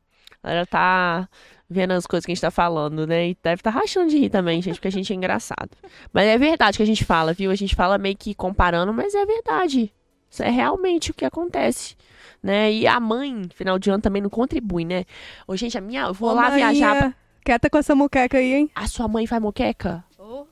A 0.42 0.48
galera 0.48 0.66
tá 0.66 1.28
vendo 1.68 1.92
as 1.92 2.06
coisas 2.06 2.26
que 2.26 2.32
a 2.32 2.34
gente 2.34 2.42
tá 2.42 2.50
falando, 2.50 3.06
né? 3.06 3.30
E 3.30 3.38
deve 3.42 3.62
tá 3.62 3.70
rachando 3.70 4.10
de 4.10 4.18
rir 4.18 4.28
também, 4.28 4.60
gente, 4.60 4.74
porque 4.76 4.88
a 4.88 4.92
gente 4.92 5.12
é 5.12 5.16
engraçado. 5.16 5.70
Mas 6.12 6.26
é 6.26 6.36
verdade 6.36 6.76
que 6.76 6.82
a 6.82 6.86
gente 6.86 7.04
fala, 7.04 7.32
viu? 7.32 7.50
A 7.50 7.54
gente 7.54 7.74
fala 7.74 7.96
meio 7.96 8.16
que 8.16 8.34
comparando, 8.34 8.92
mas 8.92 9.14
é 9.14 9.24
verdade. 9.24 9.92
Isso 10.30 10.42
é 10.42 10.50
realmente 10.50 11.10
o 11.10 11.14
que 11.14 11.24
acontece. 11.24 11.96
Né? 12.42 12.70
E 12.72 12.86
a 12.86 13.00
mãe, 13.00 13.48
final 13.54 13.78
de 13.78 13.88
ano, 13.88 14.02
também 14.02 14.20
não 14.20 14.28
contribui, 14.28 14.84
né? 14.84 15.04
Ô, 15.46 15.56
gente, 15.56 15.78
a 15.78 15.80
minha. 15.80 16.02
Eu 16.02 16.12
vou 16.14 16.30
Ô, 16.30 16.34
lá 16.34 16.50
viajar. 16.50 16.90
pra- 16.96 17.00
maninha, 17.00 17.16
Quieta 17.42 17.68
com 17.70 17.78
essa 17.78 17.94
muqueca 17.94 18.38
aí, 18.38 18.54
hein? 18.54 18.70
A 18.74 18.86
sua 18.86 19.06
mãe 19.06 19.26
faz 19.26 19.40
moqueca? 19.40 20.02
Ô, 20.18 20.46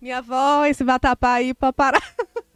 minha 0.00 0.18
avó, 0.18 0.64
esse 0.64 0.82
vatapá 0.84 1.34
aí 1.34 1.52
pra 1.54 1.72
parar. 1.72 2.02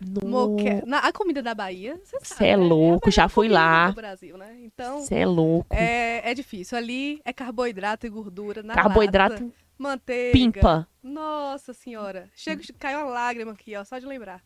No... 0.00 0.28
Moque... 0.28 0.82
Na, 0.86 0.98
a 0.98 1.12
comida 1.12 1.42
da 1.42 1.54
Bahia, 1.54 2.00
você 2.04 2.18
sabe. 2.22 2.38
Cê 2.38 2.46
é 2.46 2.56
né? 2.56 2.62
louco, 2.62 3.08
a 3.08 3.12
já 3.12 3.28
fui 3.28 3.48
lá. 3.48 3.90
Brasil, 3.92 4.36
né? 4.38 4.56
Então, 4.62 5.00
Você 5.00 5.16
é 5.16 5.26
louco. 5.26 5.66
é, 5.74 6.30
é 6.30 6.34
difícil. 6.34 6.78
Ali 6.78 7.20
é 7.24 7.32
carboidrato 7.32 8.06
e 8.06 8.10
gordura 8.10 8.62
na 8.62 8.74
Carboidrato 8.74 9.42
lata, 9.44 9.54
manteiga. 9.76 10.32
pimpa. 10.32 10.88
Nossa 11.02 11.72
senhora. 11.72 12.28
Chega, 12.34 12.62
caiu 12.78 12.98
uma 13.00 13.06
lágrima 13.10 13.52
aqui, 13.52 13.74
ó, 13.76 13.82
só 13.84 13.98
de 13.98 14.06
lembrar. 14.06 14.40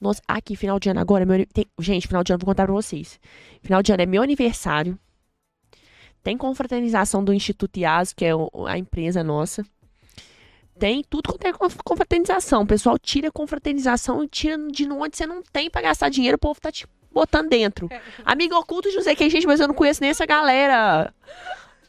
Nossa, 0.00 0.20
aqui, 0.28 0.54
final 0.54 0.78
de 0.78 0.88
ano 0.90 1.00
agora. 1.00 1.22
é 1.24 1.26
Meu... 1.26 1.46
tem- 1.46 1.66
Gente, 1.80 2.06
final 2.06 2.22
de 2.22 2.32
ano, 2.32 2.38
vou 2.40 2.46
contar 2.52 2.64
pra 2.66 2.74
vocês. 2.74 3.18
Final 3.62 3.82
de 3.82 3.92
ano 3.92 4.02
é 4.02 4.06
meu 4.06 4.22
aniversário. 4.22 4.98
Tem 6.22 6.36
confraternização 6.36 7.24
do 7.24 7.32
Instituto 7.32 7.76
IAS, 7.78 8.12
que 8.12 8.24
é 8.24 8.30
a 8.68 8.76
empresa 8.78 9.22
nossa. 9.24 9.64
Tem 10.78 11.02
tudo 11.08 11.30
quanto 11.30 11.46
é 11.46 11.52
conf- 11.52 11.78
confraternização. 11.84 12.62
O 12.62 12.66
pessoal 12.66 12.98
tira 12.98 13.30
confraternização 13.32 14.22
e 14.22 14.28
tira 14.28 14.58
de 14.68 14.86
onde 14.90 15.16
você 15.16 15.26
não 15.26 15.42
tem 15.42 15.70
pra 15.70 15.80
gastar 15.82 16.08
dinheiro, 16.10 16.36
o 16.36 16.40
povo 16.40 16.60
tá 16.60 16.70
te 16.70 16.86
botando 17.10 17.48
dentro. 17.48 17.88
É. 17.90 18.00
Amigo 18.24 18.54
oculto, 18.56 18.90
não 18.92 19.02
sei 19.02 19.16
quem, 19.16 19.30
gente, 19.30 19.46
mas 19.46 19.58
eu 19.60 19.68
não 19.68 19.74
conheço 19.74 20.00
nem 20.02 20.10
essa 20.10 20.26
galera. 20.26 21.12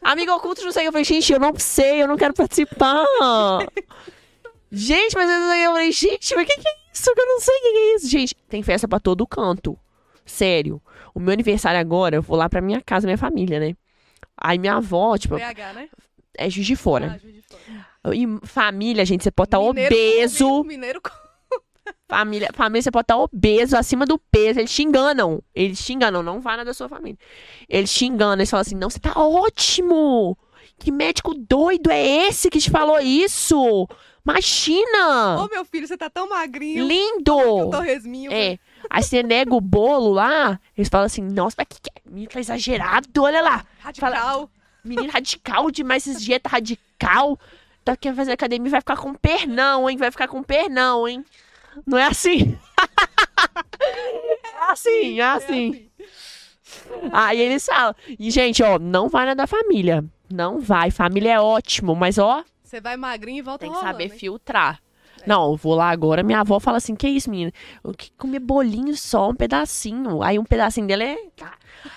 Amigo 0.00 0.32
oculto, 0.32 0.64
não 0.64 0.72
sei. 0.72 0.86
Eu 0.86 0.92
falei, 0.92 1.04
gente, 1.04 1.30
eu 1.32 1.38
não 1.40 1.52
sei, 1.58 2.02
eu 2.02 2.08
não 2.08 2.16
quero 2.16 2.32
participar. 2.32 3.04
Gente, 4.70 5.14
mas 5.14 5.30
eu, 5.30 5.70
falei, 5.72 5.92
gente, 5.92 6.34
mas 6.34 6.44
o 6.44 6.46
que, 6.46 6.60
que 6.60 6.68
é 6.68 6.72
isso? 6.92 7.14
Que 7.14 7.20
eu 7.20 7.26
não 7.26 7.40
sei 7.40 7.54
o 7.56 7.60
que, 7.62 7.70
que 7.72 7.78
é 7.78 7.94
isso. 7.96 8.08
Gente, 8.08 8.34
tem 8.48 8.62
festa 8.62 8.86
pra 8.86 9.00
todo 9.00 9.26
canto. 9.26 9.78
Sério. 10.26 10.80
O 11.14 11.20
meu 11.20 11.32
aniversário 11.32 11.80
agora, 11.80 12.16
eu 12.16 12.22
vou 12.22 12.36
lá 12.36 12.48
pra 12.48 12.60
minha 12.60 12.80
casa, 12.82 13.06
minha 13.06 13.16
família, 13.18 13.58
né? 13.58 13.74
Aí 14.36 14.58
minha 14.58 14.74
avó, 14.74 15.16
tipo, 15.16 15.36
BH, 15.36 15.74
né? 15.74 15.88
é 16.36 16.48
Juiz 16.50 16.66
de 16.66 16.76
Fora. 16.76 17.12
Ah, 17.14 17.18
Juiz 17.18 17.34
de 17.34 17.42
Fora. 17.42 17.86
E 18.14 18.26
família, 18.44 19.04
gente, 19.04 19.24
você 19.24 19.30
pode 19.30 19.48
estar 19.48 19.58
Mineiro 19.58 19.94
obeso. 19.94 20.64
Mineiro. 20.64 21.00
Família, 22.06 22.50
família, 22.54 22.82
você 22.82 22.90
pode 22.90 23.04
estar 23.04 23.16
obeso, 23.16 23.76
acima 23.76 24.04
do 24.06 24.18
peso. 24.18 24.60
Eles 24.60 24.74
te 24.74 24.82
enganam. 24.82 25.42
Eles 25.54 25.84
te 25.84 25.92
enganam, 25.92 26.22
não 26.22 26.40
vai 26.40 26.56
na 26.56 26.64
da 26.64 26.72
sua 26.74 26.88
família. 26.88 27.18
Eles 27.68 27.92
te 27.92 28.06
enganam, 28.06 28.34
eles 28.34 28.50
falam 28.50 28.62
assim: 28.62 28.74
não, 28.74 28.90
você 28.90 28.98
tá 28.98 29.12
ótimo. 29.14 30.36
Que 30.78 30.90
médico 30.90 31.34
doido 31.34 31.90
é 31.90 32.28
esse 32.28 32.50
que 32.50 32.60
te 32.60 32.70
falou 32.70 33.00
isso? 33.00 33.88
Imagina! 34.24 35.42
Ô, 35.42 35.48
meu 35.48 35.64
filho, 35.64 35.88
você 35.88 35.96
tá 35.96 36.10
tão 36.10 36.28
magrinho. 36.28 36.86
Lindo! 36.86 37.36
O 37.36 37.70
torresminho. 37.70 38.30
É. 38.32 38.58
Aí 38.90 39.02
você 39.02 39.22
nega 39.22 39.54
o 39.54 39.60
bolo 39.60 40.12
lá, 40.12 40.60
eles 40.76 40.88
falam 40.88 41.06
assim: 41.06 41.22
nossa, 41.22 41.56
mas 41.58 41.66
que, 41.68 41.80
que 41.80 41.90
é? 41.90 42.10
Menino 42.10 42.30
tá 42.30 42.38
exagerado, 42.40 43.22
olha 43.22 43.40
lá. 43.40 43.64
Radical. 43.80 44.50
Menino 44.84 45.10
radical 45.10 45.70
demais, 45.70 46.06
esses 46.06 46.22
dieta 46.22 46.48
radical. 46.48 47.38
Tá 47.88 47.96
querendo 47.96 48.16
fazer 48.16 48.32
academia, 48.32 48.70
vai 48.70 48.80
ficar 48.82 48.98
com 48.98 49.14
pernão, 49.14 49.88
hein? 49.88 49.96
Vai 49.96 50.10
ficar 50.10 50.28
com 50.28 50.42
pernão, 50.42 51.08
hein? 51.08 51.24
Não 51.86 51.96
é 51.96 52.04
assim? 52.04 52.54
é 53.80 54.70
assim, 54.70 55.18
é 55.18 55.24
assim. 55.24 55.88
Aí 57.10 57.40
eles 57.40 57.64
falam. 57.64 57.94
E, 58.18 58.30
gente, 58.30 58.62
ó, 58.62 58.78
não 58.78 59.08
vai 59.08 59.24
na 59.24 59.32
da 59.32 59.46
família. 59.46 60.04
Não 60.30 60.60
vai. 60.60 60.90
Família 60.90 61.32
é 61.32 61.40
ótimo, 61.40 61.94
mas, 61.94 62.18
ó, 62.18 62.44
Você 62.62 62.78
vai 62.78 62.98
magrinho 62.98 63.38
e 63.38 63.42
volta 63.42 63.60
tem 63.60 63.70
que 63.70 63.76
rolando, 63.76 63.92
saber 63.92 64.12
hein? 64.12 64.18
filtrar. 64.18 64.82
Não, 65.26 65.52
eu 65.52 65.56
vou 65.56 65.74
lá 65.74 65.88
agora, 65.88 66.22
minha 66.22 66.40
avó 66.40 66.60
fala 66.60 66.76
assim, 66.76 66.94
que 66.94 67.08
isso, 67.08 67.30
menina? 67.30 67.52
Eu 67.82 67.94
que 67.94 68.12
comer 68.18 68.38
bolinho 68.38 68.94
só, 68.98 69.30
um 69.30 69.34
pedacinho. 69.34 70.22
Aí 70.22 70.38
um 70.38 70.44
pedacinho 70.44 70.86
dele 70.86 71.04
é... 71.04 71.16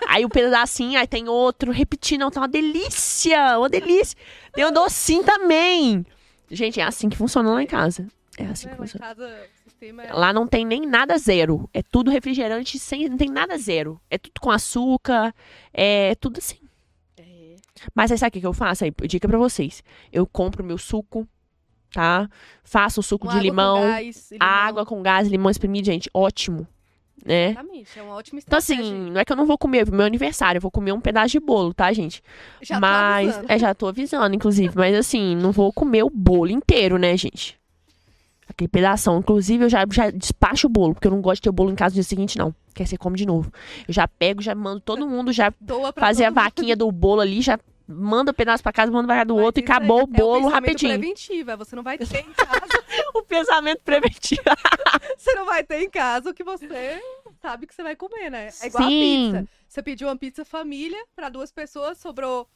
Aí 0.07 0.25
o 0.25 0.29
pedacinho, 0.29 0.99
aí 0.99 1.07
tem 1.07 1.27
outro, 1.27 1.71
repetir, 1.71 2.17
não, 2.17 2.29
tá 2.31 2.41
uma 2.41 2.47
delícia, 2.47 3.57
uma 3.57 3.69
delícia. 3.69 4.17
Tem 4.53 4.65
um 4.65 4.71
docinho 4.71 5.23
também. 5.23 6.05
Gente, 6.49 6.79
é 6.79 6.83
assim 6.83 7.09
que 7.09 7.17
funciona 7.17 7.51
lá 7.51 7.63
em 7.63 7.67
casa. 7.67 8.07
É 8.37 8.45
assim 8.45 8.67
que 8.69 8.75
funciona. 8.75 9.15
é... 9.19 10.13
Lá 10.13 10.31
não 10.31 10.45
tem 10.45 10.63
nem 10.65 10.85
nada 10.85 11.17
zero. 11.17 11.69
É 11.73 11.81
tudo 11.81 12.11
refrigerante 12.11 12.77
sem. 12.77 13.09
Não 13.09 13.17
tem 13.17 13.29
nada 13.29 13.57
zero. 13.57 13.99
É 14.09 14.17
tudo 14.17 14.39
com 14.39 14.51
açúcar. 14.51 15.33
É 15.73 16.13
tudo 16.15 16.37
assim. 16.37 16.59
É. 17.17 17.55
Mas 17.95 18.11
aí 18.11 18.17
sabe 18.17 18.37
o 18.37 18.41
que 18.41 18.45
eu 18.45 18.53
faço? 18.53 18.83
Aí, 18.83 18.93
dica 19.07 19.27
pra 19.27 19.37
vocês. 19.37 19.83
Eu 20.11 20.27
compro 20.27 20.63
meu 20.63 20.77
suco, 20.77 21.27
tá? 21.91 22.29
Faço 22.63 22.99
o 22.99 23.03
suco 23.03 23.27
Com 23.27 23.33
de 23.33 23.37
água 23.39 23.41
com 23.41 23.49
limão. 23.49 23.81
gás 23.81 24.31
limão. 24.31 24.47
Água 24.47 24.85
com 24.85 25.01
gás, 25.01 25.27
limão 25.27 25.49
espremido, 25.49 25.85
gente. 25.85 26.09
Ótimo. 26.13 26.67
Né? 27.23 27.51
Exatamente, 27.51 27.99
é 27.99 28.03
uma 28.03 28.15
ótima 28.15 28.39
Então, 28.39 28.57
estratégia. 28.59 28.91
assim, 28.93 29.11
não 29.11 29.19
é 29.21 29.25
que 29.25 29.31
eu 29.31 29.35
não 29.37 29.45
vou 29.45 29.57
comer 29.57 29.85
pro 29.85 29.95
meu 29.95 30.05
aniversário, 30.05 30.57
eu 30.57 30.61
vou 30.61 30.71
comer 30.71 30.91
um 30.91 30.99
pedaço 30.99 31.29
de 31.29 31.39
bolo, 31.39 31.73
tá, 31.73 31.91
gente? 31.93 32.23
Já 32.61 32.75
tô 32.75 32.81
mas. 32.81 33.27
avisando. 33.29 33.51
É, 33.51 33.59
já 33.59 33.73
tô 33.75 33.87
avisando, 33.87 34.35
inclusive. 34.35 34.73
Mas 34.75 34.95
assim, 34.95 35.35
não 35.35 35.51
vou 35.51 35.71
comer 35.71 36.03
o 36.03 36.09
bolo 36.09 36.49
inteiro, 36.49 36.97
né, 36.97 37.15
gente? 37.15 37.59
Aquele 38.49 38.67
pedação. 38.67 39.19
Inclusive, 39.19 39.65
eu 39.65 39.69
já, 39.69 39.85
já 39.89 40.09
despacho 40.09 40.67
o 40.67 40.69
bolo, 40.69 40.93
porque 40.93 41.07
eu 41.07 41.11
não 41.11 41.21
gosto 41.21 41.35
de 41.37 41.41
ter 41.43 41.49
o 41.49 41.53
bolo 41.53 41.71
em 41.71 41.75
casa 41.75 41.93
no 41.93 41.95
dia 41.95 42.03
seguinte, 42.03 42.37
não. 42.37 42.53
Quer 42.73 42.85
você 42.87 42.97
come 42.97 43.15
de 43.17 43.25
novo. 43.25 43.51
Eu 43.87 43.93
já 43.93 44.07
pego, 44.07 44.41
já 44.41 44.53
mando 44.55 44.79
todo 44.81 45.07
mundo, 45.07 45.31
já 45.31 45.51
pra 45.93 45.93
fazer 45.97 46.25
a 46.25 46.27
todo 46.29 46.35
mundo. 46.35 46.43
vaquinha 46.43 46.75
do 46.75 46.91
bolo 46.91 47.21
ali, 47.21 47.41
já 47.41 47.57
manda 47.87 48.31
um 48.31 48.33
pedaço 48.33 48.63
pra 48.63 48.71
casa, 48.71 48.91
manda 48.91 49.07
vaca 49.07 49.25
do 49.25 49.35
Mas 49.35 49.45
outro 49.45 49.61
e 49.61 49.65
acabou 49.65 49.99
o 49.99 50.03
é 50.03 50.05
bolo 50.07 50.33
pensamento 50.45 50.53
rapidinho. 50.53 50.97
preventivo, 50.99 51.51
é 51.51 51.57
você 51.57 51.75
não 51.75 51.83
vai 51.83 51.97
ter 51.97 52.05
em 52.19 52.33
casa, 52.33 52.80
O 53.17 53.23
pensamento 53.23 53.81
preventivo. 53.83 54.41
você 55.17 55.33
não 55.35 55.45
vai 55.45 55.63
ter 55.63 55.81
em 55.81 55.89
casa 55.89 56.29
o 56.29 56.33
que 56.33 56.43
você 56.43 57.01
sabe 57.41 57.67
que 57.67 57.73
você 57.75 57.83
vai 57.83 57.95
comer, 57.95 58.29
né? 58.29 58.49
É 58.61 58.67
igual 58.67 58.83
Sim. 58.89 59.29
a 59.29 59.31
pizza. 59.39 59.49
Você 59.67 59.83
pediu 59.83 60.07
uma 60.07 60.17
pizza 60.17 60.43
família 60.45 61.03
pra 61.15 61.29
duas 61.29 61.51
pessoas, 61.51 61.97
sobrou 61.97 62.47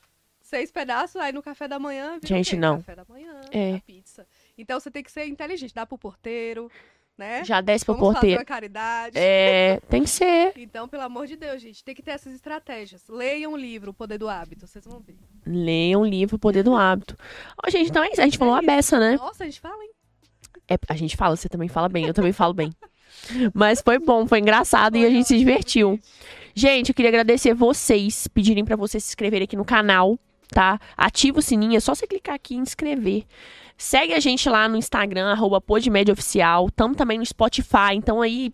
seis 0.42 0.72
pedaços, 0.72 1.16
aí 1.18 1.32
no 1.34 1.42
café 1.42 1.68
da 1.68 1.80
manhã 1.80 2.20
o 2.22 2.28
Gente, 2.28 2.56
não. 2.56 2.78
Café 2.78 2.96
da 2.96 3.06
manhã, 3.08 3.42
É. 3.52 3.76
a 3.76 3.80
pizza. 3.82 4.28
Então 4.58 4.80
você 4.80 4.92
tem 4.92 5.04
que 5.04 5.12
ser 5.12 5.26
inteligente, 5.26 5.74
dá 5.74 5.86
pro 5.86 5.98
porteiro, 5.98 6.70
né? 7.18 7.44
Já 7.44 7.62
desce 7.62 7.84
pro 7.86 7.94
Vamos 7.96 8.10
fazer 8.10 8.20
porteiro. 8.20 8.40
uma 8.42 8.46
caridade. 8.46 9.18
É, 9.18 9.80
tem 9.90 10.04
que 10.04 10.10
ser. 10.10 10.54
Então, 10.58 10.88
pelo 10.88 11.04
amor 11.04 11.26
de 11.28 11.36
Deus, 11.36 11.62
gente, 11.62 11.84
tem 11.84 11.96
que 11.96 12.04
ter 12.04 12.12
essas 12.12 12.34
estratégias. 12.34 13.08
Leiam 13.08 13.54
o 13.54 13.58
livro 13.58 13.92
O 13.92 13.94
Poder 13.94 14.18
do 14.18 14.28
Hábito, 14.30 14.68
vocês 14.68 14.86
vão 14.86 15.00
ver. 15.00 15.16
Leiam 15.48 16.02
um 16.02 16.06
livro, 16.06 16.36
o 16.36 16.40
Poder 16.40 16.62
do 16.64 16.76
Hábito. 16.76 17.18
Ó, 17.66 17.70
gente, 17.70 17.90
então 17.90 18.04
é 18.04 18.12
isso. 18.12 18.22
A 18.22 18.26
gente 18.26 18.38
falou 18.38 18.54
a 18.54 18.60
isso. 18.60 18.68
beça, 18.68 19.00
né? 19.00 19.16
Nossa, 19.16 19.44
a 19.44 19.48
gente 19.48 19.60
fala, 19.62 19.82
hein? 19.84 19.92
É, 20.68 20.78
a 20.88 20.96
gente 20.96 21.16
fala, 21.16 21.36
você 21.36 21.48
também 21.48 21.68
fala 21.68 21.88
bem, 21.90 22.06
eu 22.06 22.14
também 22.14 22.32
falo 22.32 22.54
bem. 22.54 22.72
Mas 23.54 23.82
foi 23.82 24.00
bom, 24.00 24.28
foi 24.28 24.40
engraçado 24.40 24.98
e 24.98 25.06
a 25.06 25.10
gente 25.10 25.28
se 25.28 25.38
divertiu. 25.38 26.00
Gente, 26.54 26.90
eu 26.90 26.96
queria 26.96 27.10
agradecer 27.10 27.54
vocês, 27.54 28.28
pedirem 28.28 28.64
pra 28.64 28.76
vocês 28.76 29.04
se 29.04 29.12
inscreverem 29.12 29.46
aqui 29.46 29.56
no 29.56 29.66
canal, 29.66 30.18
tá? 30.50 30.80
Ativa 30.96 31.40
o 31.40 31.42
sininho, 31.42 31.76
é 31.76 31.80
só 31.80 31.94
você 31.94 32.08
clicar 32.08 32.36
aqui 32.36 32.56
e 32.56 32.58
inscrever. 32.58 33.26
Segue 33.78 34.14
a 34.14 34.20
gente 34.20 34.50
lá 34.50 34.68
no 34.70 34.78
Instagram, 34.78 35.32
arroba 35.32 35.62
Oficial. 36.12 36.70
Tamo 36.72 36.96
também 36.96 37.18
no 37.18 37.26
Spotify, 37.26 37.94
então 37.94 38.22
aí, 38.22 38.54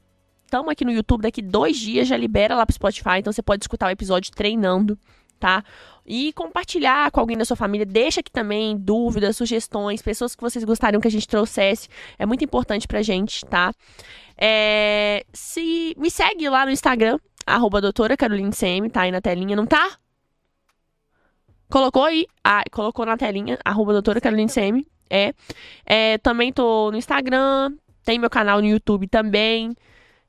tamo 0.49 0.70
aqui 0.70 0.84
no 0.84 0.91
YouTube, 0.91 1.22
daqui 1.22 1.41
dois 1.41 1.78
dias 1.78 2.07
já 2.07 2.18
libera 2.18 2.55
lá 2.55 2.66
pro 2.66 2.74
Spotify, 2.74 3.20
então 3.20 3.32
você 3.32 3.43
pode 3.43 3.64
escutar 3.64 3.88
o 3.88 3.91
episódio 3.91 4.32
treinando, 4.32 4.97
tá? 5.39 5.64
E 6.06 6.34
compartilhar 6.34 7.12
com 7.12 7.20
alguém 7.20 7.38
da 7.38 7.45
sua 7.45 7.56
família. 7.56 7.86
Deixa 7.86 8.20
aqui 8.22 8.32
também 8.32 8.78
dúvidas, 8.78 9.38
sugestões, 9.38 10.02
pessoas 10.02 10.36
que 10.36 10.41
vocês 10.41 10.64
gostariam 10.64 10.99
que 10.99 11.08
a 11.08 11.12
gente 11.12 11.28
trouxesse. 11.28 11.88
É 12.18 12.26
muito 12.26 12.43
importante 12.43 12.88
pra 12.88 13.02
gente, 13.02 13.45
tá? 13.45 13.72
É, 14.38 15.24
se 15.32 15.93
me 15.97 16.10
segue 16.10 16.49
lá 16.49 16.66
no 16.66 16.72
Instagram, 16.72 17.20
arroba 17.45 17.80
doutora 17.80 18.18
Caroline 18.18 18.52
CM, 18.52 18.89
tá 18.89 19.02
aí 19.02 19.12
na 19.12 19.22
telinha, 19.22 19.56
não 19.56 19.66
tá? 19.66 19.97
Colocou 21.70 22.04
aí? 22.04 22.26
Ah, 22.43 22.64
colocou 22.72 23.06
na 23.06 23.16
telinha, 23.16 23.58
arroba 23.64 23.93
doutora 23.93 24.20
Caroline 24.20 24.52
CM. 24.52 24.86
É. 25.10 25.34
é. 25.86 26.18
Também 26.18 26.52
tô 26.52 26.91
no 26.91 26.97
Instagram, 26.97 27.74
tem 28.04 28.18
meu 28.18 28.30
canal 28.30 28.60
no 28.60 28.68
YouTube 28.68 29.08
também. 29.08 29.76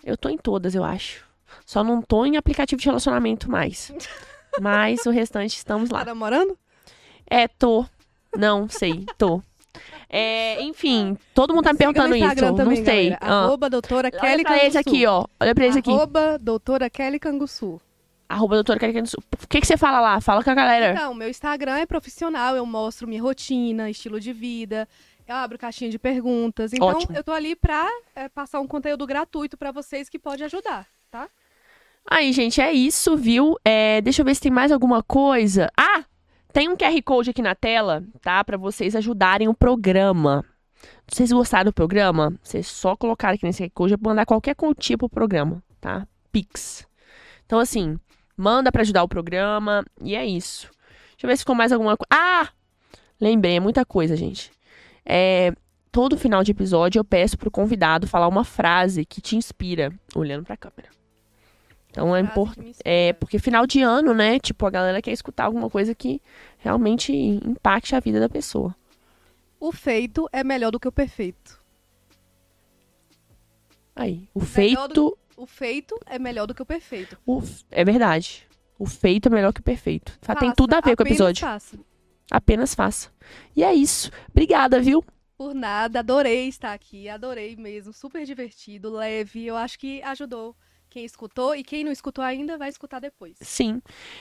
Eu 0.04 0.16
tô 0.16 0.28
em 0.28 0.36
todas, 0.36 0.74
eu 0.74 0.84
acho. 0.84 1.24
Só 1.64 1.82
não 1.82 2.02
tô 2.02 2.26
em 2.26 2.36
aplicativo 2.36 2.80
de 2.80 2.86
relacionamento 2.86 3.50
mais. 3.50 3.92
Mas 4.60 5.04
o 5.06 5.10
restante 5.10 5.56
estamos 5.56 5.90
lá. 5.90 6.00
Tá 6.00 6.06
namorando? 6.06 6.56
É, 7.28 7.48
tô. 7.48 7.84
Não, 8.36 8.68
sei, 8.68 9.06
tô. 9.18 9.42
É, 10.08 10.60
enfim, 10.62 11.16
todo 11.34 11.54
mundo 11.54 11.64
tá 11.64 11.72
me 11.72 11.78
Siga 11.78 11.92
perguntando 11.92 12.16
isso. 12.16 12.54
Também, 12.54 12.78
não 12.78 12.84
sei. 12.84 13.10
galera. 13.10 13.18
Arroba 13.20 13.70
doutora 13.70 14.10
Olha 14.12 14.20
Kelly 14.20 14.42
pra 14.42 14.58
eles 14.58 14.74
Canguçu. 14.74 14.88
aqui, 14.90 15.06
ó. 15.06 15.24
Olha 15.40 15.54
pra 15.54 15.64
eles 15.64 15.76
aqui. 15.76 15.90
Arroba 15.90 16.38
doutora 16.38 16.90
Kelly 16.90 17.18
Canguçu. 17.18 17.80
Arroba 18.28 18.54
doutora 18.54 19.02
do 19.02 19.08
Sul. 19.08 19.22
O 19.42 19.46
que, 19.46 19.60
que 19.60 19.66
você 19.66 19.76
fala 19.76 20.00
lá? 20.00 20.20
Fala 20.20 20.42
com 20.42 20.50
a 20.50 20.54
galera. 20.54 20.92
Então, 20.92 21.12
meu 21.12 21.28
Instagram 21.28 21.78
é 21.78 21.86
profissional, 21.86 22.56
eu 22.56 22.64
mostro 22.64 23.06
minha 23.06 23.22
rotina, 23.22 23.90
estilo 23.90 24.18
de 24.18 24.32
vida, 24.32 24.88
eu 25.28 25.34
abro 25.34 25.58
caixinha 25.58 25.90
de 25.90 25.98
perguntas. 25.98 26.72
Então, 26.72 26.88
Ótimo. 26.88 27.14
eu 27.14 27.22
tô 27.22 27.30
ali 27.32 27.54
pra 27.54 27.86
é, 28.14 28.30
passar 28.30 28.60
um 28.60 28.66
conteúdo 28.66 29.06
gratuito 29.06 29.56
pra 29.58 29.70
vocês 29.70 30.08
que 30.08 30.18
pode 30.18 30.42
ajudar, 30.44 30.86
tá? 31.10 31.28
Aí, 32.08 32.32
gente, 32.32 32.60
é 32.60 32.72
isso, 32.72 33.16
viu? 33.16 33.56
É, 33.64 34.00
deixa 34.00 34.22
eu 34.22 34.26
ver 34.26 34.34
se 34.34 34.40
tem 34.40 34.52
mais 34.52 34.72
alguma 34.72 35.02
coisa. 35.02 35.70
Ah! 35.76 36.04
Tem 36.52 36.68
um 36.68 36.76
QR 36.76 37.02
Code 37.02 37.30
aqui 37.30 37.40
na 37.40 37.54
tela, 37.54 38.04
tá? 38.20 38.44
Pra 38.44 38.58
vocês 38.58 38.94
ajudarem 38.94 39.48
o 39.48 39.54
programa. 39.54 40.44
Vocês 41.10 41.32
gostaram 41.32 41.66
do 41.66 41.72
programa, 41.72 42.34
vocês 42.42 42.66
só 42.66 42.94
colocarem 42.96 43.36
aqui 43.36 43.46
nesse 43.46 43.62
QR 43.62 43.70
Code 43.74 43.94
e 43.94 43.98
mandar 44.00 44.26
qualquer 44.26 44.54
quantia 44.54 44.98
pro 44.98 45.08
programa, 45.08 45.62
tá? 45.80 46.06
Pix. 46.30 46.86
Então, 47.46 47.58
assim, 47.58 47.98
manda 48.36 48.70
pra 48.70 48.82
ajudar 48.82 49.02
o 49.02 49.08
programa 49.08 49.84
e 50.00 50.14
é 50.14 50.26
isso. 50.26 50.68
Deixa 51.12 51.26
eu 51.26 51.28
ver 51.28 51.36
se 51.36 51.42
ficou 51.42 51.54
mais 51.54 51.72
alguma 51.72 51.96
coisa. 51.96 52.08
Ah! 52.10 52.48
Lembrei, 53.20 53.56
é 53.56 53.60
muita 53.60 53.84
coisa, 53.84 54.16
gente. 54.16 54.50
É, 55.06 55.54
todo 55.90 56.18
final 56.18 56.42
de 56.42 56.50
episódio 56.50 56.98
eu 56.98 57.04
peço 57.04 57.38
pro 57.38 57.50
convidado 57.50 58.06
falar 58.06 58.28
uma 58.28 58.44
frase 58.44 59.04
que 59.04 59.20
te 59.20 59.36
inspira, 59.36 59.92
olhando 60.14 60.44
pra 60.44 60.56
câmera. 60.56 60.88
Então 61.92 62.16
é 62.16 62.20
Frase 62.24 62.32
importante. 62.40 62.78
É, 62.84 63.12
porque 63.12 63.38
final 63.38 63.66
de 63.66 63.80
ano, 63.82 64.12
né? 64.14 64.40
Tipo, 64.40 64.66
a 64.66 64.70
galera 64.70 65.00
quer 65.00 65.12
escutar 65.12 65.44
alguma 65.44 65.68
coisa 65.70 65.94
que 65.94 66.20
realmente 66.58 67.12
impacte 67.14 67.94
a 67.94 68.00
vida 68.00 68.18
da 68.18 68.28
pessoa. 68.28 68.74
O 69.60 69.70
feito 69.70 70.28
é 70.32 70.42
melhor 70.42 70.70
do 70.72 70.80
que 70.80 70.88
o 70.88 70.92
perfeito. 70.92 71.60
Aí, 73.94 74.28
o 74.34 74.40
feito. 74.40 75.18
O 75.36 75.46
feito 75.46 75.98
é 76.06 76.18
melhor 76.18 76.46
do 76.46 76.54
que 76.54 76.62
o 76.62 76.66
perfeito. 76.66 77.18
o 77.26 77.42
é 77.70 77.84
verdade. 77.84 78.46
O 78.78 78.86
feito 78.86 79.26
é 79.28 79.30
melhor 79.30 79.52
que 79.52 79.60
o 79.60 79.62
perfeito. 79.62 80.18
Fa- 80.22 80.34
Tem 80.34 80.48
Faça, 80.48 80.56
tudo 80.56 80.74
a 80.74 80.80
ver 80.80 80.96
com 80.96 81.02
o 81.02 81.06
apenas 81.06 81.10
episódio. 81.10 81.40
faça. 81.40 81.78
Apenas 82.30 82.74
faça. 82.74 83.10
E 83.54 83.62
é 83.62 83.72
isso. 83.74 84.10
Obrigada, 84.30 84.80
viu? 84.80 85.04
Por 85.36 85.54
nada, 85.54 85.98
adorei 86.00 86.48
estar 86.48 86.72
aqui, 86.72 87.08
adorei 87.08 87.54
mesmo, 87.56 87.92
super 87.92 88.24
divertido, 88.24 88.90
leve. 88.90 89.44
Eu 89.46 89.56
acho 89.56 89.78
que 89.78 90.02
ajudou 90.02 90.56
quem 90.92 91.04
escutou 91.06 91.54
e 91.56 91.62
quem 91.62 91.82
não 91.82 91.90
escutou 91.90 92.22
ainda 92.22 92.58
vai 92.58 92.68
escutar 92.68 93.00
depois. 93.00 93.34
Sim. 93.40 93.80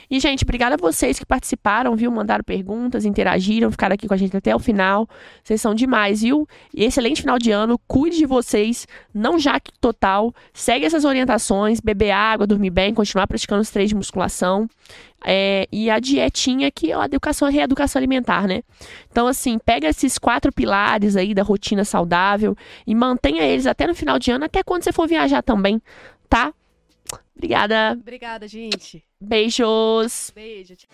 E, 0.09 0.19
gente, 0.22 0.43
obrigada 0.43 0.76
a 0.76 0.78
vocês 0.78 1.19
que 1.19 1.26
participaram, 1.26 1.93
viu? 1.97 2.09
Mandaram 2.09 2.43
perguntas, 2.43 3.03
interagiram, 3.03 3.69
ficaram 3.69 3.93
aqui 3.93 4.07
com 4.07 4.13
a 4.13 4.17
gente 4.17 4.36
até 4.38 4.55
o 4.55 4.59
final. 4.59 5.07
Vocês 5.43 5.59
são 5.59 5.76
demais, 5.76 6.22
viu? 6.22 6.47
E 6.74 6.86
excelente 6.86 7.22
final 7.22 7.38
de 7.38 7.51
ano. 7.51 7.78
Cuide 7.88 8.17
de 8.17 8.26
vocês. 8.26 8.88
Não 9.13 9.38
jaque 9.38 9.72
total. 9.82 10.34
Segue 10.53 10.86
essas 10.86 11.03
orientações. 11.03 11.82
Beber 11.82 12.11
água, 12.11 12.47
dormir 12.47 12.69
bem, 12.69 12.93
continuar 12.93 13.28
praticando 13.28 13.61
os 13.61 13.69
três 13.69 13.89
de 13.89 13.95
musculação. 13.95 14.69
É, 15.24 15.67
e 15.72 15.89
a 15.89 15.99
dietinha, 15.99 16.72
que 16.72 16.91
é 16.91 16.95
a 16.95 17.05
educação, 17.05 17.47
a 17.47 17.51
reeducação 17.51 17.99
alimentar, 17.99 18.47
né? 18.47 18.63
Então, 19.11 19.28
assim, 19.28 19.59
pega 19.59 19.89
esses 19.89 20.17
quatro 20.17 20.51
pilares 20.51 21.15
aí 21.15 21.34
da 21.34 21.43
rotina 21.43 21.84
saudável 21.84 22.55
e 22.88 22.95
mantenha 22.95 23.43
eles 23.43 23.67
até 23.67 23.86
no 23.86 23.93
final 23.93 24.17
de 24.17 24.32
ano, 24.32 24.45
até 24.45 24.63
quando 24.63 24.84
você 24.84 24.91
for 24.91 25.07
viajar 25.07 25.43
também, 25.43 25.80
tá? 26.28 26.51
Obrigada. 27.42 27.98
Obrigada, 28.00 28.48
gente. 28.48 29.04
Beijos. 29.20 30.32
Beijo. 30.36 30.76
tchau. 30.76 30.88